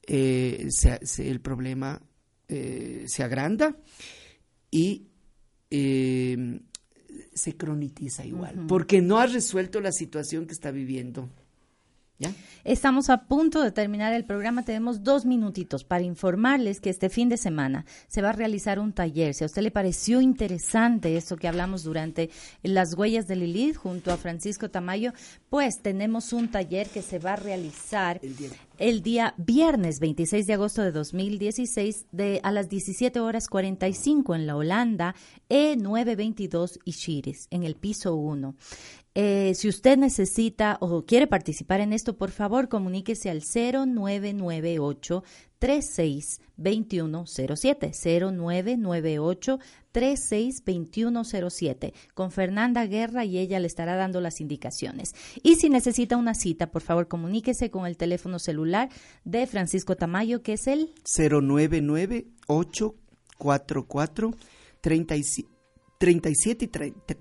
eh, 0.06 0.68
el 1.18 1.40
problema 1.40 2.00
eh, 2.48 3.04
se 3.06 3.22
agranda 3.22 3.76
y 4.70 5.06
se 7.34 7.56
cronitiza 7.56 8.24
igual, 8.24 8.66
porque 8.68 9.02
no 9.02 9.18
ha 9.18 9.26
resuelto 9.26 9.80
la 9.80 9.92
situación 9.92 10.46
que 10.46 10.52
está 10.52 10.70
viviendo. 10.70 11.28
Estamos 12.64 13.10
a 13.10 13.24
punto 13.24 13.62
de 13.62 13.72
terminar 13.72 14.12
el 14.12 14.24
programa. 14.24 14.64
Tenemos 14.64 15.04
dos 15.04 15.26
minutitos 15.26 15.84
para 15.84 16.02
informarles 16.02 16.80
que 16.80 16.90
este 16.90 17.10
fin 17.10 17.28
de 17.28 17.36
semana 17.36 17.84
se 18.08 18.22
va 18.22 18.30
a 18.30 18.32
realizar 18.32 18.78
un 18.78 18.92
taller. 18.92 19.34
Si 19.34 19.44
a 19.44 19.46
usted 19.46 19.62
le 19.62 19.70
pareció 19.70 20.20
interesante 20.20 21.16
esto 21.16 21.36
que 21.36 21.48
hablamos 21.48 21.84
durante 21.84 22.30
las 22.62 22.94
huellas 22.94 23.28
de 23.28 23.36
Lilith 23.36 23.76
junto 23.76 24.12
a 24.12 24.16
Francisco 24.16 24.70
Tamayo, 24.70 25.12
pues 25.50 25.82
tenemos 25.82 26.32
un 26.32 26.48
taller 26.48 26.88
que 26.88 27.02
se 27.02 27.18
va 27.18 27.34
a 27.34 27.36
realizar 27.36 28.18
el 28.22 28.36
día, 28.36 28.50
viernes 29.36 30.00
26 30.00 30.46
de 30.46 30.52
agosto 30.52 30.82
de 30.82 30.92
2016 30.92 32.06
de, 32.12 32.40
a 32.42 32.52
las 32.52 32.68
17 32.68 33.20
horas 33.20 33.48
45 33.48 34.34
en 34.34 34.46
la 34.46 34.56
Holanda 34.56 35.14
E922 35.48 36.78
Ishiris, 36.84 37.48
en 37.50 37.62
el 37.62 37.74
piso 37.74 38.14
1. 38.14 38.54
Eh, 39.18 39.54
si 39.54 39.68
usted 39.68 39.96
necesita 39.96 40.76
o 40.80 41.06
quiere 41.06 41.26
participar 41.26 41.80
en 41.80 41.94
esto, 41.94 42.18
por 42.18 42.30
favor 42.30 42.68
comuníquese 42.68 43.30
al 43.30 43.40
0998 43.40 45.24
362107 45.58 47.92
0998 47.94 49.58
362107 49.92 51.94
con 52.14 52.30
Fernanda 52.30 52.86
Guerra 52.86 53.24
y 53.24 53.38
ella 53.38 53.58
le 53.60 53.66
estará 53.66 53.96
dando 53.96 54.20
las 54.20 54.40
indicaciones. 54.40 55.14
Y 55.42 55.56
si 55.56 55.70
necesita 55.70 56.18
una 56.18 56.34
cita, 56.34 56.70
por 56.70 56.82
favor 56.82 57.08
comuníquese 57.08 57.70
con 57.70 57.86
el 57.86 57.96
teléfono 57.96 58.38
celular 58.38 58.90
de 59.24 59.46
Francisco 59.46 59.96
Tamayo 59.96 60.42
que 60.42 60.52
es 60.54 60.66
el 60.66 60.92
099 61.16 62.26
844 62.46 64.34
37 64.80 66.64
y 66.64 66.68
30 66.68 67.16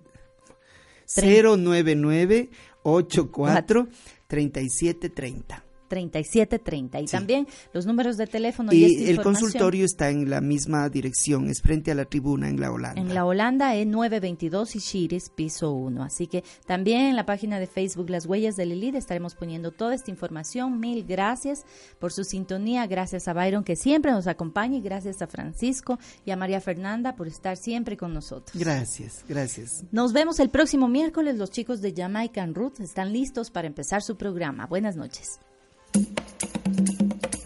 099 1.07 2.49
84 2.83 3.87
3730. 4.27 5.63
3730. 5.87 7.01
Y 7.01 7.05
también 7.05 7.47
los 7.73 7.85
números 7.85 8.17
de 8.17 8.27
teléfono. 8.27 8.73
Y, 8.73 9.09
el 9.09 9.21
consultorio 9.21 9.85
está 9.85 10.09
en 10.09 10.29
la 10.29 10.41
misma 10.41 10.89
dirección, 10.89 11.49
es 11.49 11.61
frente 11.61 11.91
a 11.91 11.95
la 11.95 12.05
tribuna 12.05 12.49
en 12.49 12.59
la 12.59 12.71
Holanda. 12.71 13.01
En 13.01 13.13
la 13.13 13.25
Holanda 13.25 13.75
es 13.75 13.87
922 13.87 14.75
Ishiris, 14.75 15.29
piso 15.29 15.71
1. 15.71 16.03
Así 16.03 16.27
que 16.27 16.43
también 16.65 17.01
en 17.01 17.15
la 17.15 17.25
página 17.25 17.59
de 17.59 17.67
Facebook 17.67 18.09
Las 18.09 18.25
Huellas 18.25 18.55
de 18.55 18.65
Lilith 18.65 18.95
estaremos 18.95 19.35
poniendo 19.35 19.71
toda 19.71 19.95
esta 19.95 20.11
información. 20.11 20.79
Mil 20.79 21.03
gracias 21.05 21.65
por 21.99 22.11
su 22.11 22.23
sintonía. 22.23 22.87
Gracias 22.87 23.27
a 23.27 23.33
Byron 23.33 23.63
que 23.63 23.75
siempre 23.75 24.11
nos 24.11 24.27
acompaña 24.27 24.77
y 24.77 24.81
gracias 24.81 25.21
a 25.21 25.27
Francisco 25.27 25.99
y 26.25 26.31
a 26.31 26.35
María 26.35 26.61
Fernanda 26.61 27.15
por 27.15 27.27
estar 27.27 27.57
siempre 27.57 27.97
con 27.97 28.13
nosotros. 28.13 28.57
Gracias, 28.57 29.23
gracias. 29.27 29.83
Nos 29.91 30.13
vemos 30.13 30.39
el 30.39 30.49
próximo 30.49 30.87
miércoles. 30.87 31.37
Los 31.37 31.51
chicos 31.51 31.81
de 31.81 31.93
Jamaican 31.95 32.53
Roots 32.53 32.79
están 32.79 33.13
listos 33.13 33.51
para 33.51 33.67
empezar 33.67 34.01
su 34.01 34.15
programa. 34.17 34.65
Buenas 34.67 34.95
noches. 34.95 35.39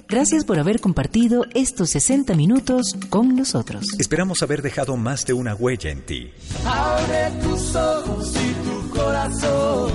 Gracias 0.08 0.44
por 0.44 0.58
haber 0.58 0.82
compartido 0.82 1.46
estos 1.54 1.92
60 1.92 2.34
minutos 2.36 2.96
con 3.10 3.36
nosotros. 3.36 3.86
Esperamos 4.00 4.42
haber 4.42 4.64
dejado 4.64 4.98
más 4.98 5.26
de 5.26 5.34
una 5.34 5.54
huella 5.54 5.92
en 5.92 6.06
ti. 6.06 6.32
Abre 6.66 7.32
tus 7.44 7.76
ojos 7.76 8.34
y 8.36 8.54
tu 8.68 8.90
corazón 8.90 9.92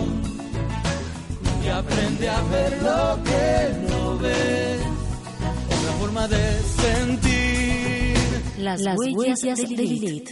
y 1.65 1.69
aprende 1.69 2.29
a 2.29 2.43
ver 2.43 2.83
lo 2.83 3.25
que 3.25 3.93
no 3.93 4.19
ves. 4.19 4.81
Otra 5.67 5.93
forma 5.99 6.29
de 6.29 6.61
sentir 6.81 7.45
las, 8.59 8.81
huellas, 8.97 9.41
de 9.41 9.67
Lilith. 9.67 10.31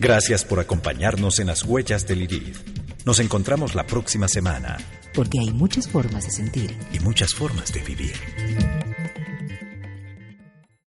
Gracias 0.00 0.44
por 0.44 0.60
acompañarnos 0.60 1.38
en 1.40 1.48
las 1.48 1.62
huellas 1.62 2.06
de 2.06 2.16
Lilith. 2.16 2.75
Nos 3.06 3.20
encontramos 3.20 3.76
la 3.76 3.86
próxima 3.86 4.26
semana 4.26 4.78
porque 5.14 5.38
hay 5.38 5.52
muchas 5.52 5.86
formas 5.86 6.24
de 6.24 6.32
sentir 6.32 6.76
y 6.92 6.98
muchas 6.98 7.32
formas 7.32 7.72
de 7.72 7.80
vivir. 7.80 8.14